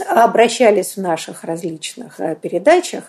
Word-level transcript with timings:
обращались 0.00 0.96
в 0.96 1.00
наших 1.00 1.44
различных 1.44 2.20
э, 2.20 2.36
передачах 2.36 3.04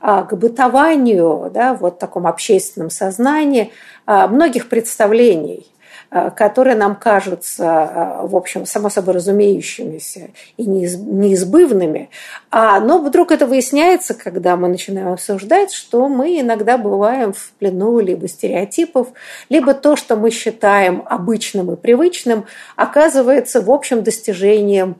а, 0.00 0.22
к 0.22 0.36
бытованию, 0.36 1.50
да, 1.52 1.74
вот 1.74 1.98
таком 1.98 2.26
общественном 2.26 2.90
сознании 2.90 3.72
а, 4.06 4.28
многих 4.28 4.68
представлений, 4.68 5.66
а, 6.10 6.30
которые 6.30 6.76
нам 6.76 6.94
кажутся, 6.94 8.20
в 8.22 8.36
общем, 8.36 8.64
само 8.64 8.90
собой 8.90 9.14
разумеющимися 9.14 10.30
и 10.56 10.64
неизбывными. 10.64 12.10
Но 12.52 12.98
вдруг 12.98 13.32
это 13.32 13.46
выясняется, 13.46 14.14
когда 14.14 14.56
мы 14.56 14.68
начинаем 14.68 15.08
обсуждать, 15.08 15.72
что 15.72 16.08
мы 16.08 16.40
иногда 16.40 16.78
бываем 16.78 17.32
в 17.32 17.50
плену 17.58 17.98
либо 17.98 18.28
стереотипов, 18.28 19.08
либо 19.48 19.74
то, 19.74 19.96
что 19.96 20.16
мы 20.16 20.30
считаем 20.30 21.02
обычным 21.06 21.72
и 21.72 21.76
привычным, 21.76 22.46
оказывается, 22.76 23.60
в 23.60 23.70
общем, 23.70 24.02
достижением 24.02 24.96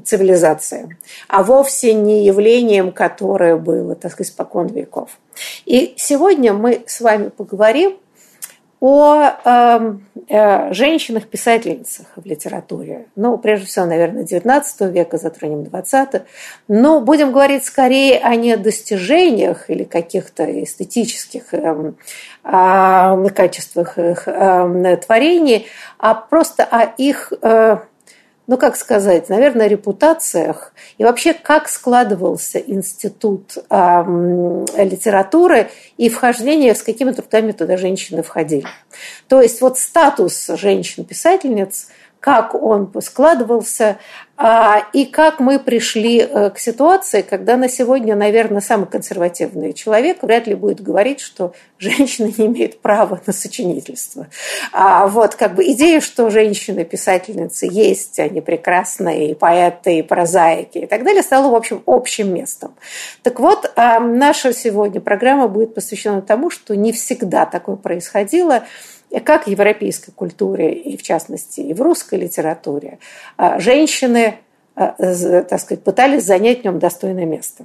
цивилизации, 0.00 0.96
а 1.28 1.42
вовсе 1.42 1.94
не 1.94 2.24
явлением, 2.24 2.92
которое 2.92 3.56
было, 3.56 3.94
так 3.94 4.12
сказать, 4.12 4.32
спокон 4.32 4.66
веков. 4.68 5.10
И 5.64 5.94
сегодня 5.96 6.52
мы 6.52 6.82
с 6.86 7.00
вами 7.00 7.28
поговорим 7.28 7.96
о 8.80 9.36
э, 9.44 9.94
э, 10.28 10.72
женщинах-писательницах 10.72 12.06
в 12.16 12.24
литературе. 12.24 13.08
Ну, 13.14 13.36
прежде 13.36 13.66
всего, 13.66 13.84
наверное, 13.84 14.24
XIX 14.24 14.90
века, 14.90 15.18
затронем 15.18 15.60
XX. 15.60 16.22
Но 16.66 17.02
будем 17.02 17.30
говорить 17.30 17.64
скорее 17.64 18.18
о 18.20 18.34
не 18.36 18.56
достижениях 18.56 19.68
или 19.68 19.84
каких-то 19.84 20.44
эстетических 20.64 21.52
э, 21.52 21.92
э, 22.42 23.28
качествах 23.34 23.98
их 23.98 24.26
э, 24.26 24.96
творений, 25.06 25.66
а 25.98 26.14
просто 26.14 26.64
о 26.64 26.84
их 26.84 27.34
э, 27.42 27.76
ну, 28.50 28.58
как 28.58 28.74
сказать, 28.74 29.28
наверное, 29.28 29.68
репутациях 29.68 30.72
и 30.98 31.04
вообще, 31.04 31.34
как 31.34 31.68
складывался 31.68 32.58
институт 32.58 33.56
э, 33.56 33.64
литературы 34.76 35.70
и 35.96 36.08
вхождение, 36.08 36.74
с 36.74 36.82
какими 36.82 37.12
трудами 37.12 37.52
туда 37.52 37.76
женщины 37.76 38.24
входили. 38.24 38.66
То 39.28 39.40
есть 39.40 39.60
вот 39.60 39.78
статус 39.78 40.48
женщин-писательниц, 40.48 41.90
как 42.20 42.54
он 42.54 42.92
складывался, 43.00 43.98
а, 44.36 44.86
и 44.94 45.04
как 45.04 45.38
мы 45.38 45.58
пришли 45.58 46.20
э, 46.20 46.48
к 46.50 46.58
ситуации, 46.58 47.20
когда 47.20 47.58
на 47.58 47.68
сегодня, 47.68 48.14
наверное, 48.14 48.62
самый 48.62 48.86
консервативный 48.86 49.74
человек 49.74 50.22
вряд 50.22 50.46
ли 50.46 50.54
будет 50.54 50.80
говорить, 50.80 51.20
что 51.20 51.52
женщина 51.78 52.32
не 52.38 52.46
имеет 52.46 52.80
права 52.80 53.20
на 53.26 53.32
сочинительство. 53.34 54.28
А 54.72 55.06
вот 55.08 55.34
как 55.34 55.54
бы 55.54 55.64
идея, 55.72 56.00
что 56.00 56.30
женщины-писательницы 56.30 57.68
есть, 57.70 58.18
они 58.18 58.40
прекрасные 58.40 59.32
и 59.32 59.34
поэты, 59.34 59.98
и 59.98 60.02
прозаики 60.02 60.78
и 60.78 60.86
так 60.86 61.04
далее, 61.04 61.22
стала, 61.22 61.50
в 61.50 61.54
общем, 61.54 61.82
общим 61.84 62.32
местом. 62.32 62.74
Так 63.22 63.40
вот, 63.40 63.70
а, 63.76 64.00
наша 64.00 64.54
сегодня 64.54 65.02
программа 65.02 65.48
будет 65.48 65.74
посвящена 65.74 66.22
тому, 66.22 66.48
что 66.48 66.74
не 66.74 66.92
всегда 66.92 67.44
такое 67.44 67.76
происходило, 67.76 68.64
как 69.18 69.44
в 69.44 69.50
европейской 69.50 70.12
культуре 70.12 70.72
и, 70.72 70.96
в 70.96 71.02
частности, 71.02 71.60
и 71.60 71.74
в 71.74 71.82
русской 71.82 72.18
литературе, 72.18 72.98
а, 73.36 73.58
женщины, 73.58 74.36
а, 74.76 74.94
так 75.42 75.60
сказать, 75.60 75.82
пытались 75.82 76.24
занять 76.24 76.60
в 76.60 76.64
нем 76.64 76.78
достойное 76.78 77.26
место. 77.26 77.64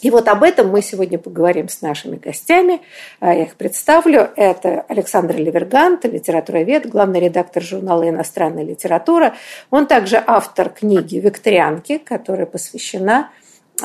И 0.00 0.10
вот 0.10 0.28
об 0.28 0.42
этом 0.42 0.68
мы 0.68 0.80
сегодня 0.80 1.18
поговорим 1.18 1.68
с 1.68 1.82
нашими 1.82 2.16
гостями. 2.16 2.80
А, 3.20 3.34
я 3.34 3.44
их 3.44 3.56
представлю. 3.56 4.30
Это 4.36 4.84
Александр 4.88 5.36
Левергант, 5.36 6.04
литературовед, 6.04 6.88
главный 6.88 7.20
редактор 7.20 7.62
журнала 7.62 8.08
«Иностранная 8.08 8.64
литература». 8.64 9.34
Он 9.70 9.86
также 9.86 10.22
автор 10.24 10.70
книги 10.70 11.16
«Викторианки», 11.16 11.98
которая 11.98 12.46
посвящена 12.46 13.30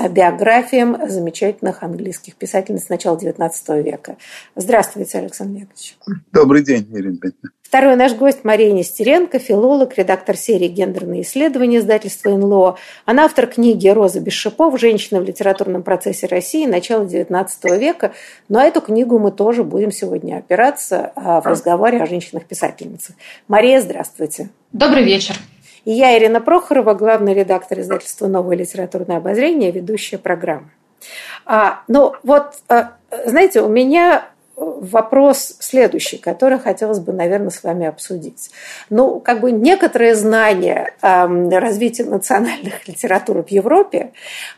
биографиям 0.10 0.98
замечательных 1.08 1.84
английских 1.84 2.36
писательниц 2.36 2.90
начала 2.90 3.18
XIX 3.18 3.82
века. 3.82 4.18
Здравствуйте, 4.56 5.20
Александр 5.20 5.62
Яковлевич. 5.62 5.98
Добрый 6.32 6.64
день, 6.64 6.88
Ирина 6.92 7.18
Петровна. 7.18 7.52
Второй 7.74 7.96
наш 7.96 8.14
гость 8.14 8.44
Мария 8.44 8.72
Нестеренко, 8.72 9.40
филолог, 9.40 9.98
редактор 9.98 10.38
серии 10.38 10.68
«Гендерные 10.68 11.24
исследования» 11.24 11.80
издательства 11.80 12.30
НЛО. 12.30 12.78
Она 13.06 13.26
автор 13.26 13.48
книги 13.48 13.88
«Роза 13.88 14.20
без 14.20 14.34
шипов. 14.34 14.80
Женщина 14.80 15.20
в 15.20 15.24
литературном 15.24 15.82
процессе 15.82 16.28
России. 16.28 16.68
Начало 16.68 17.06
XIX 17.06 17.48
века». 17.80 18.14
Но 18.48 18.62
эту 18.62 18.80
книгу 18.80 19.18
мы 19.18 19.32
тоже 19.32 19.64
будем 19.64 19.92
сегодня 19.92 20.38
опираться 20.38 21.14
а, 21.16 21.42
в 21.42 21.48
разговоре 21.48 22.00
о 22.00 22.06
женщинах-писательницах. 22.06 23.16
Мария, 23.48 23.82
здравствуйте. 23.82 24.50
Добрый 24.72 25.04
вечер. 25.04 25.36
И 25.86 25.92
я, 25.92 26.18
Ирина 26.18 26.40
Прохорова, 26.40 26.94
главный 26.94 27.34
редактор 27.34 27.80
издательства 27.80 28.28
«Новое 28.28 28.56
литературное 28.56 29.18
обозрение», 29.18 29.72
ведущая 29.72 30.18
программы. 30.18 30.70
А, 31.46 31.82
ну 31.88 32.14
вот, 32.24 32.54
а, 32.70 32.94
знаете, 33.26 33.62
у 33.62 33.68
меня 33.68 34.26
вопрос 34.56 35.56
следующий, 35.60 36.18
который 36.18 36.60
хотелось 36.60 37.00
бы, 37.00 37.12
наверное, 37.12 37.50
с 37.50 37.64
вами 37.64 37.88
обсудить. 37.88 38.52
Ну, 38.90 39.20
как 39.20 39.42
бы 39.42 39.52
некоторые 39.52 40.16
знания 40.16 40.94
э, 41.02 41.60
развития 41.60 42.04
национальных 42.06 42.88
литератур 42.88 43.44
в 43.44 43.50
Европе 43.50 44.12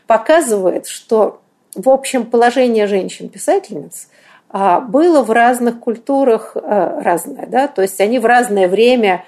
показывает, 0.06 0.86
что, 0.86 1.40
в 1.74 1.88
общем, 1.88 2.26
положение 2.26 2.86
женщин-писательниц 2.86 4.08
э, 4.52 4.80
было 4.80 5.22
в 5.22 5.30
разных 5.30 5.80
культурах 5.80 6.56
э, 6.56 7.00
разное, 7.02 7.46
да, 7.46 7.66
то 7.66 7.82
есть 7.82 8.00
они 8.00 8.18
в 8.18 8.26
разное 8.26 8.68
время 8.68 9.24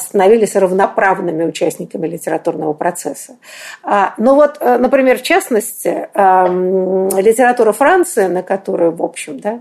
становились 0.00 0.56
равноправными 0.56 1.44
участниками 1.44 2.06
литературного 2.06 2.72
процесса. 2.72 3.36
А, 3.82 4.14
Но 4.18 4.32
ну 4.32 4.34
вот, 4.36 4.58
э, 4.60 4.78
например, 4.78 5.18
в 5.18 5.22
частности, 5.22 6.08
литература 6.14 7.72
Франции, 7.72 8.26
на 8.26 8.42
которую, 8.42 8.92
в 8.92 9.02
общем, 9.02 9.40
да, 9.40 9.60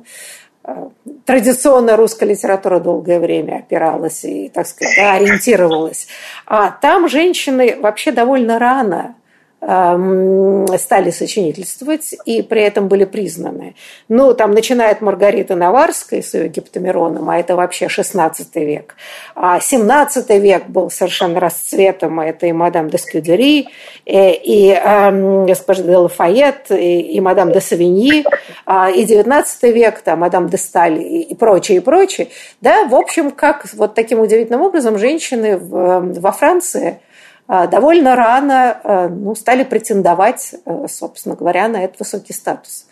традиционная 1.25 1.95
русская 1.95 2.25
литература 2.25 2.79
долгое 2.79 3.19
время 3.19 3.57
опиралась 3.57 4.23
и, 4.25 4.49
так 4.49 4.67
сказать, 4.67 4.97
ориентировалась. 4.97 6.07
А 6.45 6.71
там 6.71 7.07
женщины 7.07 7.77
вообще 7.79 8.11
довольно 8.11 8.59
рано 8.59 9.15
стали 9.59 11.09
сочинительствовать 11.09 12.15
и 12.25 12.43
при 12.43 12.61
этом 12.61 12.87
были 12.87 13.05
признаны. 13.05 13.75
Ну, 14.07 14.33
там 14.35 14.51
начинает 14.51 15.01
Маргарита 15.01 15.55
Наварская 15.55 16.21
с 16.21 16.35
ее 16.35 16.47
гиптомироном, 16.47 17.27
а 17.29 17.39
это 17.39 17.55
вообще 17.55 17.89
16 17.89 18.55
век. 18.55 18.95
А 19.35 19.59
17 19.59 20.29
век 20.41 20.67
был 20.67 20.91
совершенно 20.91 21.39
расцветом, 21.39 22.19
а 22.19 22.25
это 22.25 22.45
и 22.45 22.51
мадам 22.51 22.89
де 22.89 22.99
Скюдери, 22.99 23.67
и, 24.05 24.31
и 24.43 24.71
э, 24.71 25.45
госпожа 25.45 25.83
де 25.83 25.97
Лафайет, 25.97 26.69
и, 26.69 27.01
и 27.01 27.19
мадам 27.19 27.51
де 27.51 27.59
Савиньи, 27.59 28.25
а, 28.65 28.91
и 28.91 29.05
19 29.05 29.63
век, 29.73 30.01
там, 30.01 30.19
мадам 30.19 30.49
де 30.49 30.57
Сталь 30.57 31.01
и, 31.01 31.21
и 31.23 31.35
прочее, 31.35 31.79
и 31.79 31.81
прочее. 31.81 32.27
Да, 32.61 32.85
в 32.85 32.93
общем, 32.93 33.31
как 33.31 33.65
вот 33.73 33.95
таким 33.95 34.19
удивительным 34.19 34.61
образом 34.61 34.99
женщины 34.99 35.57
в, 35.57 36.19
во 36.21 36.31
Франции– 36.31 36.99
довольно 37.47 38.15
рано 38.15 38.81
а, 38.83 39.07
ну, 39.07 39.33
стали 39.33 39.63
претендовать, 39.63 40.53
э, 40.65 40.85
собственно 40.89 41.35
говоря, 41.35 41.69
на 41.69 41.83
этот 41.83 41.99
высокий 41.99 42.33
статус. 42.33 42.87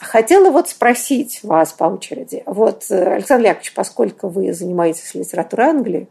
Хотела 0.00 0.50
вот 0.50 0.68
спросить 0.68 1.40
вас 1.44 1.72
по 1.72 1.84
очереди. 1.84 2.42
Вот, 2.46 2.84
э, 2.90 3.14
Александр 3.14 3.46
Яковлевич, 3.46 3.74
поскольку 3.74 4.28
вы 4.28 4.52
занимаетесь 4.52 5.14
литературой 5.14 5.68
Англии, 5.68 6.08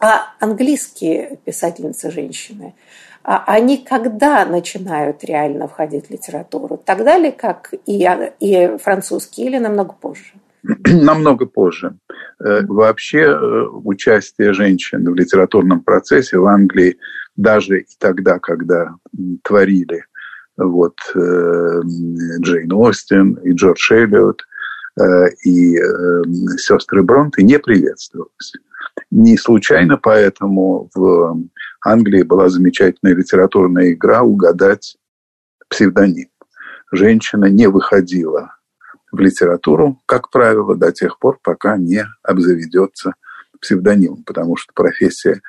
а 0.00 0.32
английские 0.40 1.38
писательницы 1.44 2.10
женщины, 2.10 2.74
а 3.22 3.44
они 3.46 3.76
когда 3.78 4.44
начинают 4.44 5.22
реально 5.22 5.68
входить 5.68 6.08
в 6.08 6.10
литературу? 6.10 6.76
Тогда 6.76 7.18
ли, 7.18 7.30
как 7.30 7.72
и, 7.86 8.08
и 8.40 8.76
французский, 8.78 9.44
или 9.44 9.58
намного 9.58 9.92
позже? 9.92 10.39
Намного 10.86 11.46
позже. 11.46 11.96
Э, 12.40 12.62
вообще 12.66 13.20
э, 13.20 13.62
участие 13.84 14.52
женщин 14.52 15.04
в 15.10 15.14
литературном 15.14 15.80
процессе 15.80 16.38
в 16.38 16.46
Англии 16.46 16.98
даже 17.36 17.80
и 17.80 17.86
тогда, 17.98 18.38
когда 18.38 18.94
творили 19.42 20.04
вот, 20.56 20.98
э, 21.14 21.80
Джейн 22.40 22.72
Остин 22.72 23.34
и 23.44 23.52
Джордж 23.52 23.92
Эллиот 23.92 24.42
и 25.46 25.78
сестры 26.58 27.02
Бронты, 27.02 27.42
не 27.42 27.58
приветствовалось. 27.58 28.52
Не 29.10 29.38
случайно 29.38 29.96
поэтому 29.96 30.90
в 30.94 31.38
Англии 31.82 32.22
была 32.22 32.50
замечательная 32.50 33.14
литературная 33.14 33.92
игра 33.92 34.22
«Угадать 34.22 34.98
псевдоним». 35.68 36.28
Женщина 36.92 37.46
не 37.46 37.68
выходила 37.68 38.56
в 39.12 39.18
литературу, 39.18 40.00
как 40.06 40.30
правило, 40.30 40.76
до 40.76 40.92
тех 40.92 41.18
пор, 41.18 41.38
пока 41.42 41.76
не 41.76 42.06
обзаведется 42.22 43.14
псевдонимом, 43.60 44.22
потому 44.24 44.56
что 44.56 44.72
профессия 44.72 45.40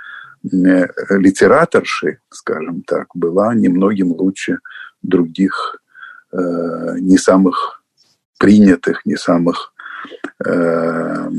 э, 0.44 0.88
литераторши, 1.10 2.20
скажем 2.30 2.84
так, 2.84 3.08
была 3.14 3.54
немногим 3.54 4.12
лучше 4.12 4.60
других 5.02 5.78
э, 6.32 6.38
не 7.00 7.18
самых 7.18 7.84
принятых, 8.38 9.06
не 9.06 9.16
самых 9.16 9.74
э, 10.46 11.30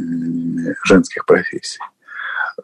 женских 0.85 1.27
профессий. 1.27 1.81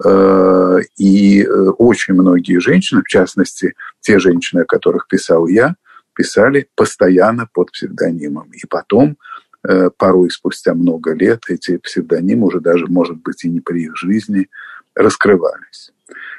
Э, 0.05 0.79
и 0.97 1.43
э, 1.43 1.47
очень 1.79 2.15
многие 2.15 2.61
женщины, 2.61 3.03
в 3.03 3.09
частности, 3.09 3.75
те 4.01 4.19
женщины, 4.19 4.61
о 4.61 4.65
которых 4.65 5.09
писал 5.09 5.47
я, 5.49 5.75
писали 6.15 6.69
постоянно 6.75 7.49
под 7.53 7.73
псевдонимом. 7.73 8.51
И 8.53 8.67
потом 8.69 9.17
порой 9.63 10.31
спустя 10.31 10.75
много 10.75 11.15
лет 11.15 11.45
эти 11.49 11.79
псевдонимы 11.79 12.47
уже 12.47 12.61
даже, 12.61 12.87
может 12.87 13.17
быть, 13.19 13.45
и 13.45 13.49
не 13.49 13.61
при 13.61 13.85
их 13.85 13.97
жизни 13.97 14.49
раскрывались. 14.95 15.93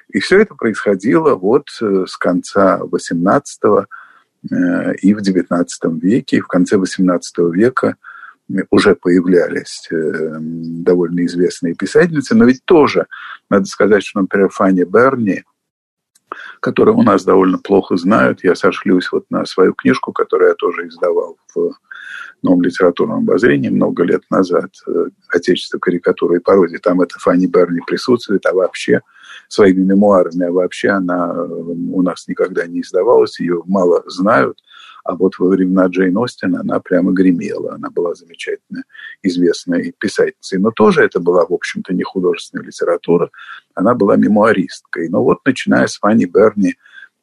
И 0.09 0.19
все 0.19 0.41
это 0.41 0.55
происходило 0.55 1.35
вот 1.35 1.67
э, 1.81 2.05
с 2.07 2.17
конца 2.17 2.79
XVIII 2.79 3.85
э, 4.49 4.95
и 4.95 5.13
в 5.13 5.19
XIX 5.19 5.65
веке. 5.99 6.37
И 6.37 6.41
в 6.41 6.47
конце 6.47 6.77
XVIII 6.77 7.51
века 7.51 7.95
уже 8.71 8.95
появлялись 8.95 9.87
довольно 9.91 11.23
известные 11.27 11.75
писательницы, 11.75 12.33
но 12.33 12.45
ведь 12.45 12.65
тоже, 12.65 13.05
надо 13.47 13.65
сказать, 13.65 14.03
что, 14.03 14.21
например, 14.21 14.49
Фанни 14.49 14.85
Берни, 14.85 15.43
которую 16.59 16.97
у 16.97 17.03
нас 17.03 17.23
довольно 17.23 17.57
плохо 17.57 17.95
знают, 17.97 18.43
я 18.43 18.55
сошлюсь 18.55 19.11
вот 19.11 19.25
на 19.29 19.45
свою 19.45 19.73
книжку, 19.73 20.11
которую 20.11 20.49
я 20.49 20.55
тоже 20.55 20.87
издавал 20.87 21.37
в 21.55 21.71
новом 22.41 22.61
литературном 22.61 23.19
обозрении 23.19 23.69
много 23.69 24.03
лет 24.03 24.23
назад 24.29 24.71
э, 24.87 25.05
«Отечество 25.29 25.79
карикатуры 25.79 26.37
и 26.37 26.39
пародии». 26.39 26.77
Там 26.77 27.01
это 27.01 27.19
Фанни 27.19 27.47
Берни 27.47 27.81
присутствует, 27.85 28.45
а 28.45 28.53
вообще 28.53 29.01
своими 29.47 29.83
мемуарами, 29.83 30.45
а 30.45 30.51
вообще 30.51 30.89
она 30.89 31.33
э, 31.33 31.47
у 31.47 32.01
нас 32.01 32.27
никогда 32.27 32.65
не 32.65 32.81
издавалась, 32.81 33.39
ее 33.39 33.61
мало 33.65 34.03
знают. 34.07 34.59
А 35.03 35.15
вот 35.15 35.37
во 35.39 35.47
времена 35.47 35.87
Джейн 35.87 36.17
Остин 36.17 36.55
она 36.55 36.79
прямо 36.79 37.11
гремела. 37.11 37.75
Она 37.75 37.89
была 37.89 38.15
замечательно 38.15 38.83
известной 39.23 39.93
писательницей. 39.97 40.59
Но 40.59 40.71
тоже 40.71 41.03
это 41.03 41.19
была, 41.19 41.45
в 41.45 41.53
общем-то, 41.53 41.93
не 41.93 42.03
художественная 42.03 42.65
литература. 42.65 43.29
Она 43.75 43.95
была 43.95 44.15
мемуаристкой. 44.15 45.09
Но 45.09 45.23
вот 45.23 45.39
начиная 45.45 45.87
с 45.87 45.97
Фанни 45.97 46.25
Берни, 46.25 46.75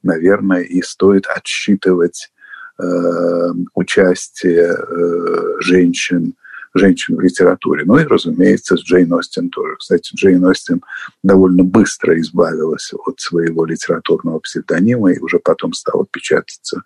наверное, 0.02 0.62
и 0.62 0.82
стоит 0.82 1.26
отсчитывать 1.26 2.30
Э, 2.78 3.52
участие 3.74 4.76
э, 4.76 5.60
женщин, 5.60 6.34
женщин 6.74 7.16
в 7.16 7.20
литературе. 7.20 7.84
Ну 7.86 7.96
и, 7.96 8.04
разумеется, 8.04 8.76
с 8.76 8.80
Джейн 8.80 9.14
Остин 9.14 9.48
тоже. 9.48 9.76
Кстати, 9.78 10.14
Джейн 10.14 10.44
Остин 10.44 10.82
довольно 11.22 11.64
быстро 11.64 12.20
избавилась 12.20 12.92
от 12.92 13.18
своего 13.18 13.64
литературного 13.64 14.40
псевдонима 14.40 15.12
и 15.12 15.18
уже 15.20 15.38
потом 15.38 15.72
стала 15.72 16.04
печататься 16.10 16.82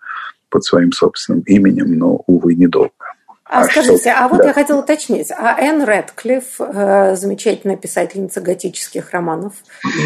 под 0.51 0.63
своим 0.63 0.91
собственным 0.91 1.41
именем, 1.41 1.97
но, 1.97 2.21
увы, 2.27 2.53
недолго. 2.53 2.91
А, 3.51 3.61
а 3.61 3.63
скажите, 3.65 3.97
что? 3.97 4.15
а 4.17 4.29
вот 4.29 4.37
да. 4.37 4.47
я 4.47 4.53
хотела 4.53 4.79
уточнить, 4.79 5.29
а 5.29 5.59
Энн 5.59 5.83
Рэдклифф, 5.83 6.45
э, 6.59 7.15
замечательная 7.17 7.75
писательница 7.75 8.39
готических 8.39 9.11
романов, 9.11 9.55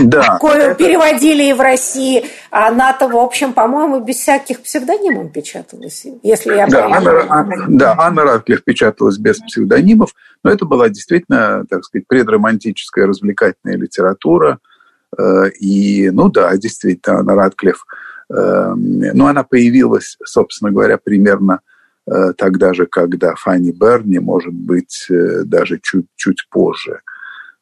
да, 0.03 0.39
кою 0.39 0.63
это... 0.63 0.73
переводили 0.73 1.43
и 1.43 1.53
в 1.53 1.61
России, 1.61 2.25
она-то, 2.49 3.07
в 3.07 3.15
общем, 3.15 3.53
по-моему, 3.53 3.99
без 3.99 4.15
всяких 4.15 4.61
псевдонимов 4.61 5.31
печаталась, 5.31 6.07
если 6.23 6.55
я 6.55 6.65
да, 6.65 6.87
Анна, 6.87 7.25
Анна, 7.29 7.65
да, 7.69 7.95
Анна 7.99 8.23
Рэдклифф 8.23 8.63
печаталась 8.63 9.19
без 9.19 9.37
псевдонимов, 9.37 10.15
но 10.43 10.49
это 10.49 10.65
была 10.65 10.89
действительно, 10.89 11.65
так 11.69 11.85
сказать, 11.85 12.07
предромантическая 12.07 13.05
развлекательная 13.05 13.77
литература, 13.77 14.57
э, 15.15 15.49
и, 15.59 16.09
ну 16.09 16.29
да, 16.29 16.57
действительно, 16.57 17.19
Анна 17.19 17.35
Рэдклифф, 17.35 17.85
э, 18.29 18.73
ну, 18.75 19.27
она 19.27 19.43
появилась, 19.43 20.17
собственно 20.23 20.71
говоря, 20.71 20.97
примерно 20.97 21.59
Э, 22.07 22.33
тогда 22.37 22.73
же, 22.73 22.85
когда 22.85 23.35
Фанни 23.35 23.71
Берни, 23.71 24.19
может 24.19 24.53
быть, 24.53 25.07
э, 25.09 25.43
даже 25.43 25.79
чуть-чуть 25.81 26.47
позже. 26.49 27.01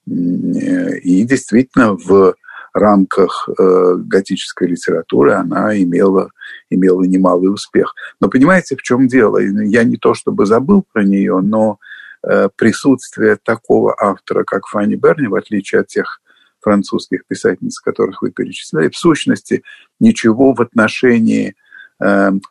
И 0.06 1.24
действительно, 1.24 1.94
в 1.94 2.36
рамках 2.74 3.48
э, 3.48 3.95
готической 4.00 4.68
литературы 4.68 5.33
она 5.33 5.77
имела, 5.81 6.31
имела 6.69 7.04
немалый 7.04 7.54
успех. 7.54 7.94
Но 8.19 8.27
понимаете, 8.27 8.75
в 8.75 8.81
чем 8.81 9.07
дело? 9.07 9.38
Я 9.38 9.83
не 9.83 9.95
то 9.95 10.13
чтобы 10.13 10.45
забыл 10.45 10.83
про 10.92 11.04
нее, 11.04 11.39
но 11.42 11.80
присутствие 12.56 13.36
такого 13.36 13.94
автора, 14.00 14.45
как 14.45 14.68
Фанни 14.68 14.95
Берни, 14.95 15.27
в 15.27 15.36
отличие 15.36 15.81
от 15.81 15.88
тех 15.88 16.21
французских 16.63 17.25
писательниц, 17.27 17.80
которых 17.80 18.21
вы 18.21 18.31
перечисляли, 18.31 18.89
в 18.89 18.98
сущности 18.98 19.63
ничего 20.00 20.54
в 20.54 20.62
отношении 20.62 21.56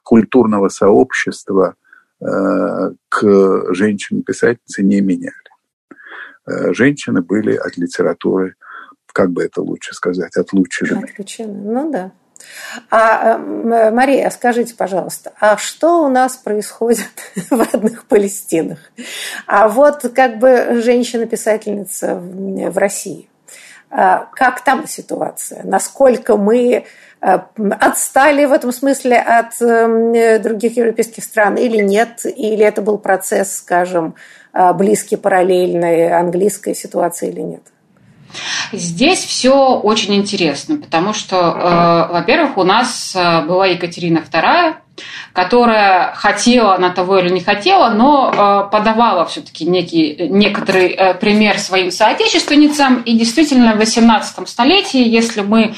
культурного 0.03 0.69
сообщества 0.69 1.75
к 2.21 3.75
женщинам-писательнице 3.75 4.83
не 4.83 5.01
меняли. 5.01 5.33
Э, 6.47 6.73
женщины 6.73 7.23
были 7.23 7.55
от 7.57 7.77
литературы, 7.77 8.57
как 9.13 9.31
бы 9.31 9.45
это 9.45 9.63
лучше 9.63 9.95
сказать, 9.95 10.37
отлучены. 10.37 11.05
Отлучены, 11.05 11.53
ну 11.53 11.91
да. 11.91 12.13
А, 12.91 13.37
э, 13.37 13.91
Мария, 13.91 14.29
скажите, 14.31 14.75
пожалуйста, 14.75 15.33
а 15.39 15.57
что 15.57 16.05
у 16.05 16.09
нас 16.09 16.37
происходит 16.37 17.13
в 17.51 17.73
родных 17.73 18.07
Палестинах? 18.07 18.79
А 19.47 19.69
вот 19.69 20.05
как 20.15 20.39
бы 20.39 20.81
женщина-писательница 20.83 22.17
в 22.17 22.79
России. 22.79 23.29
А 23.95 24.27
как 24.35 24.63
там 24.65 24.87
ситуация? 24.89 25.63
Насколько 25.65 26.37
мы 26.37 26.87
Э, 27.23 27.39
отстали 27.81 28.45
в 28.47 28.53
этом 28.53 28.73
смысле 28.73 29.17
от 29.17 29.63
эм, 29.63 30.43
других 30.43 30.77
европейских 30.77 31.23
стран 31.23 31.55
или 31.55 31.77
нет? 31.77 32.23
Или 32.25 32.65
это 32.65 32.83
был 32.83 32.99
процесс, 32.99 33.59
скажем, 33.59 34.17
э, 34.53 34.73
близкий, 34.73 35.15
параллельной 35.15 36.13
английской 36.13 36.75
ситуации 36.75 37.31
или 37.31 37.41
нет? 37.41 37.63
Здесь 38.73 39.21
все 39.21 39.77
очень 39.77 40.17
интересно, 40.17 40.79
потому 40.79 41.13
что, 41.13 41.37
э, 41.37 42.13
во-первых, 42.13 42.59
у 42.59 42.65
нас 42.65 43.15
э, 43.15 43.43
была 43.43 43.67
Екатерина 43.67 44.19
II, 44.19 44.75
которая 45.33 46.13
хотела 46.15 46.75
она 46.75 46.91
того 46.91 47.19
или 47.19 47.31
не 47.31 47.41
хотела, 47.41 47.91
но 47.91 48.31
э, 48.31 48.71
подавала 48.71 49.25
все-таки 49.25 49.65
некий, 49.65 50.29
некоторый 50.29 50.89
э, 50.89 51.15
пример 51.15 51.59
своим 51.59 51.91
соотечественницам. 51.91 53.03
И 53.03 53.17
действительно 53.17 53.75
в 53.75 53.81
XVIII 53.81 54.47
столетии, 54.47 55.03
если 55.03 55.41
мы 55.41 55.75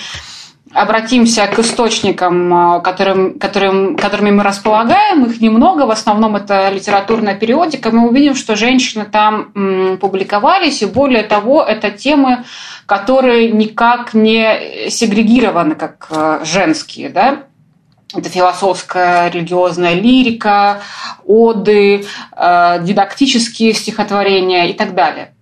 обратимся 0.72 1.46
к 1.46 1.60
источникам, 1.60 2.82
которым, 2.82 3.38
которым, 3.38 3.96
которыми 3.96 4.32
мы 4.32 4.42
располагаем, 4.42 5.24
их 5.24 5.40
немного, 5.40 5.86
в 5.86 5.90
основном 5.92 6.34
это 6.34 6.68
литературная 6.70 7.36
периодика, 7.36 7.92
мы 7.92 8.08
увидим, 8.08 8.34
что 8.34 8.56
женщины 8.56 9.04
там 9.04 9.98
публиковались, 10.00 10.82
и 10.82 10.86
более 10.86 11.22
того, 11.22 11.62
это 11.62 11.92
темы, 11.92 12.42
которые 12.86 13.52
никак 13.52 14.14
не 14.14 14.90
сегрегированы 14.90 15.76
как 15.76 16.08
женские, 16.42 17.08
да, 17.08 17.44
это 18.14 18.28
философская 18.28 19.28
религиозная 19.30 19.94
лирика, 19.94 20.82
оды, 21.24 22.06
а, 22.32 22.78
дидактические 22.78 23.72
стихотворения 23.74 24.70
и 24.70 24.72
так 24.72 24.94
далее. 24.94 25.34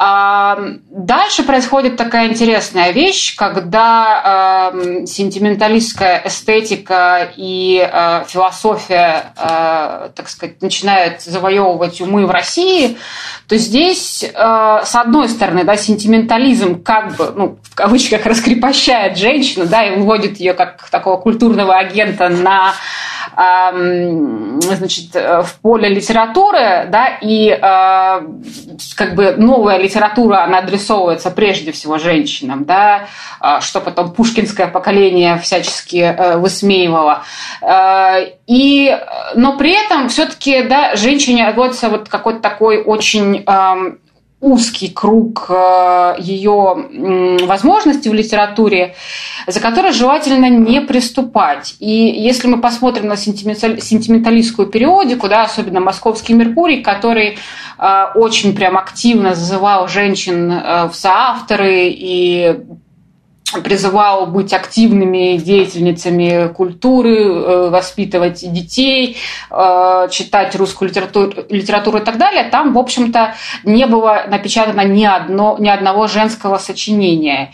Дальше 0.00 1.42
происходит 1.42 1.96
такая 1.96 2.28
интересная 2.28 2.92
вещь, 2.92 3.34
когда 3.34 4.70
сентименталистская 5.06 6.22
эстетика 6.24 7.32
и 7.36 7.78
философия, 8.28 9.32
так 9.34 10.28
сказать, 10.28 10.62
начинают 10.62 11.22
завоевывать 11.22 12.00
умы 12.00 12.26
в 12.26 12.30
России, 12.30 12.96
то 13.48 13.56
здесь, 13.56 14.22
с 14.22 14.94
одной 14.94 15.28
стороны, 15.28 15.64
да, 15.64 15.76
сентиментализм 15.76 16.80
как 16.80 17.16
бы, 17.16 17.32
ну, 17.34 17.58
в 17.62 17.74
кавычках, 17.74 18.24
раскрепощает 18.24 19.18
женщину, 19.18 19.66
да, 19.66 19.84
и 19.84 19.96
выводит 19.96 20.38
ее 20.38 20.54
как 20.54 20.88
такого 20.90 21.16
культурного 21.16 21.76
агента 21.76 22.28
на 22.28 22.72
значит, 23.38 25.14
в 25.14 25.48
поле 25.62 25.88
литературы, 25.88 26.88
да, 26.90 27.18
и 27.20 27.48
как 28.96 29.14
бы 29.14 29.34
новая 29.36 29.78
литература, 29.78 30.42
она 30.42 30.58
адресовывается 30.58 31.30
прежде 31.30 31.70
всего 31.70 31.98
женщинам, 31.98 32.64
да, 32.64 33.06
что 33.60 33.80
потом 33.80 34.12
пушкинское 34.12 34.66
поколение 34.66 35.38
всячески 35.38 35.98
э, 35.98 36.36
высмеивало. 36.38 37.22
И, 38.46 38.98
но 39.34 39.56
при 39.56 39.84
этом 39.84 40.08
все-таки, 40.08 40.62
да, 40.62 40.96
женщине 40.96 41.46
отводится 41.46 41.88
вот 41.88 42.08
какой-то 42.08 42.40
такой 42.40 42.82
очень 42.82 43.44
узкий 44.40 44.88
круг 44.88 45.46
э, 45.48 46.14
ее 46.20 47.38
возможностей 47.44 48.08
в 48.08 48.14
литературе, 48.14 48.94
за 49.46 49.60
который 49.60 49.92
желательно 49.92 50.48
не 50.48 50.80
приступать. 50.80 51.74
И 51.80 51.90
если 51.90 52.46
мы 52.46 52.60
посмотрим 52.60 53.08
на 53.08 53.16
сентименталистскую 53.16 54.68
периодику, 54.68 55.28
да, 55.28 55.42
особенно 55.42 55.80
«Московский 55.80 56.34
Меркурий», 56.34 56.82
который 56.82 57.38
э, 57.78 58.04
очень 58.14 58.54
прям 58.54 58.78
активно 58.78 59.34
зазывал 59.34 59.88
женщин 59.88 60.52
э, 60.52 60.88
в 60.88 60.94
соавторы 60.94 61.88
и 61.88 62.60
призывал 63.62 64.26
быть 64.26 64.52
активными 64.52 65.36
деятельницами 65.36 66.52
культуры, 66.52 67.16
э, 67.16 67.68
воспитывать 67.70 68.40
детей, 68.52 69.16
э, 69.50 70.08
читать 70.10 70.54
русскую 70.54 70.90
литературу, 70.90 71.32
литературу 71.48 71.98
и 71.98 72.02
так 72.02 72.18
далее, 72.18 72.44
там, 72.44 72.74
в 72.74 72.78
общем-то, 72.78 73.34
не 73.64 73.86
было 73.86 74.24
напечатано 74.28 74.82
ни, 74.82 75.04
одно, 75.04 75.56
ни 75.58 75.68
одного 75.68 76.08
женского 76.08 76.58
сочинения. 76.58 77.52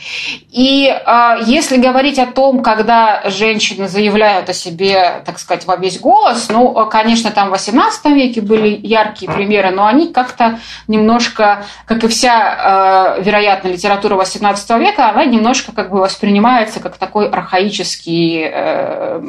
И 0.50 0.88
э, 0.88 1.36
если 1.46 1.76
говорить 1.76 2.18
о 2.18 2.26
том, 2.26 2.62
когда 2.62 3.22
женщины 3.26 3.88
заявляют 3.88 4.48
о 4.48 4.52
себе, 4.52 5.22
так 5.24 5.38
сказать, 5.38 5.66
во 5.66 5.76
весь 5.76 6.00
голос, 6.00 6.48
ну, 6.48 6.86
конечно, 6.86 7.30
там 7.30 7.50
в 7.50 7.54
XVIII 7.54 8.14
веке 8.14 8.40
были 8.40 8.78
яркие 8.82 9.30
примеры, 9.30 9.70
но 9.70 9.86
они 9.86 10.12
как-то 10.12 10.58
немножко, 10.88 11.64
как 11.86 12.02
и 12.04 12.08
вся, 12.08 13.16
вероятно, 13.20 13.68
литература 13.68 14.16
XVIII 14.16 14.78
века, 14.80 15.10
она 15.10 15.24
немножко 15.24 15.72
как 15.72 15.83
бы 15.90 16.00
воспринимается 16.00 16.80
как 16.80 16.96
такой 16.96 17.28
архаический 17.28 18.44
э, 18.46 19.20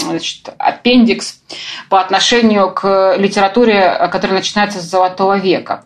значит, 0.00 0.48
аппендикс 0.58 1.40
по 1.88 2.00
отношению 2.00 2.70
к 2.72 3.16
литературе, 3.16 4.08
которая 4.10 4.38
начинается 4.38 4.80
с 4.80 4.84
Золотого 4.84 5.38
века. 5.38 5.84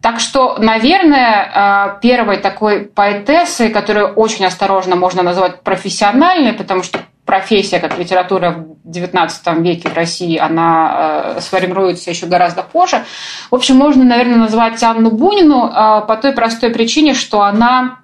Так 0.00 0.20
что, 0.20 0.56
наверное, 0.58 1.96
э, 1.96 2.00
первой 2.00 2.38
такой 2.38 2.80
поэтессой, 2.80 3.70
которую 3.70 4.08
очень 4.14 4.46
осторожно 4.46 4.96
можно 4.96 5.22
назвать 5.22 5.62
профессиональной, 5.62 6.52
потому 6.52 6.82
что 6.82 7.00
профессия 7.24 7.78
как 7.78 7.98
литература 7.98 8.50
в 8.84 8.90
XIX 8.90 9.62
веке 9.62 9.88
в 9.88 9.94
России, 9.94 10.36
она 10.36 11.34
э, 11.36 11.40
сформируется 11.40 12.10
еще 12.10 12.26
гораздо 12.26 12.62
позже. 12.62 13.04
В 13.50 13.54
общем, 13.54 13.76
можно, 13.76 14.04
наверное, 14.04 14.36
назвать 14.36 14.82
Анну 14.82 15.10
Бунину 15.10 15.66
э, 15.66 16.06
по 16.06 16.18
той 16.20 16.32
простой 16.32 16.70
причине, 16.70 17.14
что 17.14 17.42
она 17.42 18.03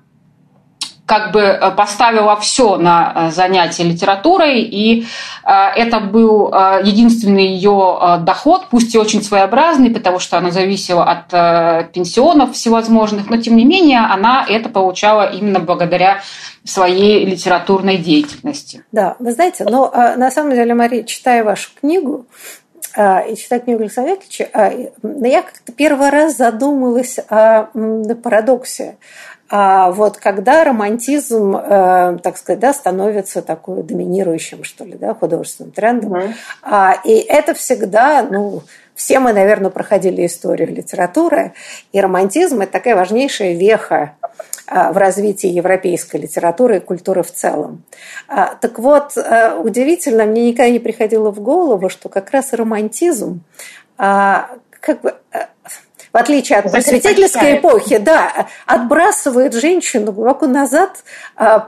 как 1.10 1.32
бы 1.32 1.40
э, 1.40 1.70
поставила 1.72 2.36
все 2.36 2.76
на 2.76 3.12
э, 3.12 3.30
занятие 3.32 3.82
литературой, 3.82 4.62
и 4.62 5.02
э, 5.44 5.52
это 5.74 5.98
был 5.98 6.54
единственный 6.84 7.48
ее 7.48 8.20
доход, 8.20 8.68
пусть 8.70 8.94
и 8.94 8.98
очень 8.98 9.20
своеобразный, 9.20 9.90
потому 9.90 10.20
что 10.20 10.38
она 10.38 10.52
зависела 10.52 11.04
от 11.04 11.90
пенсионов 11.92 12.52
всевозможных, 12.52 13.28
но 13.28 13.38
тем 13.38 13.56
не 13.56 13.64
менее 13.64 14.00
она 14.00 14.46
это 14.48 14.68
получала 14.68 15.28
именно 15.32 15.58
благодаря 15.58 16.20
своей 16.64 17.24
литературной 17.24 17.96
деятельности. 17.96 18.84
Да, 18.92 19.16
вы 19.18 19.32
знаете, 19.32 19.64
но 19.64 19.90
на 20.16 20.30
самом 20.30 20.52
деле, 20.52 20.74
Мария, 20.74 21.02
читая 21.02 21.42
вашу 21.42 21.70
книгу, 21.80 22.26
и 22.96 23.36
читать 23.36 23.64
книгу 23.64 23.82
Александра 23.82 24.14
Яковлевича, 24.14 24.48
я 25.28 25.42
как-то 25.42 25.72
первый 25.72 26.10
раз 26.10 26.36
задумалась 26.36 27.18
о 27.28 27.66
парадоксе 28.22 28.96
а 29.52 29.90
вот 29.90 30.16
когда 30.16 30.62
романтизм, 30.62 31.56
э, 31.56 32.18
так 32.22 32.36
сказать, 32.36 32.60
да, 32.60 32.72
становится 32.72 33.42
такой 33.42 33.82
доминирующим, 33.82 34.62
что 34.62 34.84
ли, 34.84 34.94
да, 34.94 35.12
художественным 35.12 35.72
трендом, 35.72 36.14
mm-hmm. 36.14 36.34
а, 36.62 37.00
и 37.04 37.14
это 37.14 37.54
всегда, 37.54 38.22
ну, 38.22 38.62
все 38.94 39.18
мы, 39.18 39.32
наверное, 39.32 39.70
проходили 39.70 40.24
историю 40.24 40.72
литературы, 40.72 41.54
и 41.90 42.00
романтизм– 42.00 42.60
это 42.62 42.70
такая 42.70 42.94
важнейшая 42.94 43.54
веха 43.54 44.14
а, 44.66 44.92
в 44.92 44.96
развитии 44.98 45.48
европейской 45.48 46.18
литературы 46.18 46.76
и 46.76 46.80
культуры 46.80 47.24
в 47.24 47.32
целом. 47.32 47.82
А, 48.28 48.54
так 48.54 48.78
вот, 48.78 49.16
э, 49.16 49.56
удивительно, 49.56 50.26
мне 50.26 50.48
никогда 50.48 50.70
не 50.70 50.78
приходило 50.78 51.32
в 51.32 51.40
голову, 51.40 51.88
что 51.88 52.08
как 52.08 52.30
раз 52.30 52.52
романтизм 52.52 53.40
а, 53.98 54.50
как 54.80 55.00
бы 55.00 55.14
э, 55.32 55.46
в 56.12 56.16
отличие 56.16 56.58
от 56.58 56.70
просветительской 56.70 57.58
эпохи, 57.58 57.98
да, 57.98 58.48
отбрасывает 58.66 59.54
женщину 59.54 60.12
глубоко 60.12 60.46
назад, 60.46 61.04
а, 61.36 61.60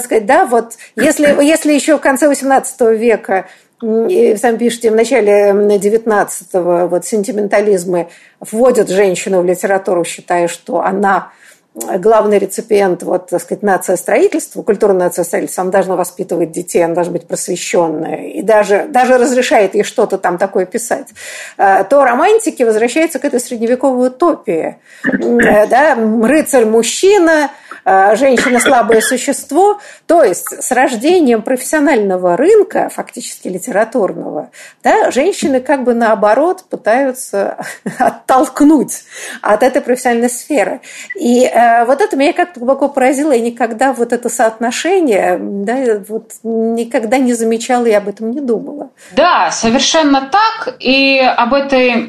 сказать, 0.00 0.26
да, 0.26 0.46
вот 0.46 0.74
если, 0.96 1.26
если 1.44 1.72
еще 1.72 1.96
в 1.96 2.00
конце 2.00 2.30
XVIII 2.30 2.96
века 2.96 3.46
и 3.82 4.36
сам 4.40 4.58
пишете, 4.58 4.90
в 4.90 4.94
начале 4.94 5.50
19-го 5.50 6.86
вот 6.86 7.04
сентиментализмы 7.04 8.08
вводят 8.38 8.88
женщину 8.88 9.42
в 9.42 9.44
литературу, 9.44 10.04
считая, 10.04 10.46
что 10.46 10.80
она 10.80 11.32
главный 11.74 12.38
реципиент, 12.38 13.02
вот, 13.02 13.30
так 13.30 13.40
сказать, 13.40 13.62
нация 13.62 13.96
строительства, 13.96 14.62
культурная 14.62 15.06
нация 15.06 15.24
строительства, 15.24 15.62
она 15.62 15.70
должна 15.70 15.96
воспитывать 15.96 16.52
детей, 16.52 16.84
она 16.84 16.94
должна 16.94 17.14
быть 17.14 17.26
просвещенная, 17.26 18.26
и 18.28 18.42
даже, 18.42 18.86
даже 18.88 19.16
разрешает 19.16 19.74
ей 19.74 19.82
что-то 19.82 20.18
там 20.18 20.36
такое 20.36 20.66
писать, 20.66 21.08
э, 21.56 21.84
то 21.84 22.04
романтики 22.04 22.62
возвращаются 22.62 23.18
к 23.18 23.24
этой 23.24 23.40
средневековой 23.40 24.08
утопии. 24.08 24.76
Э, 25.04 25.66
да? 25.66 25.94
Рыцарь-мужчина, 25.94 27.50
э, 27.86 28.16
женщина 28.16 28.60
слабое 28.60 29.00
существо. 29.00 29.80
То 30.06 30.22
есть 30.22 30.62
с 30.62 30.70
рождением 30.72 31.40
профессионального 31.40 32.36
рынка, 32.36 32.90
фактически 32.94 33.48
литературного, 33.48 34.50
да, 34.84 35.10
женщины 35.10 35.60
как 35.60 35.84
бы 35.84 35.94
наоборот 35.94 36.64
пытаются 36.68 37.56
оттолкнуть 37.98 39.04
от 39.40 39.62
этой 39.62 39.80
профессиональной 39.80 40.28
сферы. 40.28 40.82
И 41.18 41.50
вот 41.86 42.00
это 42.00 42.16
меня 42.16 42.32
как-то 42.32 42.60
глубоко 42.60 42.88
поразило. 42.88 43.32
Я 43.32 43.40
никогда 43.40 43.92
вот 43.92 44.12
это 44.12 44.28
соотношение, 44.28 45.38
да, 45.40 46.02
вот 46.08 46.32
никогда 46.42 47.18
не 47.18 47.34
замечала 47.34 47.86
и 47.86 47.92
об 47.92 48.08
этом 48.08 48.30
не 48.30 48.40
думала. 48.40 48.81
Да, 49.12 49.50
совершенно 49.50 50.20
так. 50.22 50.76
И 50.78 51.18
об 51.18 51.52
этой 51.54 52.06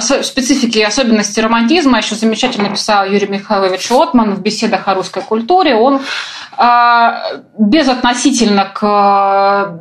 специфике 0.00 0.80
и 0.80 0.84
особенности 0.84 1.40
романтизма 1.40 1.98
еще 1.98 2.14
замечательно 2.14 2.70
писал 2.70 3.04
Юрий 3.04 3.26
Михайлович 3.26 3.90
Лотман 3.90 4.34
в 4.34 4.40
беседах 4.40 4.88
о 4.88 4.94
русской 4.94 5.22
культуре. 5.22 5.74
Он 5.74 6.00
а, 6.56 7.40
безотносительно 7.58 8.70
к 8.72 9.80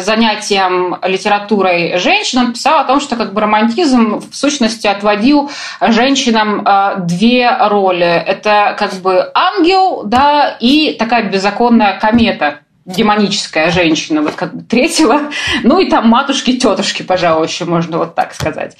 занятиям 0.00 0.98
литературой 1.02 1.98
женщин, 1.98 2.38
он 2.40 2.52
писал 2.52 2.80
о 2.80 2.84
том, 2.84 3.00
что 3.00 3.16
как 3.16 3.32
бы 3.32 3.40
романтизм 3.40 4.20
в 4.20 4.34
сущности 4.34 4.86
отводил 4.86 5.50
женщинам 5.80 6.62
а, 6.64 6.96
две 6.96 7.50
роли. 7.68 8.06
Это 8.06 8.74
как 8.78 8.94
бы 8.94 9.30
ангел, 9.34 10.02
да, 10.04 10.56
и 10.60 10.94
такая 10.98 11.24
беззаконная 11.24 11.98
комета 11.98 12.60
демоническая 12.88 13.70
женщина, 13.70 14.22
вот 14.22 14.34
как 14.34 14.54
бы 14.54 14.62
третьего, 14.62 15.30
ну 15.62 15.78
и 15.78 15.90
там 15.90 16.08
матушки, 16.08 16.56
тетушки, 16.56 17.02
пожалуй, 17.02 17.46
еще 17.46 17.64
можно 17.66 17.98
вот 17.98 18.14
так 18.14 18.34
сказать. 18.34 18.76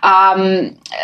А, 0.00 0.36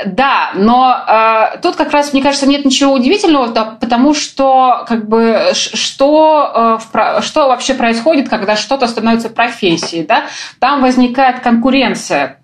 да, 0.06 0.52
но 0.54 0.86
а, 0.88 1.56
тут 1.58 1.76
как 1.76 1.92
раз, 1.92 2.12
мне 2.12 2.22
кажется, 2.22 2.46
нет 2.46 2.64
ничего 2.64 2.92
удивительного, 2.92 3.48
да, 3.48 3.64
потому 3.64 4.14
что 4.14 4.84
как 4.88 5.08
бы 5.08 5.50
что, 5.52 6.78
а, 6.92 7.20
что 7.22 7.48
вообще 7.48 7.74
происходит, 7.74 8.28
когда 8.28 8.56
что-то 8.56 8.86
становится 8.86 9.30
профессией, 9.30 10.06
да? 10.06 10.26
Там 10.60 10.80
возникает 10.80 11.40
конкуренция 11.40 12.38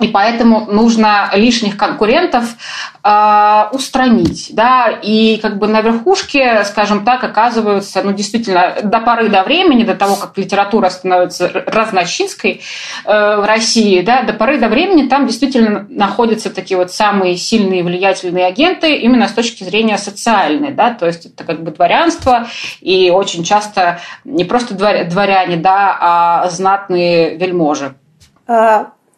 и 0.00 0.08
поэтому 0.08 0.66
нужно 0.66 1.30
лишних 1.34 1.76
конкурентов 1.76 2.44
э, 3.02 3.64
устранить, 3.72 4.50
да, 4.52 4.88
и 5.02 5.38
как 5.42 5.58
бы 5.58 5.66
на 5.66 5.80
верхушке, 5.80 6.64
скажем 6.64 7.04
так, 7.04 7.24
оказываются, 7.24 8.02
ну, 8.02 8.12
действительно, 8.12 8.76
до 8.82 9.00
поры 9.00 9.28
до 9.28 9.42
времени, 9.42 9.82
до 9.82 9.94
того, 9.94 10.16
как 10.16 10.38
литература 10.38 10.88
становится 10.88 11.50
разночинской 11.66 12.60
э, 13.04 13.36
в 13.36 13.44
России, 13.44 14.00
да, 14.02 14.22
до 14.22 14.32
поры 14.34 14.58
до 14.58 14.68
времени 14.68 15.08
там 15.08 15.26
действительно 15.26 15.86
находятся 15.88 16.50
такие 16.50 16.78
вот 16.78 16.92
самые 16.92 17.36
сильные 17.36 17.82
влиятельные 17.82 18.46
агенты 18.46 18.96
именно 18.96 19.26
с 19.26 19.32
точки 19.32 19.64
зрения 19.64 19.98
социальной, 19.98 20.70
да, 20.70 20.94
то 20.94 21.06
есть 21.06 21.26
это 21.26 21.42
как 21.42 21.62
бы 21.64 21.72
дворянство, 21.72 22.46
и 22.80 23.10
очень 23.10 23.42
часто 23.42 23.98
не 24.24 24.44
просто 24.44 24.74
дворяне, 24.74 25.56
да, 25.56 25.96
а 26.00 26.48
знатные 26.50 27.36
вельможи. 27.36 27.94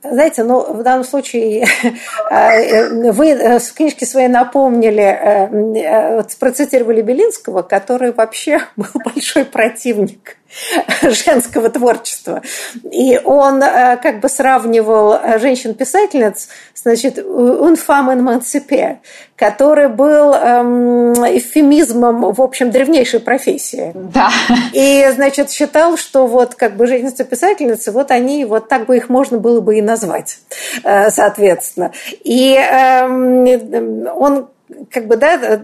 Знаете, 0.02 0.44
ну, 0.44 0.72
в 0.72 0.82
данном 0.82 1.04
случае 1.04 1.66
э, 2.30 3.10
вы 3.12 3.28
э, 3.28 3.58
в 3.58 3.74
книжке 3.74 4.06
своей 4.06 4.28
напомнили, 4.28 5.02
э, 5.02 6.22
процитировали 6.38 7.02
Белинского, 7.02 7.62
который 7.62 8.12
вообще 8.12 8.62
был 8.76 8.88
большой 9.04 9.44
противник 9.44 10.38
женского 11.02 11.70
творчества. 11.70 12.42
И 12.90 13.20
он 13.22 13.62
э, 13.62 13.96
как 14.02 14.20
бы 14.20 14.28
сравнивал 14.28 15.14
э, 15.14 15.38
женщин-писательниц, 15.38 16.48
значит, 16.74 17.18
«un 17.18 17.76
femme 17.76 18.16
émancipée», 18.16 18.98
который 19.36 19.88
был 19.88 20.34
эм, 20.34 21.12
эвфемизмом, 21.14 22.32
в 22.32 22.42
общем, 22.42 22.70
древнейшей 22.70 23.20
профессии. 23.20 23.92
Да. 23.94 24.30
И, 24.72 25.06
значит, 25.14 25.50
считал, 25.50 25.96
что 25.96 26.26
вот 26.26 26.56
как 26.56 26.76
бы 26.76 26.86
женщины-писательницы, 26.86 27.92
вот 27.92 28.10
они, 28.10 28.44
вот 28.44 28.68
так 28.68 28.86
бы 28.86 28.96
их 28.96 29.08
можно 29.08 29.38
было 29.38 29.60
бы 29.60 29.78
и 29.78 29.82
назвать, 29.90 30.38
э, 30.84 31.10
соответственно. 31.10 31.92
И 32.24 32.54
эм, 32.54 34.06
он 34.14 34.48
как 34.90 35.06
бы, 35.06 35.16
да, 35.16 35.60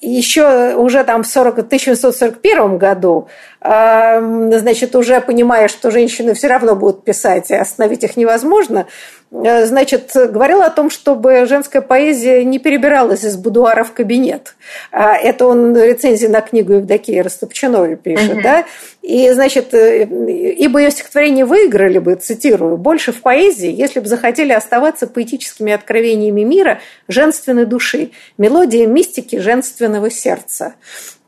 еще 0.00 0.74
уже 0.76 1.04
там 1.04 1.22
в 1.22 1.26
40, 1.26 1.58
1941 1.58 2.78
году 2.78 3.28
значит, 3.62 4.96
уже 4.96 5.20
понимая, 5.20 5.68
что 5.68 5.90
женщины 5.90 6.32
все 6.32 6.48
равно 6.48 6.74
будут 6.74 7.04
писать, 7.04 7.50
и 7.50 7.54
остановить 7.54 8.02
их 8.04 8.16
невозможно, 8.16 8.86
значит, 9.30 10.10
говорил 10.14 10.62
о 10.62 10.70
том, 10.70 10.90
чтобы 10.90 11.46
женская 11.46 11.82
поэзия 11.82 12.44
не 12.44 12.58
перебиралась 12.58 13.24
из 13.24 13.36
будуара 13.36 13.84
в 13.84 13.92
кабинет. 13.92 14.56
А 14.90 15.14
это 15.14 15.46
он 15.46 15.76
рецензии 15.76 16.26
на 16.26 16.40
книгу 16.40 16.74
Евдокии 16.74 17.18
Растопчиновой 17.18 17.96
пишет, 17.96 18.34
угу. 18.34 18.42
да? 18.42 18.64
И, 19.02 19.30
значит, 19.30 19.72
э, 19.72 20.02
ибо 20.04 20.80
ее 20.80 20.90
стихотворения 20.90 21.46
выиграли 21.46 21.98
бы, 21.98 22.16
цитирую, 22.16 22.76
больше 22.76 23.12
в 23.12 23.22
поэзии, 23.22 23.70
если 23.70 24.00
бы 24.00 24.06
захотели 24.06 24.52
оставаться 24.52 25.06
поэтическими 25.06 25.72
откровениями 25.72 26.42
мира 26.42 26.80
женственной 27.06 27.66
души, 27.66 28.10
мелодией 28.36 28.86
мистики 28.86 29.36
женственного 29.36 30.10
сердца. 30.10 30.74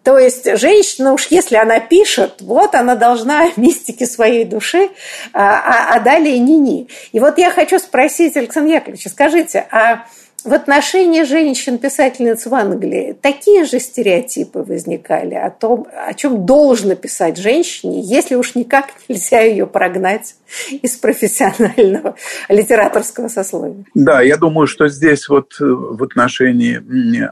То 0.03 0.19
есть 0.19 0.59
женщина 0.59 1.13
уж 1.13 1.27
если 1.29 1.57
она 1.57 1.81
пишет, 1.81 2.37
вот 2.41 2.75
она 2.75 2.97
должна 2.97 3.51
мистики 3.57 4.05
своей 4.05 4.45
души, 4.45 4.89
а, 5.33 5.93
а, 5.93 5.97
а 5.97 6.01
далее 6.01 6.39
ни-ни. 6.39 6.89
И 7.13 7.21
вот 7.21 7.39
я 7.39 7.51
хочу 7.51 7.79
спросить 7.79 8.37
Александра 8.37 8.75
Яковлевича, 8.75 9.11
скажите, 9.11 9.67
а 9.71 10.07
в 10.45 10.53
отношении 10.55 11.23
женщин-писательниц 11.23 12.47
в 12.47 12.55
Англии 12.55 13.17
такие 13.21 13.65
же 13.65 13.79
стереотипы 13.79 14.65
возникали 14.65 15.35
о 15.35 15.51
том, 15.51 15.87
о 15.95 16.13
чем 16.15 16.45
должно 16.47 16.97
писать 16.97 17.39
женщине, 17.39 18.01
если 18.01 18.35
уж 18.35 18.57
никак 18.57 18.87
нельзя 19.09 19.41
ее 19.41 19.69
прогнать 19.69 20.35
из 20.71 20.97
профессионального 20.97 22.17
литераторского 22.49 23.29
сословия. 23.29 23.85
Да, 23.95 24.21
я 24.21 24.37
думаю, 24.37 24.67
что 24.67 24.89
здесь 24.89 25.29
вот 25.29 25.55
в 25.61 26.03
отношении 26.03 26.81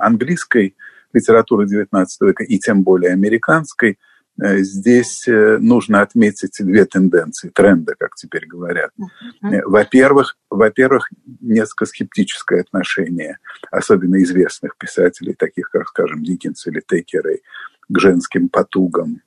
английской 0.00 0.74
литературы 1.12 1.66
XIX 1.66 2.06
века 2.20 2.44
и 2.44 2.58
тем 2.58 2.82
более 2.82 3.12
американской, 3.12 3.98
э, 4.40 4.58
здесь 4.58 5.26
э, 5.28 5.58
нужно 5.58 6.02
отметить 6.02 6.56
две 6.60 6.84
тенденции, 6.84 7.48
тренды, 7.48 7.94
как 7.98 8.14
теперь 8.14 8.46
говорят. 8.46 8.90
Uh-huh. 8.98 9.62
Во-первых, 9.64 10.36
во-первых, 10.48 11.10
несколько 11.40 11.86
скептическое 11.86 12.60
отношение, 12.60 13.38
особенно 13.70 14.22
известных 14.22 14.76
писателей, 14.76 15.34
таких 15.34 15.70
как, 15.70 15.88
скажем, 15.88 16.22
Диккенс 16.22 16.66
или 16.66 16.82
Текерей, 16.86 17.42
к 17.88 17.98
женским 17.98 18.48
потугам 18.48 19.20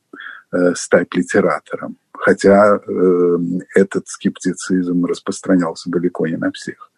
э, 0.51 0.73
стать 0.75 1.13
литератором. 1.15 1.97
Хотя 2.13 2.77
э, 2.77 3.37
этот 3.75 4.07
скептицизм 4.07 5.05
распространялся 5.05 5.89
далеко 5.89 6.27
не 6.27 6.37
на 6.37 6.51
всех. 6.51 6.89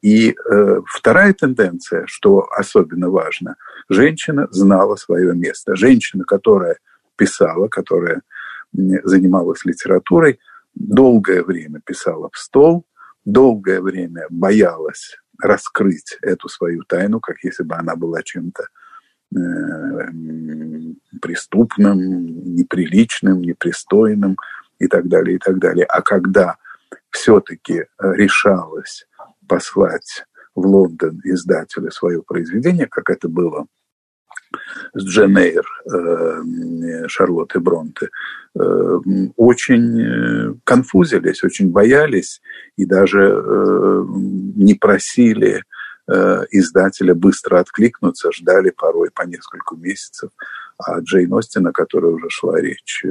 И 0.00 0.30
э, 0.30 0.80
вторая 0.86 1.34
тенденция, 1.34 2.04
что 2.06 2.46
особенно 2.50 3.10
важно, 3.10 3.56
женщина 3.88 4.46
знала 4.50 4.96
свое 4.96 5.34
место. 5.34 5.74
Женщина, 5.74 6.24
которая 6.24 6.78
писала, 7.16 7.68
которая 7.68 8.22
занималась 8.72 9.64
литературой, 9.64 10.38
долгое 10.74 11.42
время 11.42 11.80
писала 11.84 12.30
в 12.32 12.38
стол, 12.38 12.86
долгое 13.24 13.80
время 13.80 14.26
боялась 14.30 15.16
раскрыть 15.42 16.16
эту 16.22 16.48
свою 16.48 16.84
тайну, 16.84 17.18
как 17.18 17.42
если 17.42 17.64
бы 17.64 17.74
она 17.74 17.96
была 17.96 18.22
чем-то 18.22 18.68
э, 19.34 19.38
преступным, 21.20 21.98
неприличным, 22.54 23.42
непристойным 23.42 24.36
и 24.78 24.86
так 24.86 25.08
далее, 25.08 25.36
и 25.36 25.38
так 25.38 25.58
далее. 25.58 25.86
А 25.86 26.02
когда 26.02 26.56
все-таки 27.10 27.86
решалась 27.98 29.07
послать 29.48 30.24
в 30.54 30.66
Лондон 30.66 31.20
издателю 31.24 31.90
свое 31.90 32.22
произведение, 32.22 32.86
как 32.86 33.10
это 33.10 33.28
было 33.28 33.66
с 34.94 35.04
Джен 35.04 35.36
Эйр, 35.36 35.66
э, 35.92 37.08
Шарлотты 37.08 37.60
Бронте, 37.60 38.08
э, 38.54 38.98
очень 39.36 40.00
э, 40.00 40.54
конфузились, 40.64 41.44
очень 41.44 41.70
боялись 41.70 42.40
и 42.76 42.84
даже 42.84 43.42
не 44.56 44.74
просили 44.74 45.62
издателя 46.50 47.14
быстро 47.14 47.58
откликнуться, 47.58 48.32
ждали 48.32 48.70
порой 48.70 49.10
по 49.10 49.24
несколько 49.24 49.76
месяцев. 49.76 50.30
А 50.78 51.00
Джейн 51.00 51.30
Остин, 51.34 51.66
о 51.66 51.72
которой 51.72 52.14
уже 52.14 52.30
шла 52.30 52.58
речь, 52.58 53.04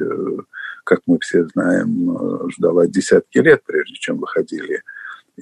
как 0.83 1.01
мы 1.05 1.19
все 1.19 1.45
знаем, 1.45 2.49
ждала 2.49 2.87
десятки 2.87 3.37
лет, 3.37 3.61
прежде 3.67 3.93
чем 3.93 4.17
выходили 4.17 4.81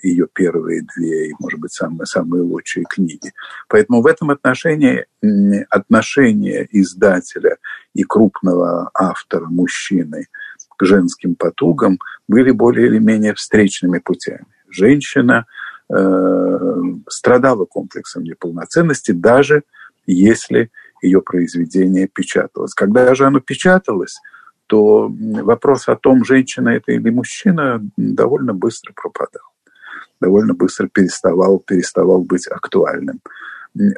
ее 0.01 0.27
первые 0.31 0.85
две 0.95 1.29
и, 1.29 1.33
может 1.39 1.59
быть, 1.59 1.71
самые, 1.71 2.05
самые 2.05 2.43
лучшие 2.43 2.85
книги. 2.89 3.33
Поэтому 3.67 4.01
в 4.01 4.07
этом 4.07 4.29
отношении 4.29 5.05
отношение 5.69 6.67
издателя 6.71 7.57
и 7.93 8.03
крупного 8.03 8.89
автора, 8.93 9.45
мужчины, 9.45 10.27
к 10.77 10.85
женским 10.85 11.35
потугам 11.35 11.99
были 12.27 12.51
более 12.51 12.87
или 12.87 12.99
менее 12.99 13.33
встречными 13.33 13.99
путями. 13.99 14.45
Женщина 14.69 15.45
э, 15.89 16.81
страдала 17.07 17.65
комплексом 17.65 18.23
неполноценности, 18.23 19.11
даже 19.11 19.63
если 20.05 20.69
ее 21.01 21.21
произведение 21.21 22.07
печаталось. 22.07 22.73
Когда 22.73 23.15
же 23.15 23.25
оно 23.25 23.39
печаталось, 23.39 24.19
то 24.67 25.07
вопрос 25.09 25.87
о 25.87 25.95
том, 25.95 26.25
женщина 26.25 26.69
это 26.69 26.91
или 26.91 27.09
мужчина, 27.09 27.81
довольно 27.95 28.53
быстро 28.53 28.91
пропадал 28.93 29.54
довольно 30.21 30.53
быстро 30.53 30.87
переставал, 30.87 31.59
переставал 31.59 32.21
быть 32.21 32.47
актуальным. 32.47 33.21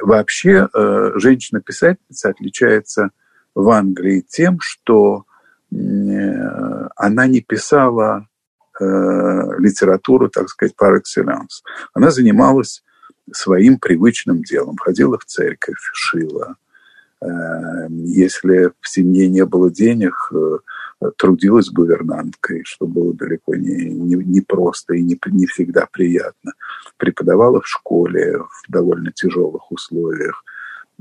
Вообще 0.02 0.68
э, 0.74 1.12
женщина-писательница 1.16 2.30
отличается 2.30 3.12
в 3.54 3.70
Англии 3.70 4.26
тем, 4.28 4.58
что 4.60 5.26
э, 5.72 5.76
она 6.96 7.28
не 7.28 7.42
писала 7.42 8.28
э, 8.80 8.84
литературу, 8.84 10.30
так 10.30 10.50
сказать, 10.50 10.74
par 10.80 11.00
excellence. 11.00 11.62
Она 11.94 12.10
занималась 12.10 12.84
своим 13.32 13.78
привычным 13.78 14.42
делом, 14.42 14.78
ходила 14.78 15.20
в 15.20 15.26
церковь, 15.26 15.80
шила. 15.94 16.56
Если 17.90 18.72
в 18.80 18.88
семье 18.88 19.28
не 19.28 19.44
было 19.44 19.72
денег, 19.72 20.32
трудилась 21.18 21.70
гувернанткой, 21.70 22.64
что 22.66 22.88
было 22.88 23.14
далеко 23.14 23.56
не, 23.56 23.90
не, 23.90 24.16
не 24.16 24.42
просто 24.42 24.96
и 24.96 25.04
не, 25.04 25.20
не 25.28 25.46
всегда 25.46 25.88
приятно. 25.92 26.54
Преподавала 26.98 27.62
в 27.62 27.68
школе 27.68 28.40
в 28.40 28.64
довольно 28.68 29.12
тяжелых 29.12 29.72
условиях, 29.72 30.44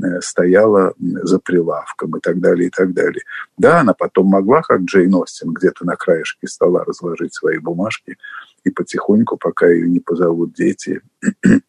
э, 0.02 0.20
стояла 0.20 0.94
за 0.98 1.38
прилавком 1.38 2.16
и 2.16 2.20
так 2.20 2.40
далее, 2.40 2.68
и 2.68 2.70
так 2.70 2.92
далее. 2.92 3.22
Да, 3.56 3.80
она 3.80 3.94
потом 3.94 4.26
могла, 4.26 4.62
как 4.62 4.82
Джейн 4.82 5.14
Остин, 5.14 5.52
где-то 5.52 5.86
на 5.86 5.96
краешке 5.96 6.46
стола 6.46 6.84
разложить 6.84 7.34
свои 7.34 7.58
бумажки 7.58 8.18
и 8.64 8.70
потихоньку, 8.70 9.36
пока 9.38 9.68
ее 9.68 9.88
не 9.88 10.00
позовут 10.00 10.52
дети, 10.52 11.00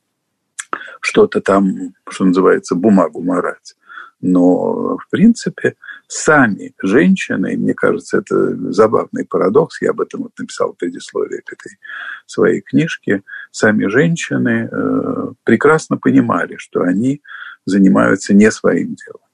что-то 1.02 1.40
там, 1.40 1.94
что 2.10 2.26
называется, 2.26 2.76
бумагу 2.76 3.22
марать. 3.22 3.76
Но, 4.19 4.97
в 4.97 5.10
принципе, 5.10 5.75
сами 6.08 6.73
женщины, 6.82 7.56
мне 7.56 7.73
кажется, 7.73 8.17
это 8.17 8.56
забавный 8.71 9.25
парадокс, 9.25 9.82
я 9.82 9.91
об 9.91 10.01
этом 10.01 10.23
вот 10.23 10.32
написал 10.39 10.73
в 10.73 10.77
предисловии 10.77 11.41
к 11.45 11.53
этой 11.53 11.77
своей 12.25 12.62
книжке, 12.62 13.23
сами 13.51 13.86
женщины 13.86 14.69
э, 14.71 15.34
прекрасно 15.43 15.97
понимали, 15.97 16.56
что 16.58 16.82
они 16.82 17.21
занимаются 17.65 18.34
не 18.34 18.49
своим 18.51 18.95
делом. 18.95 19.27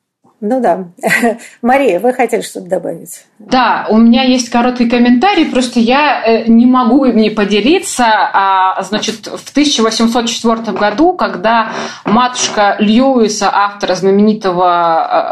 Ну 0.45 0.59
да. 0.59 0.87
Мария, 1.61 2.01
вы 2.01 2.11
хотели 2.11 2.41
что-то 2.41 2.67
добавить? 2.67 3.23
Да, 3.39 3.87
у 3.89 3.97
меня 3.97 4.23
есть 4.23 4.49
короткий 4.49 4.89
комментарий, 4.89 5.45
просто 5.45 5.79
я 5.79 6.21
э, 6.21 6.49
не 6.49 6.65
могу 6.65 7.05
им 7.05 7.15
не 7.15 7.29
поделиться. 7.29 8.03
А, 8.05 8.81
значит, 8.81 9.27
в 9.27 9.51
1804 9.51 10.77
году, 10.77 11.13
когда 11.13 11.69
матушка 12.03 12.75
Льюиса, 12.79 13.49
автора 13.53 13.95
знаменитого 13.95 14.65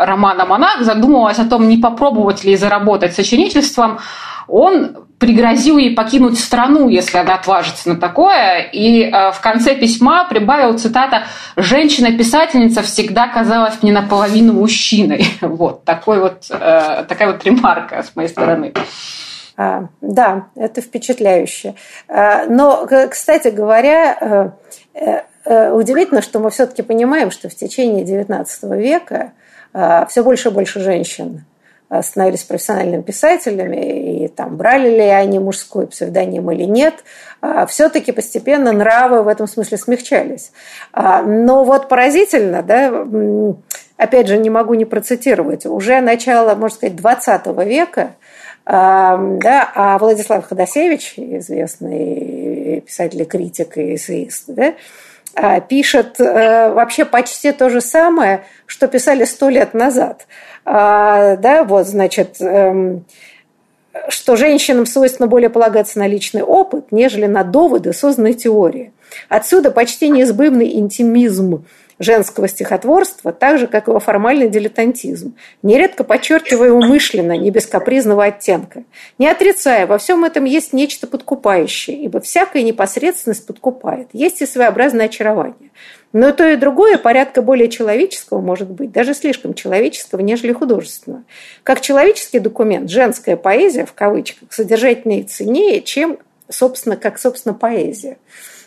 э, 0.01 0.05
романа 0.05 0.45
«Монах», 0.45 0.81
задумывалась 0.83 1.39
о 1.39 1.45
том, 1.45 1.67
не 1.67 1.75
попробовать 1.75 2.45
ли 2.45 2.55
заработать 2.55 3.13
сочинительством, 3.13 3.99
он 4.51 5.07
пригрозил 5.21 5.77
ей 5.77 5.95
покинуть 5.95 6.39
страну, 6.39 6.89
если 6.89 7.19
она 7.19 7.35
отважится 7.35 7.89
на 7.89 7.95
такое. 7.95 8.67
И 8.73 9.03
э, 9.03 9.31
в 9.31 9.39
конце 9.39 9.75
письма 9.75 10.25
прибавил 10.27 10.77
цитата 10.79 11.25
«Женщина-писательница 11.55 12.81
всегда 12.81 13.27
казалась 13.27 13.81
мне 13.83 13.91
наполовину 13.91 14.53
мужчиной». 14.53 15.25
Вот, 15.41 15.83
такой 15.83 16.19
вот, 16.19 16.47
э, 16.49 17.05
такая 17.07 17.31
вот 17.31 17.43
ремарка 17.43 18.01
с 18.01 18.15
моей 18.15 18.29
стороны. 18.29 18.73
А, 19.57 19.89
да, 20.01 20.47
это 20.55 20.81
впечатляюще. 20.81 21.75
А, 22.07 22.45
но, 22.47 22.87
кстати 23.09 23.49
говоря, 23.49 24.55
э, 24.93 25.71
удивительно, 25.71 26.23
что 26.23 26.39
мы 26.39 26.49
все-таки 26.49 26.81
понимаем, 26.81 27.29
что 27.29 27.47
в 27.47 27.55
течение 27.55 28.03
XIX 28.03 28.47
века 28.75 29.33
все 30.09 30.23
больше 30.23 30.49
и 30.49 30.51
больше 30.51 30.79
женщин 30.79 31.45
становились 32.01 32.43
профессиональными 32.43 33.01
писателями, 33.01 34.23
и 34.23 34.27
там 34.29 34.55
брали 34.55 34.89
ли 34.89 35.07
они 35.07 35.39
мужской 35.39 35.87
псевдоним 35.87 36.49
или 36.51 36.63
нет, 36.63 37.03
а, 37.41 37.65
все-таки 37.65 38.13
постепенно 38.13 38.71
нравы 38.71 39.23
в 39.23 39.27
этом 39.27 39.47
смысле 39.47 39.77
смягчались. 39.77 40.53
А, 40.93 41.21
но 41.21 41.65
вот 41.65 41.89
поразительно, 41.89 42.63
да, 42.63 43.05
опять 43.97 44.27
же, 44.27 44.37
не 44.37 44.49
могу 44.49 44.73
не 44.75 44.85
процитировать, 44.85 45.65
уже 45.65 45.99
начало, 45.99 46.55
можно 46.55 46.77
сказать, 46.77 46.95
20 46.95 47.47
века 47.65 48.11
а, 48.65 49.17
да, 49.17 49.69
а 49.75 49.97
Владислав 49.97 50.45
Ходосевич, 50.45 51.15
известный 51.17 52.81
писатель, 52.85 53.25
критик 53.25 53.77
и 53.77 53.95
эссеист, 53.95 54.45
да, 54.47 54.75
пишет 55.69 56.19
э, 56.19 56.73
вообще 56.73 57.05
почти 57.05 57.51
то 57.51 57.69
же 57.69 57.81
самое, 57.81 58.43
что 58.65 58.87
писали 58.87 59.25
сто 59.25 59.49
лет 59.49 59.73
назад– 59.73 60.27
а, 60.65 61.37
да, 61.37 61.63
вот, 61.63 61.87
значит, 61.87 62.37
эм, 62.39 63.05
что 64.09 64.35
женщинам 64.35 64.85
свойственно 64.85 65.27
более 65.27 65.49
полагаться 65.49 65.99
на 65.99 66.07
личный 66.07 66.43
опыт, 66.43 66.91
нежели 66.91 67.25
на 67.25 67.43
доводы 67.43 67.93
созданной 67.93 68.33
теории. 68.33 68.93
Отсюда 69.27 69.71
почти 69.71 70.09
неизбывный 70.09 70.75
интимизм 70.75 71.65
женского 72.01 72.47
стихотворства, 72.47 73.31
так 73.31 73.57
же, 73.57 73.67
как 73.67 73.87
его 73.87 73.99
формальный 73.99 74.49
дилетантизм, 74.49 75.35
нередко 75.61 76.03
подчеркивая 76.03 76.71
умышленно, 76.71 77.37
не 77.37 77.51
без 77.51 77.65
капризного 77.65 78.25
оттенка. 78.25 78.83
Не 79.17 79.27
отрицая, 79.27 79.87
во 79.87 79.97
всем 79.97 80.25
этом 80.25 80.45
есть 80.45 80.73
нечто 80.73 81.07
подкупающее, 81.07 81.97
ибо 82.03 82.19
всякая 82.19 82.63
непосредственность 82.63 83.45
подкупает. 83.45 84.09
Есть 84.13 84.41
и 84.41 84.45
своеобразное 84.45 85.05
очарование. 85.05 85.71
Но 86.13 86.33
то 86.33 86.47
и 86.47 86.57
другое 86.57 86.97
порядка 86.97 87.41
более 87.41 87.69
человеческого 87.69 88.41
может 88.41 88.69
быть, 88.69 88.91
даже 88.91 89.13
слишком 89.13 89.53
человеческого, 89.53 90.19
нежели 90.19 90.51
художественного. 90.51 91.23
Как 91.63 91.79
человеческий 91.79 92.39
документ, 92.39 92.89
женская 92.89 93.37
поэзия, 93.37 93.85
в 93.85 93.93
кавычках, 93.93 94.51
содержательнее 94.51 95.21
и 95.21 95.23
ценнее, 95.23 95.81
чем, 95.81 96.17
собственно, 96.49 96.97
как, 96.97 97.17
собственно, 97.17 97.53
поэзия. 97.53 98.17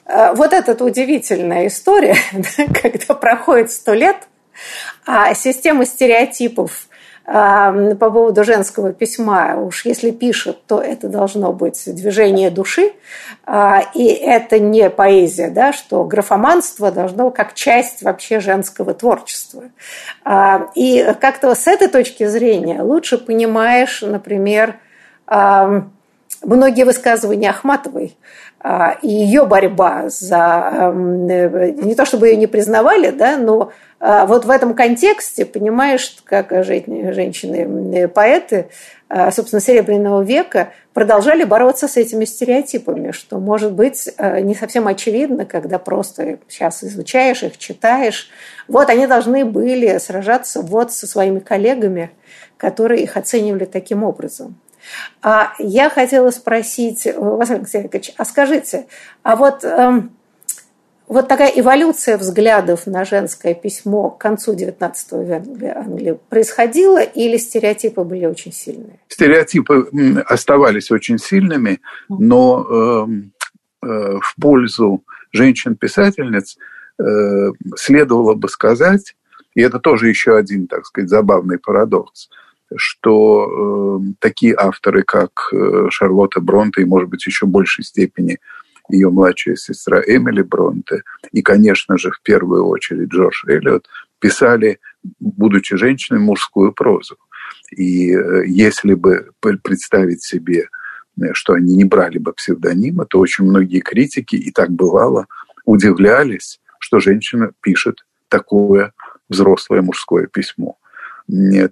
А, 0.07 0.35
вот 0.35 0.53
эта 0.53 0.85
удивительная 0.85 1.67
история, 1.67 2.17
когда 2.83 3.15
проходит 3.15 3.71
сто 3.71 3.95
лет, 3.95 4.17
а 5.07 5.35
система 5.35 5.85
стереотипов 5.85 6.89
по 7.27 7.95
поводу 7.97 8.45
женского 8.45 8.93
письма, 8.93 9.57
уж 9.57 9.87
если 9.87 10.11
пишет, 10.11 10.67
то 10.67 10.79
это 10.79 11.09
должно 11.09 11.55
быть 11.55 11.83
движение 11.87 12.51
души, 12.51 12.93
а, 13.47 13.83
и 13.95 14.09
это 14.09 14.59
не 14.59 14.91
поэзия, 14.91 15.49
да, 15.49 15.73
что 15.73 16.05
графоманство 16.05 16.91
должно 16.91 17.31
как 17.31 17.55
часть 17.55 18.03
вообще 18.03 18.41
женского 18.41 18.93
творчества. 18.93 19.65
А, 20.23 20.69
и 20.75 21.15
как-то 21.19 21.55
с 21.55 21.67
этой 21.67 21.89
точки 21.89 22.27
зрения 22.27 22.83
лучше 22.83 23.17
понимаешь, 23.17 24.03
например, 24.03 24.77
многие 26.43 26.85
высказывания 26.85 27.51
Ахматовой, 27.51 28.17
а, 28.67 28.97
и 29.03 29.09
ее 29.09 29.45
борьба 29.45 30.09
за 30.09 30.71
э, 30.73 30.91
не 31.73 31.95
то 31.95 32.07
чтобы 32.07 32.29
ее 32.29 32.37
не 32.37 32.47
признавали, 32.47 33.11
да, 33.11 33.37
но 33.37 33.73
а, 34.01 34.25
вот 34.25 34.47
в 34.47 34.51
этом 34.51 34.73
контексте, 34.73 35.45
понимаешь, 35.45 36.17
как 36.25 36.51
женщины-поэты, 36.51 38.71
а, 39.11 39.31
собственно, 39.31 39.61
Серебряного 39.61 40.23
века 40.23 40.71
продолжали 40.95 41.45
бороться 41.45 41.89
с 41.89 41.99
этими 41.99 42.25
стереотипами, 42.25 43.11
что, 43.11 43.39
может 43.39 43.73
быть, 43.73 44.09
не 44.19 44.55
совсем 44.55 44.87
очевидно, 44.87 45.45
когда 45.45 45.79
просто 45.79 46.39
сейчас 46.49 46.83
изучаешь 46.85 47.43
их, 47.43 47.59
читаешь. 47.59 48.31
Вот 48.67 48.89
они 48.89 49.07
должны 49.07 49.45
были 49.45 49.99
сражаться 49.99 50.63
вот 50.63 50.91
со 50.91 51.07
своими 51.07 51.41
коллегами, 51.41 52.13
которые 52.57 53.03
их 53.03 53.19
оценивали 53.19 53.67
таким 53.67 54.05
образом. 54.05 54.57
А 55.23 55.55
я 55.59 55.91
хотела 55.91 56.31
спросить, 56.31 57.07
Василий 57.17 57.61
Алексеевич, 57.61 58.13
а 58.17 58.25
скажите, 58.25 58.87
а 59.23 59.37
вот, 59.37 59.65
эм, 59.65 60.11
вот 61.07 61.29
такая 61.29 61.53
эволюция 61.55 62.19
взглядов 62.19 62.87
на 62.87 63.05
женское 63.05 63.55
письмо 63.55 64.11
к 64.11 64.19
концу 64.19 64.55
XIX 64.55 64.95
века 65.25 65.79
Англии 65.79 66.19
происходила 66.29 67.03
или 67.03 67.37
стереотипы 67.37 68.03
были 68.05 68.27
очень 68.27 68.53
сильные? 68.53 69.01
Стереотипы 69.09 69.91
оставались 70.27 70.91
очень 70.91 71.19
сильными, 71.19 71.81
но 72.09 73.07
эм, 73.07 73.33
э, 73.83 74.19
в 74.21 74.35
пользу 74.41 75.05
женщин-писательниц 75.33 76.57
э, 76.99 77.51
следовало 77.77 78.35
бы 78.35 78.49
сказать, 78.49 79.17
и 79.55 79.63
это 79.63 79.79
тоже 79.79 80.09
еще 80.09 80.37
один, 80.37 80.67
так 80.67 80.87
сказать, 80.87 81.11
забавный 81.11 81.59
парадокс– 81.59 82.29
что 82.77 84.01
э, 84.01 84.13
такие 84.21 84.55
авторы, 84.57 85.03
как 85.03 85.51
э, 85.53 85.87
Шарлотта 85.91 86.41
Бронте 86.41 86.83
и, 86.83 86.87
может 86.87 87.09
быть, 87.09 87.27
еще 87.27 87.47
в 87.47 87.51
большей 87.51 87.85
степени 87.85 88.39
ее 88.91 89.11
младшая 89.11 89.57
сестра 89.57 90.01
Эмили 90.01 90.43
Бронте 90.43 91.03
и, 91.33 91.43
конечно 91.43 91.97
же, 91.97 92.11
в 92.11 92.21
первую 92.23 92.67
очередь 92.67 93.09
Джордж 93.09 93.45
Эллиот, 93.47 93.89
писали, 94.19 94.79
будучи 95.21 95.77
женщиной, 95.77 96.21
мужскую 96.21 96.73
прозу. 96.73 97.17
И 97.71 98.15
э, 98.15 98.45
если 98.47 98.95
бы 98.95 99.31
представить 99.63 100.23
себе, 100.23 100.69
э, 101.21 101.33
что 101.33 101.55
они 101.55 101.77
не 101.77 101.85
брали 101.85 102.19
бы 102.19 102.33
псевдонимы, 102.33 103.07
то 103.07 103.19
очень 103.19 103.45
многие 103.45 103.81
критики, 103.81 104.37
и 104.37 104.51
так 104.51 104.71
бывало, 104.71 105.27
удивлялись, 105.65 106.61
что 106.79 107.01
женщина 107.01 107.53
пишет 107.61 108.05
такое 108.29 108.93
взрослое 109.29 109.83
мужское 109.83 110.27
письмо. 110.27 110.77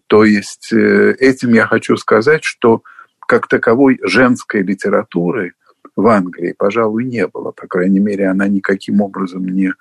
То 0.06 0.24
есть 0.24 0.72
э, 0.72 1.14
этим 1.18 1.52
я 1.52 1.66
хочу 1.66 1.96
сказать, 1.96 2.42
что 2.42 2.82
как 3.20 3.48
таковой 3.48 3.98
женской 4.02 4.62
литературы 4.62 5.54
в 5.94 6.06
Англии, 6.06 6.54
пожалуй, 6.56 7.04
не 7.04 7.26
было. 7.26 7.52
По 7.52 7.66
крайней 7.66 8.00
мере, 8.00 8.28
она 8.28 8.48
никаким 8.48 9.02
образом 9.02 9.46
не 9.46 9.72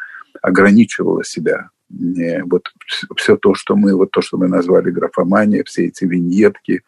ограничивала 0.41 1.23
себя. 1.23 1.69
Вот 1.89 2.71
все 3.17 3.38
то, 3.38 3.53
что 3.53 3.75
мы, 3.75 3.95
вот 3.95 4.12
то, 4.12 4.21
что 4.21 4.38
мы 4.38 4.47
назвали 4.47 4.91
графомания, 4.91 5.63
все 5.63 5.88
эти 5.88 6.05
виньетки, 6.05 6.84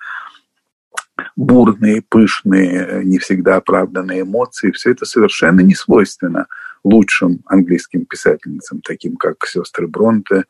бурные, 1.35 2.01
пышные, 2.01 3.01
не 3.03 3.17
всегда 3.17 3.57
оправданные 3.57 4.21
эмоции, 4.21 4.71
все 4.71 4.91
это 4.91 5.05
совершенно 5.05 5.61
не 5.61 5.75
свойственно 5.75 6.47
лучшим 6.83 7.41
английским 7.45 8.05
писательницам, 8.05 8.81
таким 8.81 9.15
как 9.15 9.45
сестры 9.45 9.87
Бронте, 9.87 10.35
Э, 10.35 10.43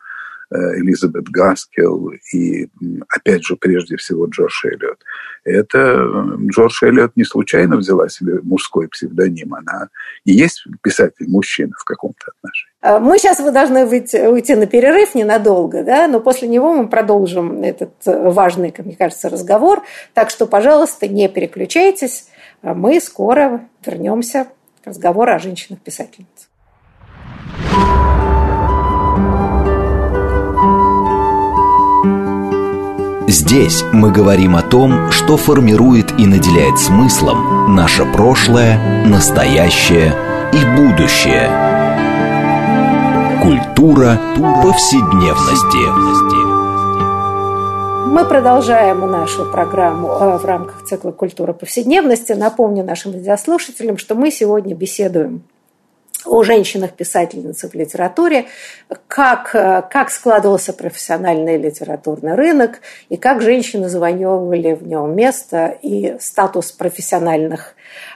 Элизабет 0.54 1.30
Гаскел 1.30 2.12
и, 2.32 2.70
опять 3.10 3.44
же, 3.44 3.56
прежде 3.56 3.98
всего 3.98 4.28
Джордж 4.28 4.66
Эллиот. 4.66 5.00
Это 5.44 6.06
Джордж 6.50 6.84
Эллиот 6.84 7.16
не 7.16 7.24
случайно 7.24 7.78
взяла 7.78 8.08
себе 8.10 8.40
мужской 8.44 8.88
псевдоним. 8.88 9.56
Она 9.56 9.90
и 10.26 10.32
есть 10.32 10.66
писатель-мужчина 10.82 11.74
в 11.78 11.84
каком-то 11.84 12.32
отношении. 12.38 12.74
А 12.82 13.00
мы 13.00 13.18
сейчас 13.18 13.40
вы 13.40 13.52
должны 13.52 13.86
выйти, 13.86 14.18
уйти 14.28 14.56
на 14.56 14.68
перерыв 14.68 15.16
ненадолго, 15.16 15.84
да, 15.84 16.08
но 16.08 16.20
после 16.20 16.48
него 16.48 16.74
мы 16.74 16.88
продолжим 16.88 17.64
этот 17.64 17.94
важный, 18.06 18.72
как 18.72 18.86
мне 18.86 18.96
кажется, 18.96 19.30
разговор. 19.30 19.82
Так 20.14 20.30
что, 20.30 20.46
пожалуйста, 20.46 21.08
не 21.08 21.30
переключайтесь. 21.30 22.28
Мы 22.62 23.00
скоро 23.00 23.68
вернемся 23.86 24.48
к 24.84 24.88
разговору 24.88 25.32
о 25.32 25.40
женщинах-писательницах. 25.40 26.50
Здесь 33.46 33.84
мы 33.92 34.10
говорим 34.10 34.56
о 34.56 34.62
том, 34.62 35.12
что 35.12 35.36
формирует 35.36 36.18
и 36.18 36.26
наделяет 36.26 36.80
смыслом 36.80 37.76
наше 37.76 38.06
прошлое, 38.06 39.06
настоящее 39.06 40.16
и 40.54 40.64
будущее. 40.78 41.50
Культура 43.44 44.18
повседневности. 44.64 45.84
Мы 48.08 48.24
продолжаем 48.24 49.12
нашу 49.12 49.44
программу 49.52 50.08
э, 50.08 50.38
в 50.38 50.46
рамках 50.46 50.86
цикла 50.86 51.12
«Культура 51.12 51.52
повседневности». 51.52 52.32
Напомню 52.32 52.86
нашим 52.86 53.12
радиослушателям, 53.12 53.98
что 53.98 54.16
мы 54.16 54.32
сегодня 54.32 54.74
беседуем 54.74 55.44
о 56.26 56.44
женщинах-писательницах 56.44 57.72
в 57.72 57.76
литературе, 57.76 58.46
как, 59.08 59.56
э, 59.56 59.84
как 59.90 60.10
складывался 60.10 60.74
профессиональный 60.74 61.58
литературный 61.58 62.36
рынок 62.36 62.80
и 63.10 63.18
как 63.18 63.42
женщины 63.42 63.90
завоевывали 63.90 64.74
в 64.74 64.88
нем 64.88 65.16
место 65.16 65.78
и 65.82 66.18
статус 66.20 66.72
профессиональных 66.72 67.76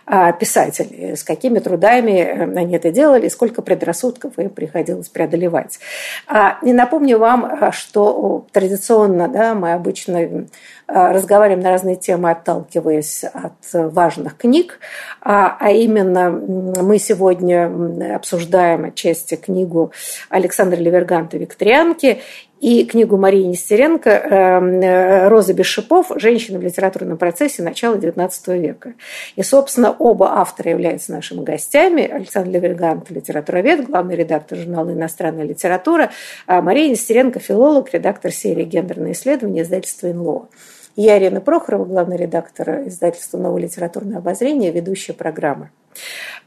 а, 0.10 0.32
писателей, 0.32 1.18
с 1.18 1.24
какими 1.26 1.60
трудами 1.60 2.12
э, 2.12 2.44
они 2.58 2.78
это 2.78 2.92
делали, 2.92 3.28
сколько 3.28 3.62
предрассудков 3.62 4.40
им 4.40 4.50
приходилось 4.50 5.10
преодолевать. 5.10 5.80
А, 6.28 6.60
и 6.64 6.72
напомню 6.72 7.18
вам, 7.18 7.44
а, 7.44 7.74
что 7.74 8.48
традиционно 8.54 9.28
да, 9.28 9.54
мы 9.54 9.74
обычно 9.74 10.48
разговариваем 10.88 11.60
на 11.60 11.72
разные 11.72 11.98
темы, 11.98 12.32
отталкиваясь 12.32 13.26
от 13.26 13.74
важных 13.74 14.38
книг, 14.38 14.80
а 15.20 15.70
именно 15.70 16.30
мы 16.30 16.98
сегодня 16.98 18.16
обсуждаем 18.16 18.86
отчасти 18.86 19.36
книгу 19.36 19.92
Александра 20.30 20.78
Леверганта 20.78 21.38
«Викторианки», 21.38 22.22
и 22.60 22.86
книгу 22.86 23.18
Марии 23.18 23.44
Нестеренко 23.44 24.10
эм, 24.10 24.82
э, 24.82 25.28
«Роза 25.28 25.54
без 25.54 25.68
шипов. 25.68 26.12
Женщины 26.16 26.58
в 26.58 26.64
литературном 26.64 27.18
процессе. 27.18 27.62
Начала 27.62 27.96
XIX 27.96 28.32
века». 28.58 28.94
И, 29.36 29.44
собственно, 29.44 29.92
оба 29.92 30.40
автора 30.40 30.72
являются 30.72 31.12
нашими 31.12 31.44
гостями. 31.44 32.08
Александр 32.08 32.52
Левергант– 32.52 33.10
литературовед, 33.12 33.88
главный 33.88 34.16
редактор 34.16 34.58
журнала 34.58 34.92
«Иностранная 34.92 35.44
литература», 35.44 36.10
а 36.48 36.62
Мария 36.62 36.90
Нестеренко– 36.90 37.40
филолог, 37.42 37.94
редактор 37.94 38.32
серии 38.32 38.64
«Гендерные 38.64 39.14
исследования» 39.14 39.62
издательства 39.62 40.08
«НЛО». 40.08 40.50
Я 40.96 41.20
Ирина 41.20 41.42
Прохорова, 41.42 41.86
главный 41.86 42.18
редактор 42.18 42.88
издательства 42.88 43.38
«Новое 43.38 43.62
литературное 43.62 44.18
обозрение», 44.18 44.72
ведущая 44.72 45.14
программы. 45.14 45.70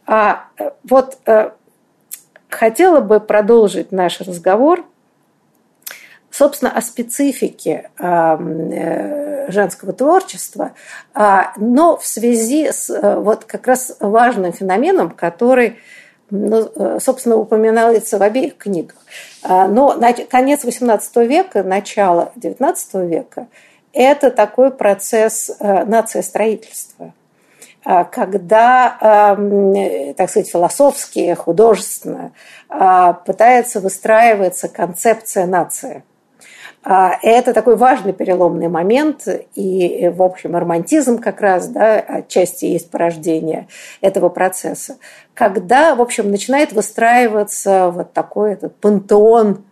А 0.07 0.47
э, 0.59 0.71
вот 0.89 1.19
э, 1.27 1.51
хотела 2.49 3.01
бы 3.01 3.21
продолжить 3.21 3.93
наш 3.93 4.21
разговор– 4.21 4.85
собственно, 6.31 6.71
о 6.73 6.81
специфике 6.81 7.91
э, 7.99 9.51
женского 9.51 9.93
творчества, 9.93 10.73
а, 11.15 11.53
но 11.57 11.97
в 11.97 12.07
связи 12.07 12.71
с 12.71 12.91
э, 12.91 13.17
вот 13.17 13.45
как 13.45 13.67
раз 13.67 13.97
важным 14.01 14.53
феноменом, 14.53 15.11
который 15.11 15.79
ну, 16.31 16.71
э, 16.75 16.99
собственно, 17.01 17.37
упоминается 17.37 18.19
в 18.19 18.23
обеих 18.23 18.57
книгах. 18.57 18.97
А, 19.43 19.67
но 19.67 19.99
конец 20.31 20.65
XVIII 20.65 21.27
века, 21.27 21.63
начало 21.63 22.33
XIX 22.37 23.07
века– 23.07 23.49
это 23.93 24.31
такой 24.31 24.71
процесс 24.71 25.51
нациостроительства 25.59 27.13
а, 27.83 28.05
когда, 28.05 29.37
так 30.17 30.31
сказать, 30.31 30.49
философски, 30.49 31.35
художественно 31.35 32.31
пытается 32.69 33.81
выстраиваться 33.81 34.69
концепция 34.69 35.47
нации– 35.47 36.05
это 36.83 37.53
такой 37.53 37.77
важный 37.77 38.13
переломный 38.15 38.69
момент, 38.69 39.29
и, 39.55 40.11
в 40.15 40.23
общем, 40.23 40.57
романтизм 40.57 41.19
как 41.19 41.41
раз, 41.41 41.69
да, 41.69 41.99
отчасти 41.99 42.65
есть 42.65 42.91
порождение 42.91 43.69
этого 44.01 44.31
процесса, 44.31 44.97
когда, 45.35 45.95
в 45.95 46.01
общем, 46.01 46.31
начинает 46.31 46.73
выстраиваться 46.73 47.91
вот 47.91 48.15
такой 48.15 48.55
этот 48.55 48.77
пантеон 48.77 49.63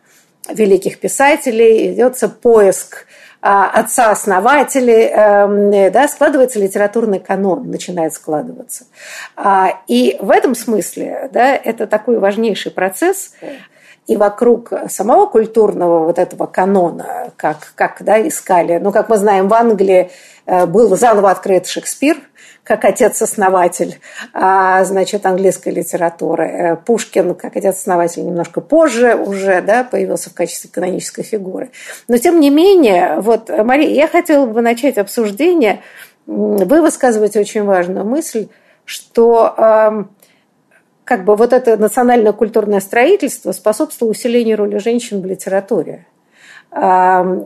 великих 0.51 0.99
писателей, 1.01 1.95
идется 1.95 2.29
поиск 2.29 3.07
а, 3.41 3.71
отца-основателей, 3.71 5.07
эм, 5.07 5.93
да, 5.93 6.09
складывается 6.09 6.59
литературный 6.59 7.21
канон, 7.21 7.71
начинает 7.71 8.13
складываться. 8.13 8.85
А, 9.37 9.81
и 9.87 10.17
в 10.21 10.31
этом 10.31 10.55
смысле 10.55 11.31
да, 11.33 11.55
это 11.55 11.87
такой 11.87 12.19
важнейший 12.19 12.73
процесс– 12.73 13.33
и 14.09 14.17
вокруг 14.17 14.73
самого 14.89 15.27
культурного 15.27 16.05
вот 16.07 16.19
этого 16.19 16.47
канона, 16.47 17.31
как, 17.37 17.73
как 17.75 17.99
да, 18.01 18.27
искали. 18.27 18.79
Ну, 18.79 18.91
как 18.91 19.11
мы 19.11 19.19
знаем, 19.19 19.49
в 19.49 19.55
Англии 19.55 20.11
э, 20.47 20.65
был 20.65 20.97
заново 20.97 21.31
открыт 21.31 21.67
Шекспир, 21.67 22.17
как 22.65 22.87
отец-основатель, 22.87 24.01
а, 24.33 24.83
значит, 24.85 25.27
английской 25.27 25.69
литературы. 25.69 26.47
Э, 26.47 26.77
Пушкин, 26.77 27.35
как 27.35 27.55
отец-основатель, 27.57 28.25
немножко 28.25 28.63
позже 28.63 29.15
уже 29.15 29.61
да, 29.61 29.85
появился 29.85 30.31
в 30.31 30.35
качестве 30.35 30.71
канонической 30.73 31.23
фигуры. 31.23 31.71
Но, 32.09 32.17
тем 32.17 32.41
не 32.41 32.49
менее, 32.49 33.21
вот, 33.21 33.51
Мария, 33.51 33.91
я 33.91 34.09
хотела 34.09 34.47
бы 34.47 34.63
начать 34.63 34.97
обсуждение. 34.97 35.83
Вы 36.27 36.81
высказываете 36.81 37.41
очень 37.41 37.65
важную 37.65 38.07
мысль, 38.07 38.49
что 38.87 40.09
как 41.09 41.25
бы 41.25 41.37
вот 41.37 41.55
это 41.55 41.79
национальное 41.79 42.35
культурное 42.35 42.81
строительство 42.81 43.53
способствовало 43.53 44.11
усилению 44.11 44.59
роли 44.59 44.77
женщин 44.77 45.23
в 45.23 45.25
литературе. 45.25 46.05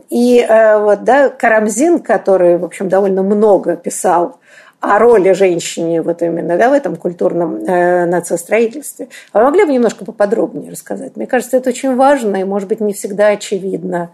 И 0.09 0.45
э, 0.45 0.79
вот, 0.79 1.05
да, 1.05 1.29
Карамзин, 1.29 1.99
который, 1.99 2.57
в 2.57 2.65
общем, 2.65 2.89
довольно 2.89 3.23
много 3.23 3.77
писал 3.77 4.41
о 4.81 4.99
роли 4.99 5.31
женщины 5.31 6.01
вот 6.01 6.21
именно 6.21 6.57
да, 6.57 6.69
в 6.69 6.73
этом 6.73 6.97
культурном 6.97 7.55
э, 7.55 8.05
нациостроительстве. 8.05 9.07
А 9.31 9.39
вы 9.39 9.45
могли 9.45 9.63
бы 9.63 9.71
немножко 9.71 10.03
поподробнее 10.03 10.69
рассказать? 10.69 11.15
Мне 11.15 11.25
кажется, 11.25 11.55
это 11.55 11.69
очень 11.69 11.95
важно 11.95 12.35
и, 12.35 12.43
может 12.43 12.67
быть, 12.67 12.81
не 12.81 12.91
всегда 12.91 13.27
очевидно 13.27 14.11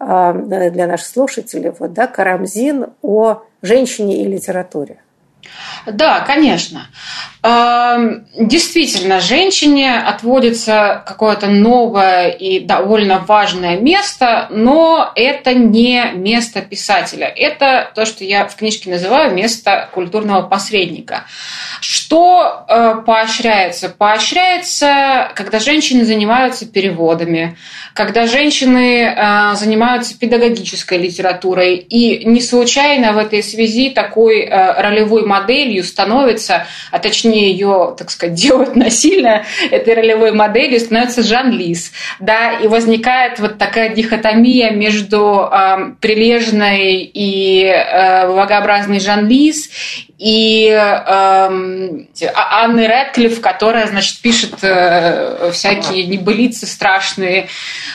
э, 0.00 0.70
для 0.72 0.88
наших 0.88 1.06
слушателей. 1.06 1.72
Вот, 1.78 1.92
да, 1.92 2.08
Карамзин 2.08 2.86
о 3.02 3.44
женщине 3.62 4.24
и 4.24 4.26
литературе. 4.26 4.98
Да, 5.86 6.20
конечно. 6.20 6.88
Эм, 7.40 8.26
действительно, 8.36 9.20
женщине 9.20 9.96
отводится 9.96 11.02
какое-то 11.06 11.46
новое 11.46 12.30
и 12.30 12.58
довольно 12.58 13.20
важное 13.20 13.78
место, 13.78 14.48
но 14.50 15.12
это 15.14 15.54
не 15.54 16.10
место 16.14 16.62
писателя. 16.62 17.26
Это 17.26 17.90
то, 17.94 18.06
что 18.06 18.24
я 18.24 18.46
в 18.48 18.56
книжке 18.56 18.90
называю 18.90 19.32
место 19.34 19.88
культурного 19.94 20.42
посредника. 20.42 21.24
Что 21.80 22.64
э, 22.66 22.94
поощряется? 23.06 23.88
Поощряется, 23.88 25.30
когда 25.36 25.60
женщины 25.60 26.04
занимаются 26.04 26.66
переводами, 26.66 27.56
когда 27.94 28.26
женщины 28.26 29.04
э, 29.04 29.54
занимаются 29.54 30.18
педагогической 30.18 30.98
литературой. 30.98 31.76
И 31.76 32.24
не 32.24 32.40
случайно 32.40 33.12
в 33.12 33.18
этой 33.18 33.44
связи 33.44 33.90
такой 33.90 34.40
э, 34.40 34.80
ролевой 34.80 35.24
моделью 35.40 35.84
становится, 35.84 36.66
а 36.90 36.98
точнее 36.98 37.52
ее, 37.52 37.94
так 37.96 38.10
сказать, 38.10 38.34
делают 38.40 38.76
насильно, 38.76 39.44
этой 39.70 39.94
ролевой 39.94 40.32
моделью 40.32 40.80
становится 40.80 41.22
Жан 41.22 41.50
Лис. 41.50 41.92
Да, 42.20 42.52
и 42.52 42.66
возникает 42.66 43.38
вот 43.38 43.58
такая 43.58 43.94
дихотомия 43.94 44.70
между 44.70 45.48
э, 45.50 45.92
прилежной 46.00 47.10
и 47.12 47.64
э, 47.64 48.26
благообразной 48.26 49.00
Жан 49.00 49.28
Лис 49.28 49.70
и 50.18 50.68
эм, 50.68 52.08
а, 52.34 52.64
Анны 52.64 52.88
Рэдклифф, 52.88 53.40
которая, 53.40 53.86
значит, 53.86 54.20
пишет 54.20 54.54
э, 54.62 55.50
всякие 55.52 56.06
небылицы 56.06 56.66
страшные. 56.66 57.48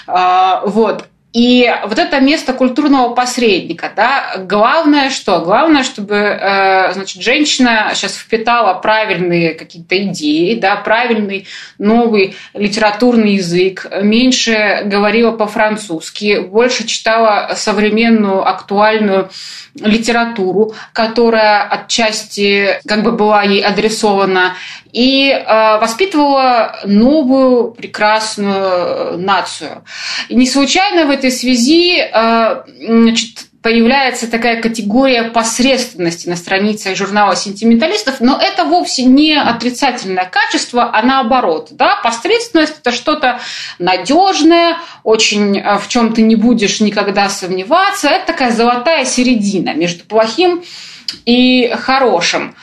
Э, 0.08 0.62
вот. 0.66 1.06
И 1.34 1.68
вот 1.84 1.98
это 1.98 2.20
место 2.20 2.54
культурного 2.54 3.16
посредника, 3.16 3.92
да, 3.96 4.36
главное 4.38 5.10
что? 5.10 5.40
Главное, 5.42 5.84
чтобы, 5.84 6.16
э, 6.16 6.94
значит, 6.94 7.24
женщина 7.24 7.92
сейчас 7.96 8.16
впитала 8.16 8.76
правильные 8.76 9.56
какие-то 9.56 9.98
идеи, 10.04 10.54
да, 10.54 10.76
правильный 10.76 11.48
новый 11.80 12.36
литературный 12.54 13.34
язык, 13.34 13.88
меньше 14.04 14.82
говорила 14.86 15.32
по-французски, 15.32 16.40
больше 16.40 16.86
читала 16.86 17.54
современную, 17.56 18.48
актуальную 18.48 19.32
литературу, 19.74 20.76
которая 20.94 21.64
отчасти 21.64 22.80
как 22.88 23.02
бы 23.02 23.12
была 23.12 23.42
ей 23.42 23.64
адресована, 23.64 24.56
и 24.94 25.30
э, 25.30 25.80
воспитывала 25.80 26.80
новую 26.86 27.72
прекрасную 27.72 29.18
нацию. 29.18 29.84
И 30.30 30.36
не 30.36 30.48
случайно 30.48 31.06
в 31.08 31.10
этой 31.10 31.32
связи 31.32 32.00
э, 32.00 32.64
значит, 32.80 33.48
появляется 33.64 34.30
такая 34.30 34.62
категория 34.62 35.24
посредственности 35.24 36.30
на 36.30 36.36
странице 36.36 36.94
журнала 36.96 37.36
«Сентименталистов», 37.36 38.20
но 38.20 38.38
это 38.40 38.66
вовсе 38.66 39.06
не 39.06 39.36
отрицательное 39.36 40.26
качество, 40.26 40.92
а 40.94 41.02
наоборот. 41.02 41.70
Да? 41.72 42.00
Посредственность– 42.04 42.76
это 42.82 42.92
что-то 42.92 43.40
надежное, 43.80 44.78
очень 45.04 45.58
э, 45.58 45.80
в 45.80 45.88
чем 45.88 46.14
ты 46.14 46.22
не 46.22 46.36
будешь 46.36 46.82
никогда 46.82 47.30
сомневаться. 47.30 48.10
Это 48.10 48.28
такая 48.28 48.52
золотая 48.52 49.06
середина 49.06 49.74
между 49.74 50.04
плохим 50.04 50.64
и 51.26 51.74
хорошим. 51.80 52.56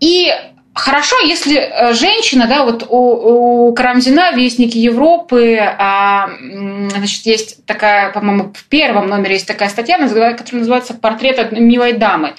И 0.00 0.32
Хорошо, 0.78 1.16
если 1.18 1.56
э, 1.56 1.92
женщина, 1.92 2.46
да, 2.46 2.64
вот 2.64 2.86
у, 2.88 3.68
у 3.68 3.74
Карамзина, 3.74 4.30
Вестники 4.36 4.78
Европы, 4.78 5.56
а, 5.58 6.30
значит, 6.90 7.26
есть 7.26 7.66
такая, 7.66 8.12
по-моему, 8.12 8.52
в 8.54 8.64
первом 8.68 9.08
номере 9.08 9.34
есть 9.34 9.48
такая 9.48 9.70
статья, 9.70 9.98
которая 9.98 10.60
называется 10.60 10.94
«Портрет 10.94 11.40
одной 11.40 11.62
милой 11.62 11.94
дамы». 11.94 12.34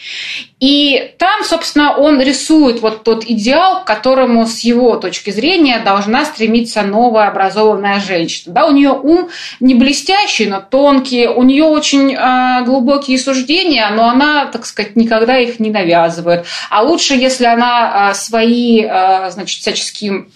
И 0.59 1.13
там, 1.17 1.43
собственно, 1.45 1.95
он 1.95 2.21
рисует 2.21 2.81
вот 2.81 3.03
тот 3.03 3.23
идеал, 3.23 3.81
к 3.81 3.87
которому 3.87 4.45
с 4.45 4.59
его 4.59 4.97
точки 4.97 5.29
зрения 5.29 5.79
должна 5.79 6.25
стремиться 6.25 6.81
новая 6.81 7.29
образованная 7.29 8.01
женщина. 8.01 8.53
Да, 8.53 8.65
у 8.65 8.71
нее 8.71 8.91
ум 8.91 9.29
не 9.61 9.73
блестящий, 9.73 10.47
но 10.47 10.59
тонкий, 10.61 11.27
у 11.27 11.43
нее 11.43 11.63
очень 11.63 12.13
э, 12.13 12.65
глубокие 12.65 13.17
суждения, 13.17 13.89
но 13.91 14.09
она, 14.09 14.47
так 14.47 14.65
сказать, 14.65 14.97
никогда 14.97 15.37
их 15.37 15.59
не 15.59 15.71
навязывает. 15.71 16.45
А 16.69 16.83
лучше, 16.83 17.13
если 17.13 17.45
она 17.45 18.09
э, 18.11 18.13
свои, 18.29 18.83
э, 18.83 19.29
значит, 19.31 19.59
всяческие 19.59 20.27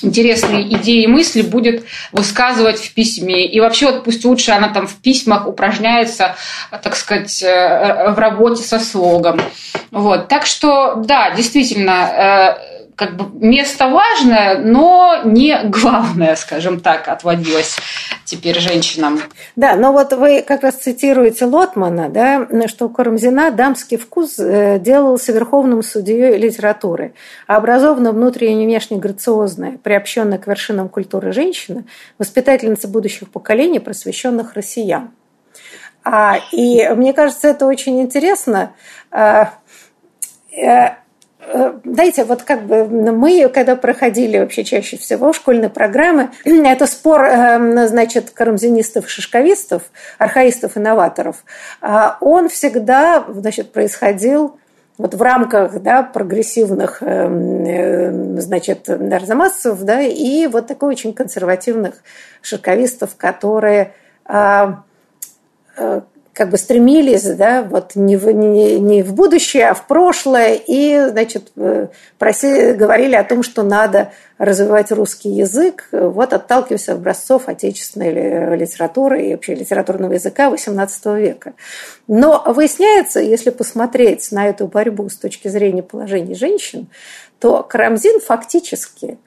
интересные 0.00 0.68
идеи 0.76 1.02
и 1.02 1.08
мысли 1.08 1.42
будет 1.42 1.84
высказывать 2.12 2.78
в 2.78 2.94
письме. 2.94 3.46
И 3.46 3.58
вообще 3.58 3.86
вот 3.86 4.04
пусть 4.04 4.24
лучше 4.24 4.52
она 4.52 4.68
там 4.68 4.86
в 4.86 4.94
письмах 4.96 5.48
упражняется, 5.48 6.36
так 6.70 6.94
сказать, 6.94 7.42
э, 7.42 8.12
в 8.12 8.18
работе 8.18 8.62
со 8.62 8.78
слогом. 8.78 9.40
Вот. 9.90 10.28
Так 10.28 10.46
что, 10.46 10.94
да, 11.04 11.32
действительно, 11.32 12.56
э, 12.60 12.77
как 12.98 13.16
бы 13.16 13.26
место 13.32 13.88
важное, 13.88 14.58
но 14.58 15.20
не 15.24 15.56
главное, 15.66 16.34
скажем 16.34 16.80
так, 16.80 17.06
отводилось 17.06 17.76
теперь 18.24 18.58
женщинам. 18.58 19.20
Да, 19.54 19.76
но 19.76 19.92
вот 19.92 20.12
вы 20.14 20.42
как 20.42 20.64
раз 20.64 20.74
цитируете 20.74 21.44
Лотмана, 21.44 22.08
да, 22.08 22.48
что 22.66 22.86
у 22.86 22.88
Карамзина 22.88 23.52
дамский 23.52 23.98
вкус 23.98 24.40
э, 24.40 24.80
делался 24.80 25.30
верховным 25.30 25.84
судьей 25.84 26.36
литературы, 26.36 27.14
а 27.46 27.56
образованная 27.56 28.10
внутренне 28.10 28.64
и 28.64 28.66
внешне 28.66 28.98
грациозная, 28.98 29.78
приобщенная 29.78 30.38
к 30.38 30.48
вершинам 30.48 30.88
культуры 30.88 31.32
женщина, 31.32 31.84
воспитательница 32.18 32.88
будущих 32.88 33.30
поколений 33.30 33.78
просвещенных 33.78 34.54
россиян. 34.54 35.12
А, 36.02 36.38
и 36.50 36.88
мне 36.96 37.12
кажется, 37.12 37.46
это 37.46 37.64
очень 37.66 38.00
интересно. 38.00 38.72
Э, 41.40 41.58
Э, 41.58 41.72
знаете, 41.84 42.24
вот 42.24 42.42
как 42.42 42.64
бы 42.64 42.84
мы, 42.86 43.48
когда 43.48 43.76
проходили 43.76 44.38
вообще 44.38 44.64
чаще 44.64 44.96
всего 44.96 45.32
школьные 45.32 45.70
программы, 45.70 46.30
это 46.44 46.86
спор, 46.86 47.24
э, 47.24 47.86
значит, 47.88 48.30
карамзинистов 48.30 49.08
шишковистов, 49.08 49.82
архаистов 50.18 50.76
и 50.76 50.80
новаторов, 50.80 51.44
а 51.80 52.18
он 52.20 52.48
всегда, 52.48 53.24
значит, 53.28 53.72
происходил 53.72 54.58
вот 54.98 55.14
в 55.14 55.22
рамках 55.22 55.80
да, 55.80 56.02
прогрессивных 56.02 56.98
э, 57.02 58.38
значит, 58.40 58.88
арзамасцев 58.88 59.80
да, 59.82 60.00
и 60.02 60.46
вот 60.48 60.66
такой 60.66 60.90
очень 60.90 61.12
консервативных 61.12 62.02
шишковистов, 62.42 63.16
которые 63.16 63.94
а, 64.24 64.82
как 66.38 66.50
бы 66.50 66.56
стремились, 66.56 67.24
да, 67.24 67.64
вот 67.64 67.96
не 67.96 68.16
в, 68.16 68.30
не, 68.30 68.78
не 68.78 69.02
в 69.02 69.12
будущее, 69.12 69.70
а 69.70 69.74
в 69.74 69.88
прошлое, 69.88 70.54
и, 70.54 71.08
значит, 71.08 71.50
э, 71.56 71.88
просили, 72.16 72.74
говорили 72.74 73.16
о 73.16 73.24
том, 73.24 73.42
что 73.42 73.64
надо 73.64 74.12
развивать 74.38 74.92
русский 74.92 75.30
язык, 75.30 75.88
вот 75.90 76.32
отталкиваясь 76.32 76.88
от 76.88 76.98
образцов 76.98 77.48
отечественной 77.48 78.56
литературы 78.56 79.20
и 79.20 79.32
вообще 79.32 79.56
литературного 79.56 80.12
языка 80.12 80.48
XVIII 80.48 81.20
века. 81.20 81.54
Но 82.06 82.44
выясняется, 82.46 83.18
если 83.18 83.50
посмотреть 83.50 84.30
на 84.30 84.46
эту 84.46 84.68
борьбу 84.68 85.08
с 85.08 85.16
точки 85.16 85.48
зрения 85.48 85.82
положения 85.82 86.36
женщин, 86.36 86.86
то 87.40 87.64
Карамзин 87.64 88.20
фактически 88.20 89.18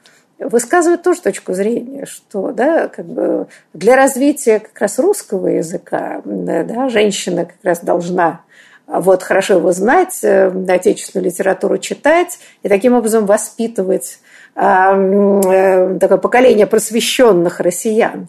высказывает 0.49 1.03
тоже 1.03 1.21
точку 1.21 1.53
зрения, 1.53 2.05
что 2.05 2.51
да, 2.51 2.87
как 2.87 3.05
бы 3.05 3.47
для 3.73 3.95
развития 3.95 4.59
как 4.59 4.79
раз 4.79 4.99
русского 4.99 5.47
языка 5.47 6.21
да, 6.25 6.89
женщина 6.89 7.45
как 7.45 7.57
раз 7.63 7.79
должна 7.81 8.41
вот 8.87 9.23
хорошо 9.23 9.55
его 9.55 9.71
знать, 9.71 10.19
э, 10.23 10.51
отечественную 10.67 11.25
литературу 11.25 11.77
читать 11.77 12.39
и 12.61 12.69
таким 12.69 12.93
образом 12.93 13.25
воспитывать 13.25 14.19
э, 14.55 15.97
такое 15.99 16.17
поколение 16.17 16.67
просвещенных 16.67 17.61
россиян. 17.61 18.27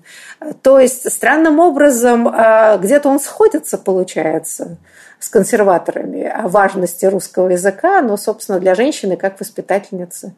То 0.63 0.79
есть 0.79 1.11
странным 1.11 1.59
образом 1.59 2.29
а, 2.29 2.79
где-то 2.79 3.09
он 3.09 3.19
сходится, 3.19 3.79
получается, 3.79 4.77
с 5.19 5.29
консерваторами 5.29 6.25
о 6.25 6.49
важности 6.49 7.07
русского 7.07 7.49
языка, 7.49 8.03
но, 8.03 8.17
собственно, 8.17 8.59
для 8.59 8.75
женщины 8.75 9.17
как 9.17 9.41
воспитательницы 9.41 10.35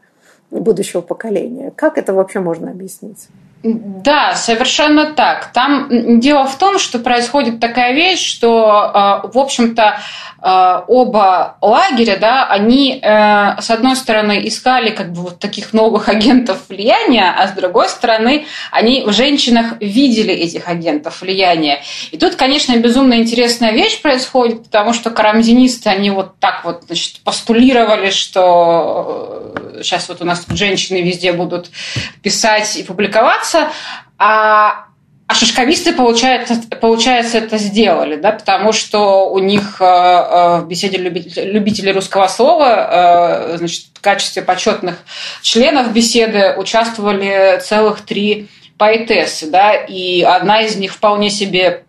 будущего 0.60 1.00
поколения. 1.00 1.72
Как 1.74 1.98
это 1.98 2.12
вообще 2.12 2.40
можно 2.40 2.70
объяснить? 2.70 3.28
Да, 3.64 4.34
совершенно 4.34 5.06
так. 5.14 5.50
Там 5.54 6.20
дело 6.20 6.46
в 6.46 6.58
том, 6.58 6.78
что 6.78 6.98
происходит 6.98 7.60
такая 7.60 7.94
вещь, 7.94 8.22
что, 8.22 9.22
э, 9.24 9.28
в 9.32 9.38
общем-то, 9.38 10.00
э, 10.42 10.80
оба 10.86 11.56
лагеря, 11.62 12.18
да, 12.18 12.46
они, 12.46 13.00
э, 13.00 13.60
с 13.62 13.70
одной 13.70 13.96
стороны, 13.96 14.46
искали 14.46 14.90
как 14.90 15.12
бы 15.12 15.22
вот 15.22 15.38
таких 15.38 15.72
новых 15.72 16.10
агентов 16.10 16.58
влияния, 16.68 17.34
а 17.34 17.48
с 17.48 17.52
другой 17.52 17.88
стороны, 17.88 18.44
они 18.70 19.02
в 19.06 19.12
женщинах 19.12 19.80
видели 19.80 20.34
этих 20.34 20.68
агентов 20.68 21.22
влияния. 21.22 21.82
И 22.10 22.18
тут, 22.18 22.34
конечно, 22.34 22.76
безумно 22.76 23.14
интересная 23.14 23.72
вещь 23.72 24.02
происходит, 24.02 24.64
потому 24.64 24.92
что 24.92 25.08
карамзинисты, 25.08 25.88
они 25.88 26.10
вот 26.10 26.38
так 26.38 26.66
вот, 26.66 26.82
значит, 26.86 27.20
постулировали, 27.24 28.10
что 28.10 29.54
сейчас 29.82 30.08
вот 30.08 30.20
у 30.20 30.24
нас 30.24 30.44
женщины 30.48 31.00
везде 31.02 31.32
будут 31.32 31.70
писать 32.22 32.76
и 32.76 32.82
публиковаться, 32.82 33.53
заниматься, 33.54 33.72
а 34.18 34.86
а 35.26 35.32
шишковисты, 35.32 35.94
получается, 35.94 36.60
получается, 36.82 37.38
это 37.38 37.56
сделали, 37.56 38.16
да, 38.16 38.32
потому 38.32 38.72
что 38.72 39.30
у 39.30 39.38
них 39.38 39.80
э, 39.80 39.84
э, 39.84 40.60
в 40.60 40.66
беседе 40.68 40.98
любителей 40.98 41.92
русского 41.92 42.26
слова 42.26 43.54
э, 43.54 43.56
значит, 43.56 43.86
в 43.94 44.02
качестве 44.02 44.42
почетных 44.42 44.98
членов 45.40 45.94
беседы 45.94 46.54
участвовали 46.58 47.58
целых 47.60 48.02
три 48.02 48.48
поэтессы, 48.76 49.46
да, 49.46 49.72
и 49.72 50.20
одна 50.20 50.60
из 50.60 50.76
них 50.76 50.92
вполне 50.92 51.30
себе 51.30 51.84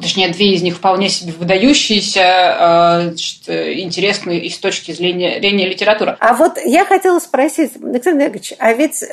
точнее, 0.00 0.30
две 0.30 0.54
из 0.54 0.62
них 0.62 0.76
вполне 0.76 1.10
себе 1.10 1.32
выдающиеся, 1.32 3.02
значит, 3.10 3.46
интересные 3.46 4.40
и 4.40 4.48
с 4.48 4.56
точки 4.56 4.92
зрения, 4.92 5.38
литературы. 5.38 6.16
А 6.18 6.32
вот 6.32 6.56
я 6.64 6.86
хотела 6.86 7.18
спросить, 7.18 7.72
Александр 7.76 8.24
Яковлевич, 8.24 8.54
а 8.58 8.72
ведь 8.72 9.04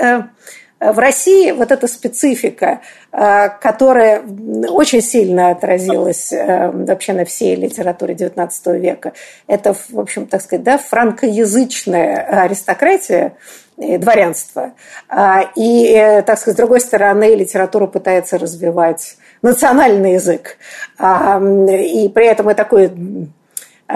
в 0.79 0.97
России 0.97 1.51
вот 1.51 1.71
эта 1.71 1.87
специфика, 1.87 2.81
э, 3.11 3.49
которая 3.61 4.21
очень 4.69 5.01
сильно 5.01 5.51
отразилась 5.51 6.31
э, 6.31 6.71
вообще 6.71 7.13
на 7.13 7.25
всей 7.25 7.55
литературе 7.55 8.13
XIX 8.13 8.79
века, 8.79 9.13
это, 9.47 9.73
в 9.73 9.99
общем, 9.99 10.25
так 10.25 10.41
сказать, 10.41 10.63
да, 10.63 10.77
франкоязычная 10.77 12.43
аристократия, 12.43 13.33
дворянство. 13.77 14.73
А, 15.07 15.51
и, 15.55 15.93
э, 15.93 16.21
так 16.21 16.37
сказать, 16.37 16.55
с 16.55 16.57
другой 16.57 16.81
стороны, 16.81 17.35
литература 17.35 17.87
пытается 17.87 18.37
развивать 18.37 19.15
национальный 19.41 20.13
язык. 20.13 20.57
А, 20.97 21.39
и 21.39 22.09
при 22.09 22.25
этом 22.25 22.49
и 22.49 22.53
такой 22.53 22.91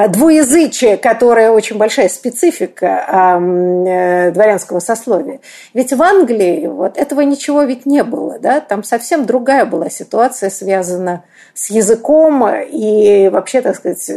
двуязычие, 0.08 0.98
которое 0.98 1.52
очень 1.52 1.78
большая 1.78 2.10
специфика 2.10 3.38
э, 3.38 4.32
дворянского 4.32 4.80
сословия. 4.80 5.40
Ведь 5.76 5.94
в 5.94 6.02
Англии 6.02 6.66
вот 6.66 6.98
этого 6.98 7.22
ничего 7.22 7.62
ведь 7.64 7.86
не 7.86 8.04
было, 8.04 8.40
да? 8.40 8.60
там 8.60 8.84
совсем 8.84 9.28
другая 9.28 9.66
была 9.66 9.90
ситуация, 9.90 10.50
связана 10.50 11.24
с 11.54 11.70
языком 11.70 12.44
и 12.48 13.30
вообще, 13.30 13.62
так 13.62 13.76
сказать, 13.76 14.10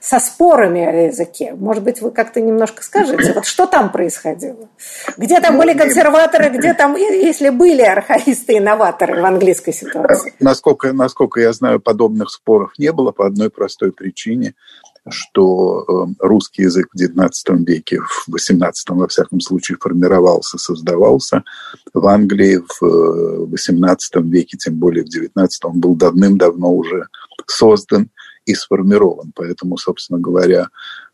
со 0.00 0.20
спорами 0.20 0.86
о 0.86 1.06
языке. 1.06 1.54
Может 1.56 1.82
быть, 1.82 2.00
вы 2.00 2.12
как-то 2.12 2.40
немножко 2.40 2.84
скажете, 2.84 3.32
вот 3.32 3.44
что 3.44 3.66
там 3.66 3.90
происходило? 3.90 4.68
Где 5.16 5.40
там 5.40 5.58
были 5.58 5.76
консерваторы, 5.76 6.50
где 6.50 6.74
там, 6.74 6.94
если 6.94 7.48
были 7.48 7.82
архаисты 7.82 8.54
и 8.54 8.60
новаторы 8.60 9.20
в 9.20 9.24
английской 9.24 9.72
ситуации? 9.72 10.32
Насколько, 10.38 10.92
насколько 10.92 11.40
я 11.40 11.52
знаю, 11.52 11.80
подобных 11.80 12.30
споров 12.30 12.70
не 12.78 12.92
было 12.92 13.10
по 13.10 13.26
одной 13.26 13.50
простой 13.50 13.90
причине– 13.90 14.54
что 15.08 15.84
эм, 15.86 16.16
русский 16.18 16.62
язык 16.62 16.88
в 16.92 17.00
XIX 17.00 17.30
веке, 17.64 18.00
в 18.00 18.28
XVIII 18.28 18.72
во 18.88 19.08
всяком 19.08 19.40
случае, 19.40 19.78
формировался, 19.80 20.58
создавался. 20.58 21.44
В 21.92 22.06
Англии 22.06 22.60
в 22.80 23.48
XVIII 23.52 23.96
э, 24.14 24.20
веке, 24.22 24.56
тем 24.56 24.76
более 24.76 25.04
в 25.04 25.08
XIX, 25.08 25.48
он 25.64 25.80
был 25.80 25.94
давным-давно 25.94 26.74
уже 26.74 27.08
создан. 27.46 28.10
и 28.46 28.54
сформирован. 28.54 29.32
Поэтому, 29.34 29.78
собственно 29.78 30.20
говоря, 30.20 30.68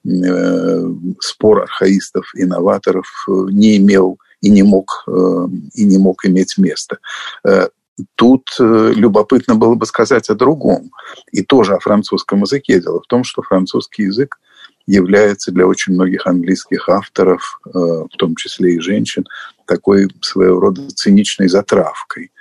э, 0.05 0.95
спор 1.21 1.63
архаистов 1.63 2.27
и 2.35 2.45
новаторов 2.45 3.07
э, 3.29 3.33
не 3.53 3.77
имел 3.77 4.19
и 4.41 4.51
не 4.51 4.65
мог, 4.65 5.05
э, 5.07 5.47
и 5.75 5.85
не 5.85 5.99
мог 5.99 6.25
иметь 6.25 6.59
места. 6.59 6.99
Тут 8.15 8.45
любопытно 8.59 9.55
было 9.55 9.75
бы 9.75 9.87
сказать 9.87 10.29
о 10.31 10.35
другом, 10.35 10.91
и 11.33 11.43
тоже 11.43 11.75
о 11.75 11.81
французском 11.81 12.43
языке. 12.43 12.81
Дело 12.81 13.01
в 13.01 13.07
том, 13.07 13.25
что 13.25 13.43
французский 13.43 14.05
язык 14.05 14.39
является 14.87 15.53
для 15.53 15.67
очень 15.67 15.95
многих 15.95 16.27
английских 16.27 16.89
авторов, 16.89 17.61
в 17.65 18.17
том 18.19 18.37
числе 18.37 18.75
и 18.75 18.81
женщин, 18.81 19.25
такой 19.67 20.09
своего 20.21 20.61
рода 20.61 20.89
циничной 20.91 21.49
затравкой. 21.49 22.33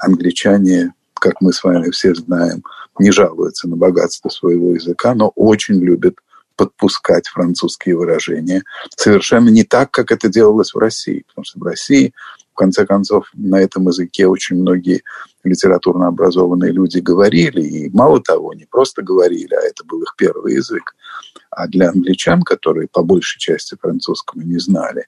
Англичане, 0.00 0.92
как 1.14 1.40
мы 1.40 1.52
с 1.52 1.64
вами 1.64 1.90
все 1.90 2.14
знаем, 2.14 2.62
не 2.98 3.10
жалуются 3.10 3.68
на 3.68 3.76
богатство 3.76 4.28
своего 4.28 4.72
языка, 4.74 5.14
но 5.14 5.32
очень 5.34 5.82
любят 5.82 6.16
подпускать 6.54 7.28
французские 7.28 7.96
выражения. 7.96 8.62
Совершенно 8.96 9.50
не 9.50 9.64
так, 9.64 9.90
как 9.90 10.10
это 10.10 10.28
делалось 10.28 10.72
в 10.72 10.78
России. 10.78 11.24
Потому 11.28 11.44
что 11.44 11.58
в 11.58 11.62
России, 11.62 12.14
конце 12.56 12.84
концов, 12.86 13.30
на 13.34 13.60
этом 13.60 13.86
языке 13.86 14.26
очень 14.26 14.56
многие 14.56 15.02
литературно 15.44 16.08
образованные 16.08 16.72
люди 16.72 16.98
говорили. 16.98 17.62
И 17.62 17.90
мало 17.90 18.20
того, 18.20 18.52
не 18.54 18.64
просто 18.64 19.02
говорили, 19.02 19.54
а 19.54 19.60
это 19.60 19.84
был 19.84 20.02
их 20.02 20.14
первый 20.16 20.54
язык. 20.54 20.96
А 21.50 21.68
для 21.68 21.90
англичан, 21.90 22.42
которые 22.42 22.88
по 22.88 23.02
большей 23.02 23.38
части 23.38 23.76
французского 23.80 24.40
не 24.40 24.58
знали, 24.58 25.06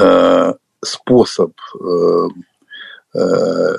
э, 0.00 0.52
способ 0.82 1.52
э, 1.80 2.28
Э, 3.14 3.76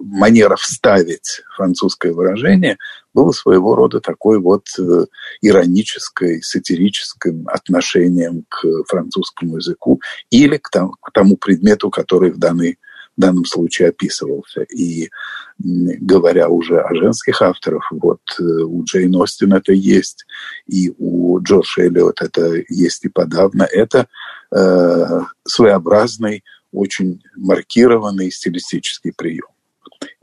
манера 0.00 0.56
вставить 0.56 1.42
французское 1.56 2.12
выражение 2.12 2.78
было 3.16 3.32
своего 3.32 3.74
рода 3.74 4.00
такой 4.00 4.38
вот 4.38 4.66
э, 4.78 5.06
иронической, 5.40 6.42
сатирическим 6.42 7.48
отношением 7.48 8.44
к 8.50 8.84
французскому 8.86 9.56
языку 9.56 10.00
или 10.30 10.58
к 10.58 10.68
тому, 11.14 11.36
предмету, 11.38 11.88
который 11.88 12.30
в, 12.30 12.38
данный, 12.38 12.78
в 13.16 13.20
данном 13.20 13.46
случае 13.46 13.88
описывался. 13.88 14.62
И 14.64 15.08
говоря 15.58 16.50
уже 16.50 16.78
о 16.78 16.94
женских 16.94 17.40
авторах, 17.40 17.90
вот 17.90 18.20
э, 18.38 18.42
у 18.42 18.84
Джейн 18.84 19.16
Остин 19.16 19.54
это 19.54 19.72
есть, 19.72 20.26
и 20.66 20.92
у 20.98 21.40
Джордж 21.40 21.80
Эллиот 21.80 22.20
это 22.20 22.62
есть 22.68 23.06
и 23.06 23.08
подавно. 23.08 23.62
Это 23.62 24.08
э, 24.54 25.20
своеобразный 25.48 26.44
очень 26.70 27.22
маркированный 27.34 28.30
стилистический 28.30 29.12
прием. 29.16 29.55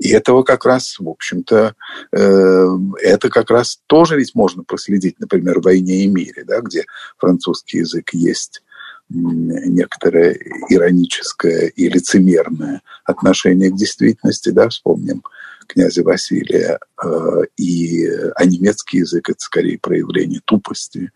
И 0.04 0.10
этого 0.10 0.43
как 0.43 0.66
раз, 0.66 0.99
в 0.99 1.08
общем-то, 1.08 1.76
э, 2.12 2.68
это 3.01 3.30
как 3.30 3.49
раз 3.49 3.80
тоже 3.88 4.18
ведь 4.18 4.36
можно 4.36 4.62
проследить, 4.62 5.18
например, 5.22 5.62
в 5.62 5.64
«Войне 5.64 6.04
и 6.04 6.08
мире», 6.08 6.43
да, 6.45 6.60
где 6.60 6.84
французский 7.18 7.78
язык 7.78 8.10
есть 8.14 8.64
некоторое 9.10 10.38
ироническое 10.68 11.68
и 11.68 11.88
лицемерное 11.88 12.82
отношение 13.06 13.70
к 13.70 13.78
действительности, 13.78 14.49
да, 14.49 14.68
вспомним 14.68 15.24
князя 15.68 16.04
Василия, 16.04 16.80
э, 17.01 17.41
и, 17.56 18.06
а 18.36 18.45
немецкий 18.45 18.97
язык– 18.97 19.30
это 19.30 19.39
скорее 19.39 19.80
проявление 19.80 20.41
тупости, 20.43 21.12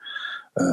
э, 0.57 0.63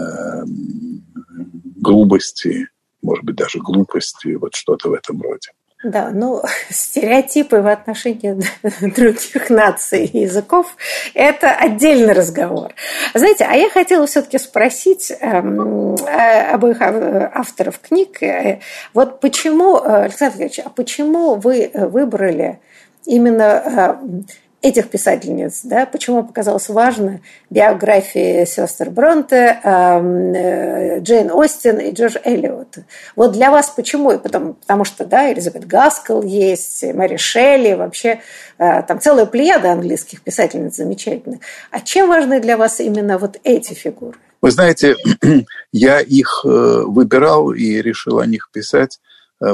грубости, 1.81 2.69
может 3.03 3.25
быть, 3.25 3.35
даже 3.35 3.59
глупости, 3.59 4.35
вот 4.35 4.55
что-то 4.55 4.91
в 4.91 4.93
этом 4.93 5.21
роде. 5.21 5.51
Да, 5.85 6.11
ну, 6.12 6.43
стереотипы 6.70 7.61
в 7.61 7.68
отношении 7.68 8.41
других 8.80 9.51
наций 9.51 10.07
и 10.07 10.20
языков– 10.20 10.76
это 11.14 11.51
отдельный 11.51 12.14
разговор. 12.14 12.74
Знаете, 13.12 13.47
а 13.49 13.55
я 13.55 13.68
хотела 13.68 14.07
все-таки 14.07 14.39
спросить 14.39 15.12
эм, 15.20 15.95
э, 15.95 16.53
обоих 16.53 16.78
авторов 16.80 17.78
книг, 17.80 18.22
э, 18.22 18.61
вот 18.95 19.20
почему, 19.20 19.76
э, 19.76 20.05
Александр 20.05 20.41
Ильич, 20.41 20.59
а 20.64 20.70
почему 20.70 21.35
вы 21.35 21.70
выбрали 21.74 22.61
именно 23.05 23.43
э, 23.43 24.35
этих 24.65 24.89
писательниц, 24.89 25.61
да, 25.65 25.85
почему 25.85 26.25
показалось 26.25 26.71
важно 26.71 27.21
биографии 27.51 28.47
сестер 28.47 28.89
Бронте, 28.89 29.61
э, 29.62 31.01
Джейн 31.01 31.31
Остин 31.31 31.77
и 31.77 31.91
Джордж 31.91 32.17
Эллиот. 32.25 32.79
Вот 33.15 33.33
для 33.33 33.51
вас 33.51 33.69
почему? 33.69 34.12
И 34.12 34.19
потому, 34.19 34.55
потому 34.55 34.85
что, 34.85 35.05
да, 35.05 35.31
Элизабет 35.31 35.67
Гаскел 35.67 36.23
есть, 36.23 36.83
Мэри 36.83 37.19
Шелли, 37.19 37.75
вообще 37.75 38.23
э, 38.57 38.83
там 38.85 39.01
целая 39.01 39.27
плеяда 39.27 39.71
английских 39.71 40.23
писательниц 40.23 40.77
замечательных. 40.77 41.41
А 41.71 41.81
чем 41.81 42.09
важны 42.09 42.41
для 42.41 42.57
вас 42.57 42.81
именно 42.81 43.19
вот 43.19 43.39
эти 43.45 43.75
фигуры? 43.75 44.17
Вы 44.41 44.51
знаете, 44.51 44.97
я 45.73 46.01
их 46.01 46.41
э, 46.47 46.49
выбирал 46.49 47.53
и 47.53 47.83
решил 47.83 48.19
о 48.19 48.25
них 48.25 48.49
писать 48.51 48.99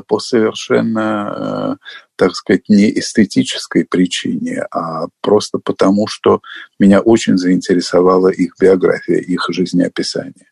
по 0.06 0.20
совершенно 0.20 1.78
так 2.20 2.36
сказать, 2.36 2.68
не 2.68 2.90
эстетической 2.98 3.86
причине, 3.86 4.66
а 4.70 5.06
просто 5.22 5.58
потому, 5.58 6.06
что 6.06 6.42
меня 6.78 7.00
очень 7.00 7.38
заинтересовала 7.38 8.28
их 8.28 8.56
биография, 8.60 9.16
их 9.16 9.46
жизнеописание. 9.48 10.48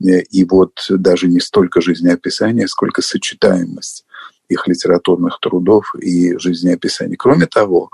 И 0.00 0.44
вот 0.44 0.86
даже 0.88 1.28
не 1.28 1.40
столько 1.40 1.82
жизнеописание, 1.82 2.66
сколько 2.66 3.02
сочетаемость 3.02 4.06
их 4.48 4.66
литературных 4.66 5.38
трудов 5.42 5.94
и 6.00 6.38
жизнеописаний. 6.38 7.16
Кроме 7.16 7.44
того, 7.44 7.90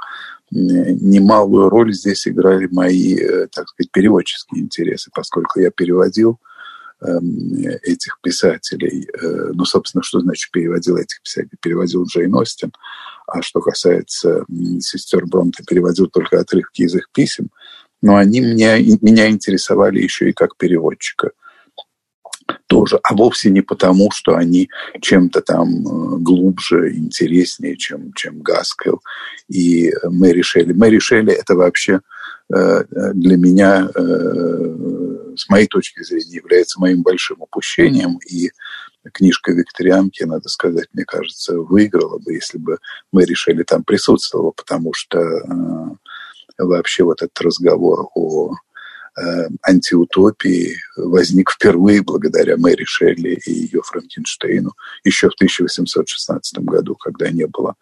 немалую 0.52 1.70
роль 1.70 1.92
здесь 1.92 2.28
играли 2.28 2.68
мои, 2.70 3.16
э, 3.16 3.48
так 3.48 3.68
сказать, 3.68 3.90
переводческие 3.90 4.62
интересы, 4.62 5.10
поскольку 5.12 5.58
я 5.58 5.72
переводил 5.72 6.38
этих 7.00 8.18
писателей. 8.22 9.08
Э, 9.20 9.50
ну, 9.54 9.64
собственно, 9.64 10.02
что 10.02 10.20
значит 10.20 10.50
переводил 10.50 10.96
этих 10.96 11.22
писателей? 11.22 11.58
Переводил 11.60 12.04
Джейн 12.04 12.34
Остин, 12.34 12.72
а 13.26 13.42
что 13.42 13.60
касается 13.60 14.44
сестер 14.80 15.26
Бронте, 15.26 15.62
переводил 15.66 16.08
только 16.08 16.40
отрывки 16.40 16.82
из 16.82 16.94
их 16.94 17.08
писем. 17.12 17.50
Но 18.00 18.16
они 18.16 18.40
меня, 18.40 18.78
меня 18.78 19.28
интересовали 19.28 20.00
еще 20.00 20.30
и 20.30 20.32
как 20.32 20.56
переводчика 20.56 21.30
тоже, 22.66 22.98
а 23.02 23.14
вовсе 23.14 23.50
не 23.50 23.60
потому, 23.60 24.10
что 24.10 24.36
они 24.36 24.70
чем-то 25.00 25.40
там 25.40 25.68
э, 25.68 26.18
глубже, 26.18 26.94
интереснее, 26.96 27.76
чем, 27.76 28.12
чем 28.14 28.40
Гаскел 28.40 29.02
и 29.48 29.92
Мэри 30.04 30.42
Шелли. 30.42 30.72
Мэри 30.72 30.98
Шелли– 30.98 31.32
это 31.34 31.54
вообще 31.54 32.00
э, 32.54 32.84
для 33.14 33.36
меня, 33.36 33.88
с 35.36 35.48
моей 35.48 35.66
точки 35.66 36.02
зрения, 36.02 36.36
является 36.36 36.80
моим 36.80 37.02
большим 37.02 37.42
упущением, 37.42 38.18
и 38.28 38.50
книжка 39.12 39.52
викторианки, 39.52 40.22
надо 40.24 40.48
сказать, 40.48 40.88
мне 40.92 41.04
кажется, 41.04 41.58
выиграла 41.58 42.18
бы, 42.18 42.34
если 42.34 42.58
бы 42.58 42.78
мы 43.12 43.24
решили 43.24 43.62
там 43.62 43.84
присутствовала, 43.84 44.52
потому 44.52 44.92
что 44.92 45.18
э, 45.18 45.44
вообще 46.58 47.04
вот 47.04 47.22
этот 47.22 47.40
разговор 47.40 48.08
о 48.14 48.52
э, 48.52 49.48
антиутопии 49.62 50.76
возник 50.96 51.50
впервые 51.50 52.02
благодаря 52.02 52.56
Мэри 52.56 52.84
Шелли 52.84 53.40
и 53.46 53.52
ее 53.52 53.82
Франкенштейну 53.82 54.72
еще 55.04 55.30
в 55.30 55.34
1816 55.34 56.58
году, 56.58 56.94
когда 56.94 57.30
не 57.30 57.46
было 57.46 57.76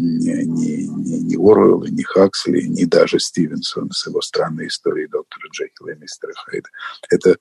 ни, 0.00 0.42
ни, 0.44 0.82
ни, 0.82 1.16
ни 1.18 1.36
Оруэлла, 1.36 1.86
ни 1.86 2.02
Хаксли, 2.02 2.62
ни 2.62 2.84
даже 2.84 3.18
Стивенсона 3.18 3.92
с 3.92 4.06
его 4.06 4.20
странной 4.20 4.68
историей 4.68 5.06
доктора 5.08 5.48
Джекила 5.52 5.90
и 5.90 5.98
мистера 5.98 6.32
Хайда. 6.34 6.68
Это 7.10 7.36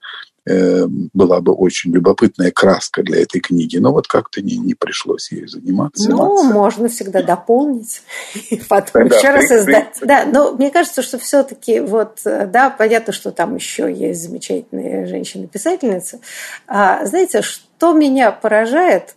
э, 0.46 0.86
была 1.14 1.42
бы 1.42 1.54
очень 1.54 1.92
любопытная 1.92 2.52
краска 2.52 3.04
для 3.04 3.22
этой 3.22 3.40
книги, 3.40 3.78
но 3.78 3.92
вот 3.92 4.08
как-то 4.08 4.42
не, 4.42 4.58
не 4.58 4.76
пришлось 4.76 5.32
ей 5.32 5.48
заниматься. 5.48 6.10
Ну, 6.10 6.44
можно 6.44 6.90
всегда 6.90 7.22
дополнить 7.24 8.02
и 8.50 8.58
потом 8.68 9.08
да, 9.08 9.16
еще 9.16 9.30
раз 9.30 9.52
издать. 9.52 9.98
Да, 10.02 10.26
но 10.26 10.54
мне 10.54 10.72
кажется, 10.72 11.02
что 11.02 11.18
все-таки 11.18 11.80
вот, 11.80 12.20
да, 12.24 12.70
понятно, 12.70 13.14
что 13.14 13.32
там 13.32 13.56
еще 13.56 13.92
есть 13.94 14.24
замечательные 14.24 15.06
женщины-писательницы. 15.06 16.20
А, 16.68 17.06
знаете, 17.06 17.42
что 17.42 17.94
меня 17.94 18.32
поражает, 18.32 19.16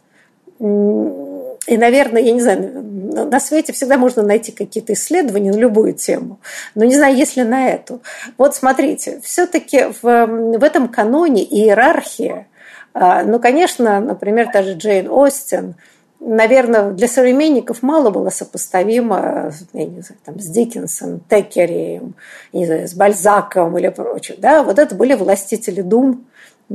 и, 1.66 1.76
наверное, 1.76 2.22
я 2.22 2.32
не 2.32 2.40
знаю, 2.40 2.82
на 3.12 3.40
свете 3.40 3.72
всегда 3.72 3.98
можно 3.98 4.22
найти 4.22 4.52
какие-то 4.52 4.92
исследования 4.92 5.52
на 5.52 5.58
любую 5.58 5.94
тему. 5.94 6.40
Но 6.74 6.84
не 6.84 6.94
знаю, 6.94 7.16
есть 7.16 7.36
ли 7.36 7.44
на 7.44 7.68
эту. 7.68 8.00
Вот 8.38 8.54
смотрите, 8.54 9.20
все-таки 9.22 9.86
в, 10.02 10.26
в 10.26 10.64
этом 10.64 10.88
каноне 10.88 11.44
иерархия, 11.44 12.46
а, 12.94 13.22
ну, 13.22 13.38
конечно, 13.38 14.00
например, 14.00 14.50
даже 14.52 14.74
Джейн 14.74 15.10
Остин, 15.10 15.74
наверное, 16.20 16.92
для 16.92 17.08
современников 17.08 17.82
мало 17.82 18.10
было 18.10 18.30
сопоставимо 18.30 19.50
я 19.72 19.84
не 19.84 20.02
знаю, 20.02 20.20
там, 20.24 20.38
с 20.38 20.46
Диккенсом, 20.46 21.20
Теккерием, 21.28 22.14
с 22.52 22.94
Бальзаком 22.94 23.76
или 23.78 23.88
прочим. 23.88 24.36
Да? 24.38 24.62
Вот 24.62 24.78
это 24.78 24.94
были 24.94 25.14
властители 25.14 25.82
дум, 25.82 26.26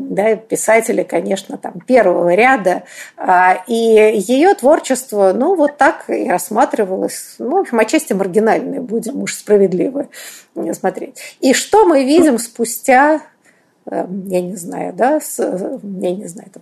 да, 0.10 0.36
писатели, 0.36 1.04
конечно, 1.04 1.58
там 1.58 1.80
первого 1.86 2.34
ряда, 2.34 2.84
а, 3.18 3.64
и 3.68 3.74
ее 3.74 4.54
творчество, 4.56 5.34
ну, 5.34 5.56
вот 5.56 5.78
так 5.78 6.10
и 6.10 6.30
рассматривалось, 6.30 7.36
ну, 7.40 7.58
в 7.58 7.62
общем, 7.62 7.80
отчасти 7.80 8.14
маргинальное, 8.14 8.82
будем 8.82 9.22
уж 9.22 9.34
справедливо 9.34 10.08
смотреть. 10.74 11.20
И 11.40 11.54
что 11.54 11.86
мы 11.86 12.04
видим 12.04 12.40
спустя 12.40 13.22
Эм, 13.90 14.28
я 14.28 14.42
не 14.42 14.56
знаю, 14.56 14.92
да, 14.94 15.22
с, 15.22 15.40
я 15.40 16.12
не 16.12 16.28
знаю, 16.28 16.50
там 16.52 16.62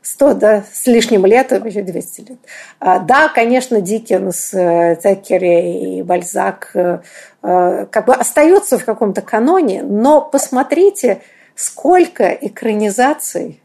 100 0.00 0.34
да, 0.34 0.64
с 0.72 0.86
лишним 0.86 1.26
лет, 1.26 1.50
вообще 1.50 1.82
200 1.82 2.20
лет. 2.22 2.38
Да, 2.80 3.28
конечно, 3.28 3.82
Диккенс, 3.82 4.54
э, 4.54 4.96
Теккери 5.02 5.98
и 5.98 6.02
Бальзак 6.02 6.70
э, 6.72 7.00
э, 7.42 7.86
как 7.90 8.06
бы 8.06 8.14
остаются 8.14 8.78
в 8.78 8.86
каком-то 8.86 9.20
каноне, 9.20 9.82
но 9.82 10.22
посмотрите, 10.22 11.20
сколько 11.56 12.28
экранизаций 12.28 13.60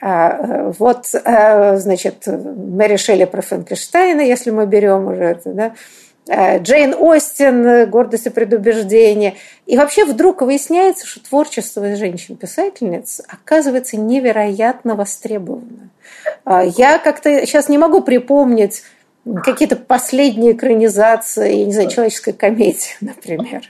а, 0.00 0.72
вот, 0.78 1.06
значит, 1.06 2.26
Мэри 2.26 2.96
Шелли 2.96 3.24
про 3.24 3.42
Франкенштейна, 3.42 4.20
если 4.20 4.50
мы 4.50 4.66
берем 4.66 5.08
уже 5.08 5.24
это, 5.24 5.52
да, 5.52 5.72
Э, 6.28 6.58
Джейн 6.58 6.94
Остин 6.98 7.88
«Гордость 7.88 8.26
и 8.26 8.30
предубеждение». 8.30 9.34
И 9.66 9.76
вообще 9.76 10.04
вдруг 10.04 10.42
выясняется, 10.42 11.06
что 11.06 11.20
творчество 11.24 11.96
женщин-писательниц 11.96 13.22
оказывается 13.26 13.96
невероятно 13.96 14.94
востребовано. 14.94 15.88
А, 16.44 16.62
я 16.62 16.98
как-то 16.98 17.46
сейчас 17.46 17.68
не 17.68 17.78
могу 17.78 18.02
припомнить 18.02 18.82
какие-то 19.42 19.76
последние 19.76 20.52
экранизации, 20.52 21.56
я 21.56 21.64
не 21.64 21.72
знаю, 21.72 21.90
человеческой 21.90 22.32
комедии, 22.32 22.90
например. 23.00 23.62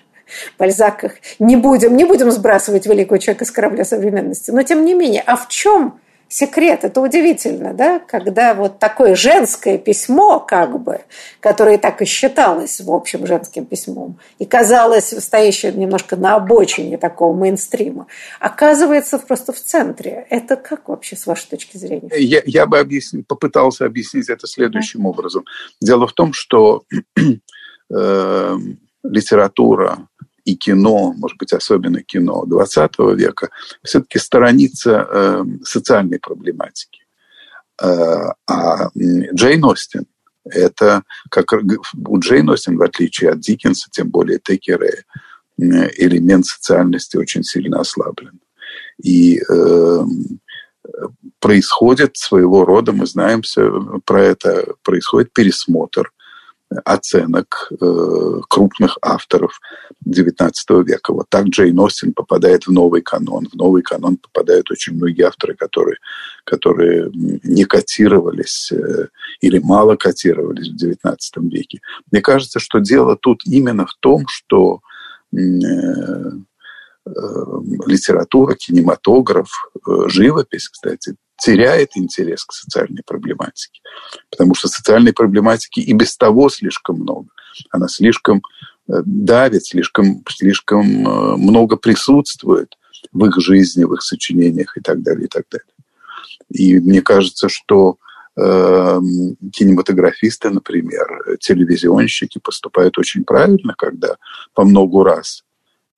Бальзаках. 0.59 1.13
Не 1.39 1.57
будем, 1.57 1.97
не 1.97 2.05
будем 2.05 2.31
сбрасывать 2.31 2.87
великого 2.87 3.19
человека 3.19 3.45
с 3.45 3.51
корабля 3.51 3.85
современности. 3.85 4.51
Но 4.51 4.63
тем 4.63 4.85
не 4.85 4.95
менее, 4.95 5.23
а 5.27 5.37
в 5.37 5.49
чем 5.49 6.01
секрет. 6.29 6.85
Это 6.85 7.01
удивительно, 7.01 7.73
да, 7.73 7.99
когда 7.99 8.55
вот 8.55 8.79
такое 8.79 9.15
женское 9.15 9.79
письмо, 9.79 10.41
как 10.41 10.81
бы, 10.81 11.01
которое 11.41 11.79
так 11.79 12.03
и 12.03 12.05
считалось, 12.05 12.81
в 12.81 12.91
общем, 12.91 13.27
женским 13.27 13.65
письмом, 13.65 14.19
и 14.39 14.45
казалось 14.45 15.15
стоящее 15.19 15.73
немножко 15.73 16.17
на 16.17 16.37
обочине 16.37 16.99
такого 16.99 17.35
мейнстрима, 17.35 18.07
оказывается 18.41 19.19
просто 19.19 19.53
в 19.53 19.61
центре. 19.61 20.27
Это 20.29 20.57
как 20.57 20.89
вообще 20.89 21.17
с 21.17 21.27
вашей 21.27 21.49
точки 21.49 21.79
зрения? 21.79 22.11
Я, 22.17 22.43
я 22.45 22.67
бы 22.67 22.79
объяснил, 22.79 23.25
попытался 23.27 23.87
объяснить 23.87 24.29
это 24.29 24.47
следующим 24.47 25.03
да. 25.03 25.09
образом. 25.09 25.45
Дело 25.81 26.07
в 26.07 26.13
том, 26.13 26.35
что 26.35 26.85
э, 27.91 28.57
литература 29.03 29.99
и 30.49 30.57
кино, 30.57 31.13
может 31.13 31.37
быть, 31.37 31.53
особенно 31.53 32.03
кино 32.03 32.45
20 32.47 32.99
века, 33.15 33.51
все-таки 33.85 34.19
сторонится 34.19 35.07
э, 35.11 35.45
социальной 35.63 36.19
проблематики. 36.19 37.03
Э, 37.83 38.33
а 38.47 38.91
Джейн 39.35 39.65
Остин– 39.65 40.07
это, 40.45 41.03
как 41.31 41.53
у 41.53 42.19
Джейн 42.19 42.49
Остин, 42.49 42.79
в 42.79 42.83
отличие 42.83 43.31
от 43.33 43.41
Диккенса, 43.41 43.89
тем 43.91 44.09
более 44.09 44.39
Текера, 44.39 44.89
элемент 45.59 46.47
социальности 46.47 47.19
очень 47.19 47.43
сильно 47.43 47.81
ослаблен. 47.81 48.41
И 49.03 49.41
э, 49.41 50.05
происходит 51.41 52.17
своего 52.17 52.65
рода, 52.65 52.93
мы 52.93 53.07
знаем 53.07 53.43
все 53.43 54.01
про 54.07 54.23
это, 54.23 54.75
происходит 54.83 55.33
пересмотр 55.35 56.11
оценок 56.85 57.71
э, 57.81 58.41
крупных 58.49 58.99
авторов 59.01 59.59
XIX 60.07 60.51
века. 60.85 61.13
Вот 61.13 61.27
так 61.29 61.47
Джейн 61.47 61.79
Остин 61.79 62.13
попадает 62.13 62.67
в 62.67 62.73
новый 62.73 63.01
канон. 63.03 63.47
В 63.47 63.55
новый 63.55 63.83
канон 63.83 64.17
попадают 64.19 64.71
очень 64.71 64.95
многие 64.95 65.23
авторы, 65.23 65.55
которые, 65.55 65.97
которые 66.45 67.11
не 67.15 67.65
котировались 67.65 68.71
э, 68.73 69.09
или 69.41 69.59
мало 69.59 69.97
котировались 69.97 70.69
в 70.69 70.77
XIX 70.77 71.17
веке. 71.49 71.81
Мне 72.11 72.21
кажется, 72.21 72.61
что 72.61 72.81
дело 72.81 73.17
тут 73.17 73.43
именно 73.47 73.87
в 73.87 73.95
том, 74.01 74.27
что 74.29 74.81
э, 75.33 75.39
э, 75.39 77.11
литература, 77.87 78.55
кинематограф, 78.55 79.49
э, 79.75 80.09
живопись, 80.09 80.69
кстати, 80.69 81.17
теряет 81.39 81.91
интерес 81.95 82.45
к 82.45 82.53
социальной 82.53 83.03
проблематике. 83.07 83.81
Потому 84.31 84.55
что 84.55 84.69
социальной 84.69 85.13
проблематики 85.13 85.81
и 85.81 85.93
без 85.93 86.17
того 86.17 86.51
слишком 86.51 87.01
много. 87.01 87.29
Она 87.71 87.89
слишком 87.89 88.43
э, 88.89 89.03
давит, 89.05 89.65
слишком, 89.65 90.23
слишком 90.29 91.09
э, 91.09 91.37
много 91.37 91.77
присутствует 91.77 92.77
в 93.13 93.25
их 93.25 93.41
жизни, 93.41 93.85
в 93.85 93.95
их 93.95 94.03
сочинениях 94.03 94.77
и 94.77 94.81
так 94.81 95.03
далее, 95.03 95.27
и 95.27 95.29
так 95.29 95.45
далее. 95.51 95.75
И 96.51 96.79
мне 96.81 97.03
кажется, 97.03 97.49
что 97.49 97.99
э, 98.37 99.01
кинематографисты, 99.53 100.51
например, 100.51 101.39
телевизионщики 101.41 102.39
поступают 102.43 102.99
очень 102.99 103.25
правильно, 103.25 103.75
когда 103.77 104.17
по 104.55 104.65
многу 104.65 105.05
раз, 105.05 105.45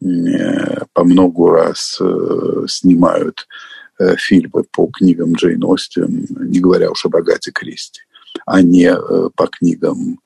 э, 0.03 0.85
по 0.93 1.05
многу 1.05 1.51
раз 1.51 1.99
э, 2.01 2.65
снимают 2.69 3.47
Э, 4.01 4.17
фильмы 4.17 4.65
по 4.73 4.87
книгам 4.87 5.35
Джейн 5.35 5.63
Остин, 5.63 6.27
не 6.31 6.59
говоря 6.59 6.91
уж 6.91 7.05
об 7.05 7.17
Агате 7.17 7.51
Кристи, 7.53 8.01
а 8.47 8.63
не 8.63 8.91
э, 8.91 9.29
по 9.37 9.47
книгам 9.47 10.21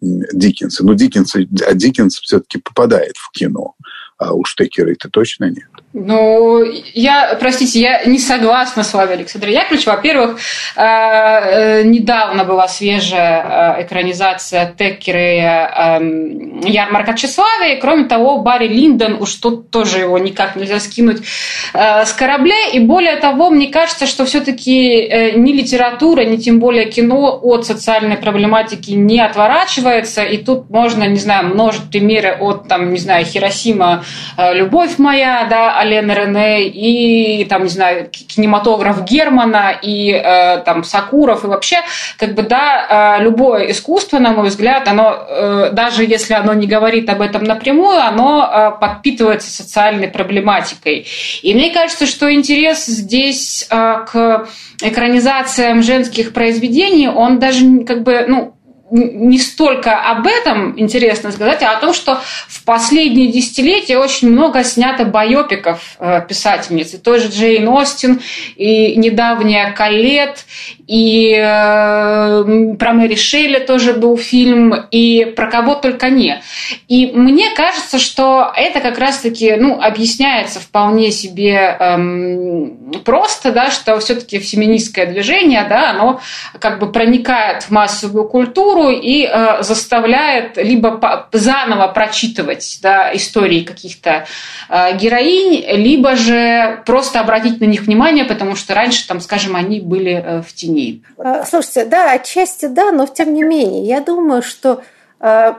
Диккенса. 0.00 0.84
Но 0.84 0.94
Диккенс, 0.94 1.36
а 1.36 1.74
Диккенс 1.74 2.18
все-таки 2.18 2.58
попадает 2.58 3.16
в 3.16 3.30
кино, 3.30 3.76
а 4.18 4.34
уж 4.34 4.56
Текера-то 4.56 5.08
точно 5.10 5.48
нет. 5.48 5.68
Ну, 5.92 6.62
я, 6.94 7.36
простите, 7.40 7.80
я 7.80 8.04
не 8.04 8.20
согласна 8.20 8.84
с 8.84 8.94
вами, 8.94 9.14
Александр 9.14 9.48
Яковлевич. 9.48 9.86
Во-первых, 9.86 10.38
э, 10.76 10.82
э, 10.82 11.82
недавно 11.82 12.44
была 12.44 12.68
свежая 12.68 13.78
э, 13.78 13.82
экранизация 13.82 14.72
Теккера 14.78 15.98
эм, 15.98 16.60
«Ярмарка 16.60 17.14
тщеславия». 17.14 17.80
Кроме 17.80 18.04
того, 18.04 18.38
Барри 18.38 18.68
Линдон, 18.68 19.16
уж 19.20 19.34
тут 19.34 19.72
тоже 19.72 19.98
его 19.98 20.16
никак 20.18 20.54
нельзя 20.54 20.78
скинуть 20.78 21.24
с 21.72 22.12
корабля. 22.12 22.68
И 22.72 22.78
более 22.78 23.16
того, 23.16 23.50
мне 23.50 23.66
кажется, 23.66 24.06
что 24.06 24.24
все-таки 24.24 25.32
ни 25.36 25.52
литература, 25.52 26.24
ни 26.24 26.36
тем 26.36 26.60
более 26.60 26.86
кино 26.86 27.38
от 27.42 27.66
социальной 27.66 28.16
проблематики 28.16 28.92
не 28.92 29.20
отворачивается. 29.20 30.22
И 30.22 30.36
тут 30.36 30.70
можно, 30.70 31.04
не 31.04 31.18
знаю, 31.18 31.48
множить 31.48 31.90
примеры 31.90 32.36
от, 32.38 32.68
там, 32.68 32.92
не 32.92 32.98
знаю, 32.98 33.24
Хиросима 33.24 34.04
«Любовь 34.36 34.98
моя», 34.98 35.46
да, 35.50 35.79
Алена 35.80 36.14
Рене, 36.14 36.68
и, 36.68 37.44
там, 37.44 37.64
не 37.64 37.68
знаю, 37.68 38.10
кинематограф 38.10 39.04
Германа, 39.04 39.78
и 39.82 40.10
э, 40.10 40.58
там 40.64 40.84
Сакуров, 40.84 41.44
и 41.44 41.46
вообще, 41.46 41.78
как 42.16 42.34
бы, 42.34 42.42
да, 42.42 43.16
э, 43.18 43.22
любое 43.22 43.70
искусство, 43.70 44.18
на 44.18 44.32
мой 44.32 44.48
взгляд, 44.48 44.86
оно, 44.88 45.16
э, 45.28 45.70
даже 45.72 46.04
если 46.04 46.34
оно 46.34 46.52
не 46.54 46.66
говорит 46.66 47.08
об 47.08 47.20
этом 47.20 47.44
напрямую, 47.44 47.98
оно 48.00 48.48
э, 48.52 48.80
подпитывается 48.80 49.50
социальной 49.50 50.08
проблематикой. 50.08 51.06
И 51.42 51.54
мне 51.54 51.70
кажется, 51.70 52.06
что 52.06 52.32
интерес 52.32 52.86
здесь 52.86 53.66
э, 53.70 54.04
к 54.06 54.46
экранизациям 54.82 55.82
женских 55.82 56.32
произведений, 56.32 57.08
он 57.08 57.38
даже 57.38 57.80
как 57.84 58.02
бы, 58.02 58.24
ну, 58.28 58.54
не 58.90 59.38
столько 59.38 59.96
об 59.96 60.26
этом 60.26 60.78
интересно 60.78 61.30
сказать, 61.32 61.62
а 61.62 61.72
о 61.72 61.80
том, 61.80 61.94
что 61.94 62.20
в 62.48 62.64
последние 62.64 63.28
десятилетия 63.28 63.98
очень 63.98 64.30
много 64.30 64.64
снято 64.64 65.04
байопиков 65.04 65.96
э, 65.98 66.22
писательниц. 66.28 66.94
И 66.94 66.98
той 66.98 67.20
же 67.20 67.28
Джейн 67.28 67.68
Остин, 67.68 68.20
и 68.56 68.96
недавняя 68.96 69.72
Калет, 69.72 70.44
и 70.86 71.32
э, 71.34 72.74
про 72.78 72.92
Мэри 72.92 73.14
Шелли 73.14 73.60
тоже 73.60 73.92
был 73.92 74.16
фильм, 74.16 74.74
и 74.90 75.24
про 75.36 75.48
кого 75.48 75.76
только 75.76 76.10
не. 76.10 76.42
И 76.88 77.12
мне 77.14 77.50
кажется, 77.54 77.98
что 77.98 78.52
это 78.56 78.80
как 78.80 78.98
раз-таки 78.98 79.54
ну, 79.56 79.80
объясняется 79.80 80.58
вполне 80.58 81.12
себе 81.12 81.76
эм, 81.78 82.92
просто, 83.04 83.52
да, 83.52 83.70
что 83.70 83.98
все-таки 84.00 84.38
феминистское 84.40 85.06
движение, 85.06 85.64
да, 85.68 85.90
оно 85.90 86.20
как 86.58 86.80
бы 86.80 86.90
проникает 86.90 87.64
в 87.64 87.70
массовую 87.70 88.28
культуру, 88.28 88.79
культуру 88.80 88.90
и 88.90 89.26
э, 89.26 89.62
заставляет 89.62 90.56
либо 90.56 91.28
заново 91.32 91.88
прочитывать 91.88 92.78
да, 92.82 93.14
истории 93.14 93.60
каких-то 93.60 94.26
э, 94.68 94.96
героинь, 94.96 95.64
либо 95.76 96.16
же 96.16 96.82
просто 96.86 97.20
обратить 97.20 97.60
на 97.60 97.66
них 97.66 97.82
внимание, 97.82 98.24
потому 98.24 98.56
что 98.56 98.74
раньше, 98.74 99.06
там, 99.06 99.20
скажем, 99.20 99.56
они 99.56 99.80
были 99.80 100.12
э, 100.12 100.42
в 100.42 100.52
тени. 100.54 101.02
Э, 101.18 101.44
слушайте, 101.48 101.84
да, 101.84 102.12
отчасти 102.12 102.66
да, 102.66 102.92
но 102.92 103.06
тем 103.06 103.34
не 103.34 103.42
менее, 103.42 103.84
я 103.84 104.00
думаю, 104.00 104.42
что 104.42 104.82
э, 105.20 105.52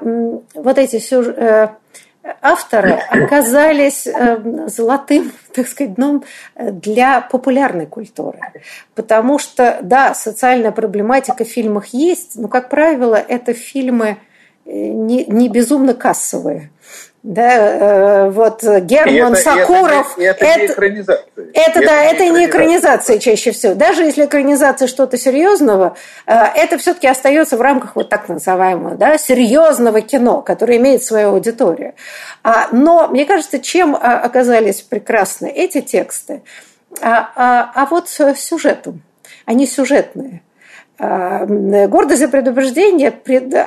вот 0.54 0.78
эти 0.78 1.00
сюж... 1.00 1.28
э, 2.24 2.34
авторы 2.42 3.00
оказались 3.10 4.08
э, 4.08 4.68
золотым, 4.68 5.32
так 5.54 5.68
сказать, 5.68 5.96
дном 5.96 6.24
для 6.56 7.22
популярной 7.22 7.86
культуры. 7.86 8.40
Потому 8.96 9.40
что, 9.40 9.80
да, 9.82 10.14
социальная 10.14 10.72
проблематика 10.72 11.44
в 11.44 11.48
фильмах 11.48 11.88
есть, 11.88 12.36
но, 12.36 12.48
как 12.48 12.70
правило, 12.70 13.16
это 13.16 13.54
фильмы 13.54 14.18
не, 14.66 15.26
не 15.26 15.50
безумно 15.50 15.94
кассовые. 15.94 16.72
Да, 17.24 18.26
э, 18.26 18.30
вот 18.32 18.64
Герман 18.64 19.34
это, 19.34 19.44
Сакуров. 19.44 20.18
Это, 20.18 20.44
это, 20.44 20.46
это 20.46 20.60
не 20.60 20.66
экранизация. 20.66 21.26
Это, 21.36 21.80
это, 21.80 21.86
да, 21.86 22.04
это 22.04 22.30
не 22.30 22.46
экранизация 22.48 23.20
чаще 23.20 23.52
всего. 23.52 23.76
Даже 23.76 24.04
если 24.04 24.26
экранизация 24.26 24.88
что-то 24.88 25.18
серьезного, 25.18 25.96
э, 26.26 26.34
это 26.34 26.80
все-таки 26.80 27.08
остается 27.08 27.58
в 27.58 27.62
рамках 27.62 27.96
вот 27.96 28.10
так 28.10 28.28
называемого 28.28 28.96
да, 28.96 29.20
серьезного 29.20 30.02
кино, 30.02 30.42
которое 30.42 30.78
имеет 30.78 31.04
свою 31.04 31.30
аудиторию. 31.30 31.94
А, 32.42 32.70
но 32.72 33.08
мне 33.08 33.26
кажется, 33.26 33.60
чем 33.60 33.96
а, 33.96 34.18
оказались 34.20 34.82
прекрасны 34.82 35.48
эти 35.48 35.82
тексты, 35.82 36.42
а, 37.02 37.30
а, 37.36 37.72
а 37.76 37.86
вот 37.86 38.10
сюжетом. 38.10 39.04
Они 39.46 39.68
сюжетные. 39.68 40.42
А, 41.04 41.48
гордость 41.88 42.20
за 42.20 42.28
предупреждение, 42.28 43.12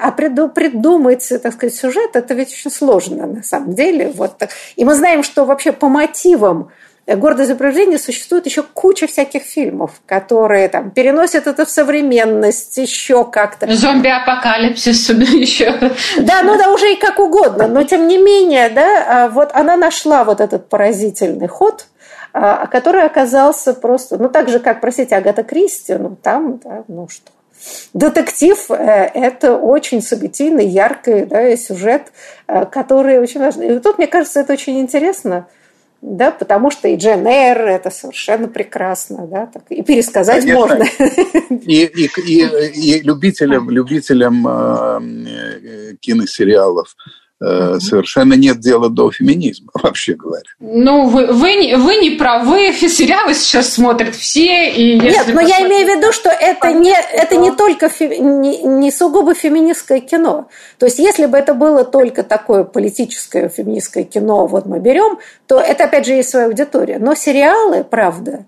а 0.01 0.12
придумать, 0.12 1.28
так 1.43 1.53
сказать, 1.53 1.74
сюжет, 1.74 2.14
это 2.14 2.32
ведь 2.32 2.53
очень 2.53 2.70
сложно 2.70 3.26
на 3.26 3.43
самом 3.43 3.74
деле. 3.74 4.12
Вот. 4.14 4.41
И 4.76 4.85
мы 4.85 4.95
знаем, 4.95 5.24
что 5.24 5.45
вообще 5.45 5.72
по 5.72 5.89
мотивам 5.89 6.70
гордость 7.09 7.49
за 7.49 7.57
предупреждение 7.57 7.99
существует 7.99 8.47
еще 8.47 8.62
куча 8.62 9.09
всяких 9.09 9.43
фильмов, 9.43 10.01
которые 10.07 10.68
там 10.68 10.93
переносят 10.93 11.49
это 11.49 11.66
в 11.66 11.70
современность, 11.70 12.78
еще 12.78 13.24
как-то. 13.24 13.66
Зомби-апокалипсис 13.74 15.09
еще. 15.09 15.72
Да, 16.20 16.45
ну 16.45 16.57
да, 16.57 16.70
уже 16.70 16.93
и 16.93 16.97
как 16.97 17.18
угодно, 17.18 17.66
но 17.66 17.82
тем 17.82 18.07
не 18.07 18.16
менее, 18.16 18.68
да, 18.68 19.07
а 19.09 19.28
вот 19.28 19.51
она 19.55 19.76
нашла 19.76 20.22
вот 20.22 20.41
этот 20.41 20.68
поразительный 20.68 21.49
ход– 21.49 21.87
который 22.35 23.05
оказался 23.05 23.74
просто, 23.74 24.18
ну 24.18 24.28
так 24.28 24.49
же, 24.49 24.59
как, 24.59 24.80
простите, 24.80 25.14
Агата 25.14 25.45
Кристи, 25.45 25.95
ну 25.95 26.16
там, 26.20 26.59
да, 26.64 26.85
ну 26.89 27.09
что. 27.09 27.30
Детектив 27.93 28.70
э,– 28.70 28.74
это 29.14 29.57
очень 29.57 30.03
событийный, 30.03 30.66
яркий 30.66 31.24
да, 31.24 31.57
сюжет, 31.57 32.12
э, 32.47 32.66
который 32.66 33.18
очень 33.18 33.41
важен. 33.41 33.62
И 33.62 33.78
тут, 33.78 33.99
мне 33.99 34.07
кажется, 34.07 34.41
это 34.41 34.53
очень 34.53 34.80
интересно, 34.80 35.47
да, 36.03 36.30
потому 36.30 36.70
что 36.70 36.89
и 36.89 36.97
Джен 36.97 37.26
Эйр– 37.26 37.59
это 37.68 37.91
совершенно 37.91 38.49
прекрасно, 38.49 39.26
да, 39.26 39.47
так, 39.47 39.62
и 39.70 39.82
пересказать 39.82 40.43
Конечно. 40.43 40.61
можно. 40.61 40.85
И, 41.51 41.85
и, 41.85 42.11
и, 42.26 42.97
и 42.97 43.01
любителям, 43.01 43.70
любителям 43.70 44.47
э, 44.47 45.95
киносериалов– 46.01 46.97
Э, 47.07 47.24
совершенно 47.80 48.34
нет 48.34 48.61
дела 48.61 48.88
до 48.88 49.11
феминизма, 49.11 49.70
вообще 49.82 50.14
говоря. 50.14 50.45
Ну, 50.61 51.09
вы, 51.09 51.26
вы, 51.26 51.76
вы 51.76 51.97
не 51.97 52.11
правы, 52.11 52.72
сериалы 52.72 53.34
сейчас 53.34 53.74
смотрят 53.74 54.14
все. 54.14 54.70
И 54.70 54.99
нет, 54.99 55.26
но 55.32 55.40
я 55.40 55.66
имею 55.66 55.86
в 55.86 55.99
виду, 55.99 56.12
что 56.12 56.30
это 56.30 56.72
не, 56.72 56.95
это 57.12 57.36
не 57.36 57.51
только 57.51 57.88
фе, 57.88 58.18
не, 58.18 58.62
не 58.62 58.90
сугубо 58.90 59.34
феминистское 59.34 60.01
кино. 60.01 60.49
То 60.78 60.86
есть, 60.86 60.99
если 60.99 61.26
бы 61.26 61.38
это 61.38 61.55
было 61.55 61.84
только 61.84 62.22
такое 62.22 62.64
политическое 62.64 63.49
феминистское 63.49 64.05
кино, 64.05 64.47
вот 64.47 64.66
мы 64.66 64.78
берем, 64.78 65.18
то 65.47 65.61
это, 65.61 65.84
опять 65.84 66.07
же, 66.07 66.12
есть 66.12 66.30
своя 66.30 66.47
аудитория. 66.47 66.99
Но 66.99 67.14
сериалы, 67.14 67.84
правда, 67.84 68.47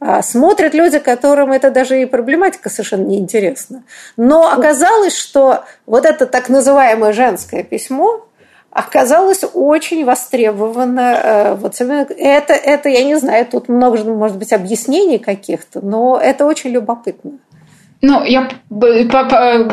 а, 0.00 0.22
смотрят 0.22 0.74
люди, 0.74 0.98
которым 0.98 1.52
это 1.52 1.70
даже 1.70 2.02
и 2.02 2.06
проблематика 2.06 2.68
совершенно 2.68 3.06
неинтересна. 3.06 3.84
Но 4.16 4.50
оказалось, 4.50 5.16
что 5.16 5.64
вот 5.86 6.04
это 6.04 6.26
так 6.26 6.48
называемое 6.48 7.12
женское 7.12 7.62
письмо, 7.62 8.26
оказалось 8.74 9.44
очень 9.54 10.04
востребовано. 10.04 11.00
Э, 11.00 11.54
вот 11.54 11.80
это, 11.80 12.52
это, 12.52 12.88
я 12.88 13.04
не 13.04 13.14
знаю, 13.14 13.46
тут 13.46 13.68
много, 13.68 14.04
может 14.04 14.36
быть, 14.36 14.52
объяснений 14.52 15.18
каких-то, 15.18 15.80
но 15.80 16.20
это 16.20 16.44
очень 16.44 16.70
любопытно. 16.70 17.38
Ну, 18.06 18.22
я 18.22 18.50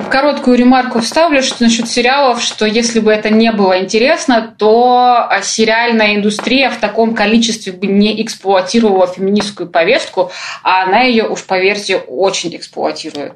короткую 0.10 0.58
ремарку 0.58 1.00
вставлю 1.00 1.42
что 1.44 1.64
насчет 1.64 1.90
сериалов, 1.90 2.42
что 2.42 2.66
если 2.66 3.02
бы 3.02 3.12
это 3.12 3.30
не 3.30 3.52
было 3.52 3.80
интересно, 3.80 4.56
то 4.58 5.28
а, 5.30 5.42
сериальная 5.42 6.16
индустрия 6.16 6.70
в 6.70 6.78
таком 6.78 7.14
количестве 7.14 7.74
бы 7.74 7.88
не 7.88 8.22
эксплуатировала 8.22 9.08
феминистскую 9.08 9.70
повестку, 9.70 10.32
а 10.64 10.84
она 10.84 11.02
ее, 11.02 11.28
уж 11.28 11.44
поверьте, 11.44 11.98
очень 11.98 12.56
эксплуатирует. 12.56 13.34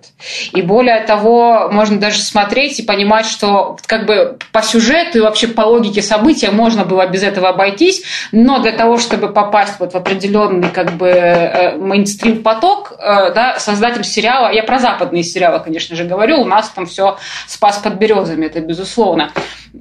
И 0.54 0.62
более 0.62 1.02
того, 1.02 1.70
можно 1.72 2.00
даже 2.00 2.20
смотреть 2.20 2.80
и 2.80 2.84
понимать, 2.84 3.26
что 3.26 3.78
как 3.88 4.06
бы 4.06 4.38
по 4.54 4.62
сюжету 4.62 5.18
и 5.18 5.22
вообще 5.22 5.48
по 5.48 5.62
логике 5.62 6.02
события 6.02 6.52
можно 6.52 6.86
было 6.86 7.06
без 7.08 7.24
этого 7.24 7.50
обойтись, 7.50 8.04
но 8.32 8.60
для 8.60 8.72
того, 8.72 8.98
чтобы 8.98 9.34
попасть 9.34 9.74
вот 9.80 9.94
в 9.94 9.96
определенный 9.96 10.70
как 10.70 10.92
бы 10.94 11.08
э, 11.08 11.76
мейнстрим 11.78 12.44
поток, 12.44 12.94
э, 12.98 13.34
да, 13.34 13.60
создатель 13.60 14.06
сериала, 14.06 14.52
я 14.54 14.64
про 14.64 14.85
западные 14.86 15.24
сериалы, 15.24 15.60
конечно 15.64 15.96
же, 15.96 16.04
говорю, 16.04 16.42
у 16.42 16.46
нас 16.46 16.70
там 16.70 16.86
все 16.86 17.18
спас 17.48 17.80
под 17.80 17.96
березами, 17.96 18.46
это 18.46 18.60
безусловно. 18.60 19.32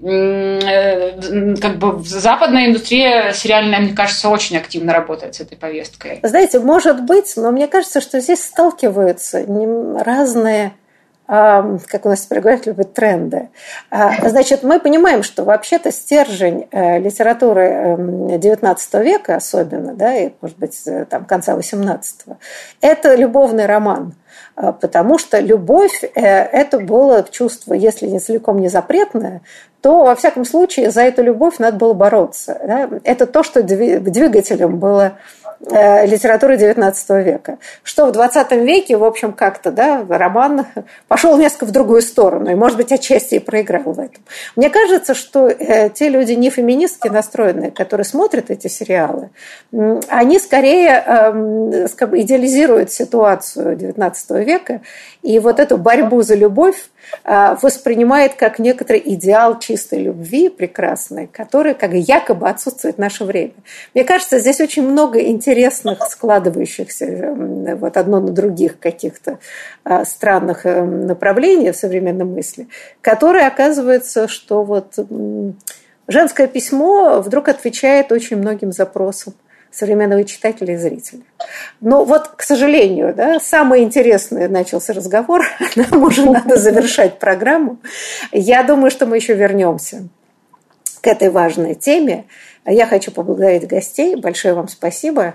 Э, 0.03 1.13
как 1.61 1.79
бы 1.79 2.03
западная 2.05 2.67
индустрия 2.67 3.33
сериальная, 3.33 3.81
мне 3.81 3.93
кажется, 3.93 4.31
очень 4.31 4.57
активно 4.57 4.93
работает 4.93 5.35
с 5.35 5.41
этой 5.41 5.57
повесткой. 5.59 6.21
Знаете, 6.23 6.59
может 6.59 7.03
быть, 7.03 7.35
но 7.37 7.51
мне 7.51 7.69
кажется, 7.69 8.01
что 8.01 8.21
здесь 8.21 8.43
сталкиваются 8.43 9.45
разные 10.05 10.73
как 11.27 12.05
у 12.05 12.09
нас 12.09 12.21
теперь 12.21 12.41
говорят, 12.41 12.67
любят 12.67 12.93
тренды. 12.93 13.49
А, 13.91 14.29
значит, 14.29 14.63
мы 14.63 14.79
понимаем, 14.79 15.23
что 15.23 15.45
вообще-то 15.45 15.91
стержень 15.91 16.69
э, 16.71 16.99
литературы 16.99 17.97
XIX 17.97 18.77
эм, 18.93 19.03
века 19.03 19.37
особенно, 19.37 19.95
да, 19.95 20.15
и, 20.15 20.33
может 20.43 20.59
быть, 20.59 20.83
э, 20.87 21.07
там, 21.07 21.25
конца 21.25 21.57
XVIII, 21.57 22.37
это 22.83 23.15
любовный 23.15 23.65
роман. 23.67 24.15
А, 24.57 24.73
потому 24.73 25.19
что 25.19 25.41
любовь 25.41 26.05
э,– 26.05 26.09
это 26.15 26.79
было 26.79 27.25
чувство, 27.29 27.75
если 27.75 28.07
не 28.07 28.19
целиком 28.19 28.61
не 28.61 28.69
запретное, 28.69 29.41
то, 29.81 30.05
во 30.05 30.15
всяком 30.15 30.45
случае, 30.45 30.91
за 30.91 31.03
эту 31.03 31.23
любовь 31.23 31.59
надо 31.59 31.77
было 31.77 31.93
бороться. 31.93 32.59
Да? 32.67 32.91
Это 33.05 33.27
то, 33.27 33.43
что 33.43 33.63
двигателем 33.63 34.79
было 34.79 35.19
литературы 35.71 36.57
XIX 36.57 37.23
века. 37.23 37.59
Что 37.83 38.07
в 38.07 38.11
XX 38.11 38.65
веке, 38.65 38.97
в 38.97 39.05
общем, 39.05 39.33
как-то, 39.33 39.71
да, 39.71 40.05
роман 40.09 40.67
пошел 41.09 41.37
несколько 41.37 41.67
в 41.67 41.71
другую 41.71 42.03
сторону, 42.03 42.51
и, 42.51 42.55
может 42.55 42.77
быть, 42.77 42.93
отчасти 42.93 43.37
и 43.37 43.39
проиграл 43.39 43.93
в 43.93 44.01
этом. 44.01 44.23
Мне 44.57 44.71
кажется, 44.71 45.15
что 45.15 45.49
э, 45.49 45.91
те 45.91 46.09
люди 46.09 46.33
не 46.33 46.51
феминистски 46.51 47.09
настроенные, 47.09 47.71
которые 47.71 48.05
смотрят 48.05 48.51
эти 48.51 48.69
сериалы, 48.69 49.31
они 50.09 50.39
скорее 50.39 51.03
э, 51.07 51.87
идеализируют 52.13 52.91
ситуацию 52.93 53.77
XIX 53.77 54.45
века 54.45 54.81
и 55.23 55.39
вот 55.39 55.61
эту 55.61 55.79
борьбу 55.79 56.23
за 56.23 56.35
любовь 56.35 56.77
воспринимает 57.25 58.35
как 58.35 58.59
некоторый 58.59 59.03
идеал 59.05 59.59
чистой 59.59 60.01
любви 60.03 60.49
прекрасной, 60.49 61.27
который 61.27 61.75
как 61.75 61.93
якобы 61.93 62.49
отсутствует 62.49 62.97
в 62.97 62.99
наше 62.99 63.25
время. 63.25 63.55
Мне 63.95 64.05
кажется, 64.05 64.39
здесь 64.39 64.61
очень 64.61 64.87
много 64.89 65.21
интересных 65.21 66.03
складывающихся 66.09 67.35
вот 67.81 67.97
одно 67.97 68.21
на 68.21 68.31
других 68.31 68.79
каких-то 68.79 69.39
а, 69.85 70.05
странных 70.05 70.65
направлений 70.65 71.73
в 71.73 71.77
современной 71.77 72.25
мысли, 72.25 72.69
которые 73.01 73.47
оказывается, 73.47 74.29
что 74.29 74.63
вот 74.65 74.99
женское 76.09 76.47
письмо 76.47 77.21
вдруг 77.21 77.49
отвечает 77.49 78.13
очень 78.13 78.37
многим 78.37 78.73
запросам 78.73 79.35
современного 79.75 80.25
читателя 80.25 80.75
и 80.75 80.77
зрителя. 80.77 81.23
Но 81.81 82.05
вот, 82.05 82.29
к 82.29 82.43
сожалению, 82.43 83.15
да, 83.15 83.41
самый 83.41 83.83
интересный 83.83 84.49
начался 84.49 84.93
разговор, 84.93 85.45
нам 85.77 86.03
уже 86.03 86.25
надо 86.25 86.57
завершать 86.57 87.19
программу. 87.19 87.79
Я 88.33 88.63
думаю, 88.63 88.91
что 88.91 89.07
мы 89.07 89.17
еще 89.17 89.35
вернемся 89.35 90.09
к 91.01 91.07
этой 91.07 91.31
важной 91.31 91.75
теме. 91.75 92.25
Я 92.67 92.87
хочу 92.87 93.11
поблагодарить 93.11 93.67
гостей. 93.67 94.17
Большое 94.17 94.55
вам 94.55 94.69
спасибо 94.69 95.35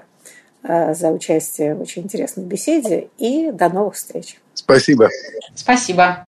э, 0.63 0.95
за 0.95 1.09
участие 1.09 1.75
в 1.75 1.81
очень 1.81 2.03
интересной 2.03 2.43
беседе 2.43 3.09
и 3.17 3.51
до 3.51 3.69
новых 3.69 3.95
встреч. 3.95 4.39
Спасибо. 4.55 5.09
Спасибо. 5.55 6.25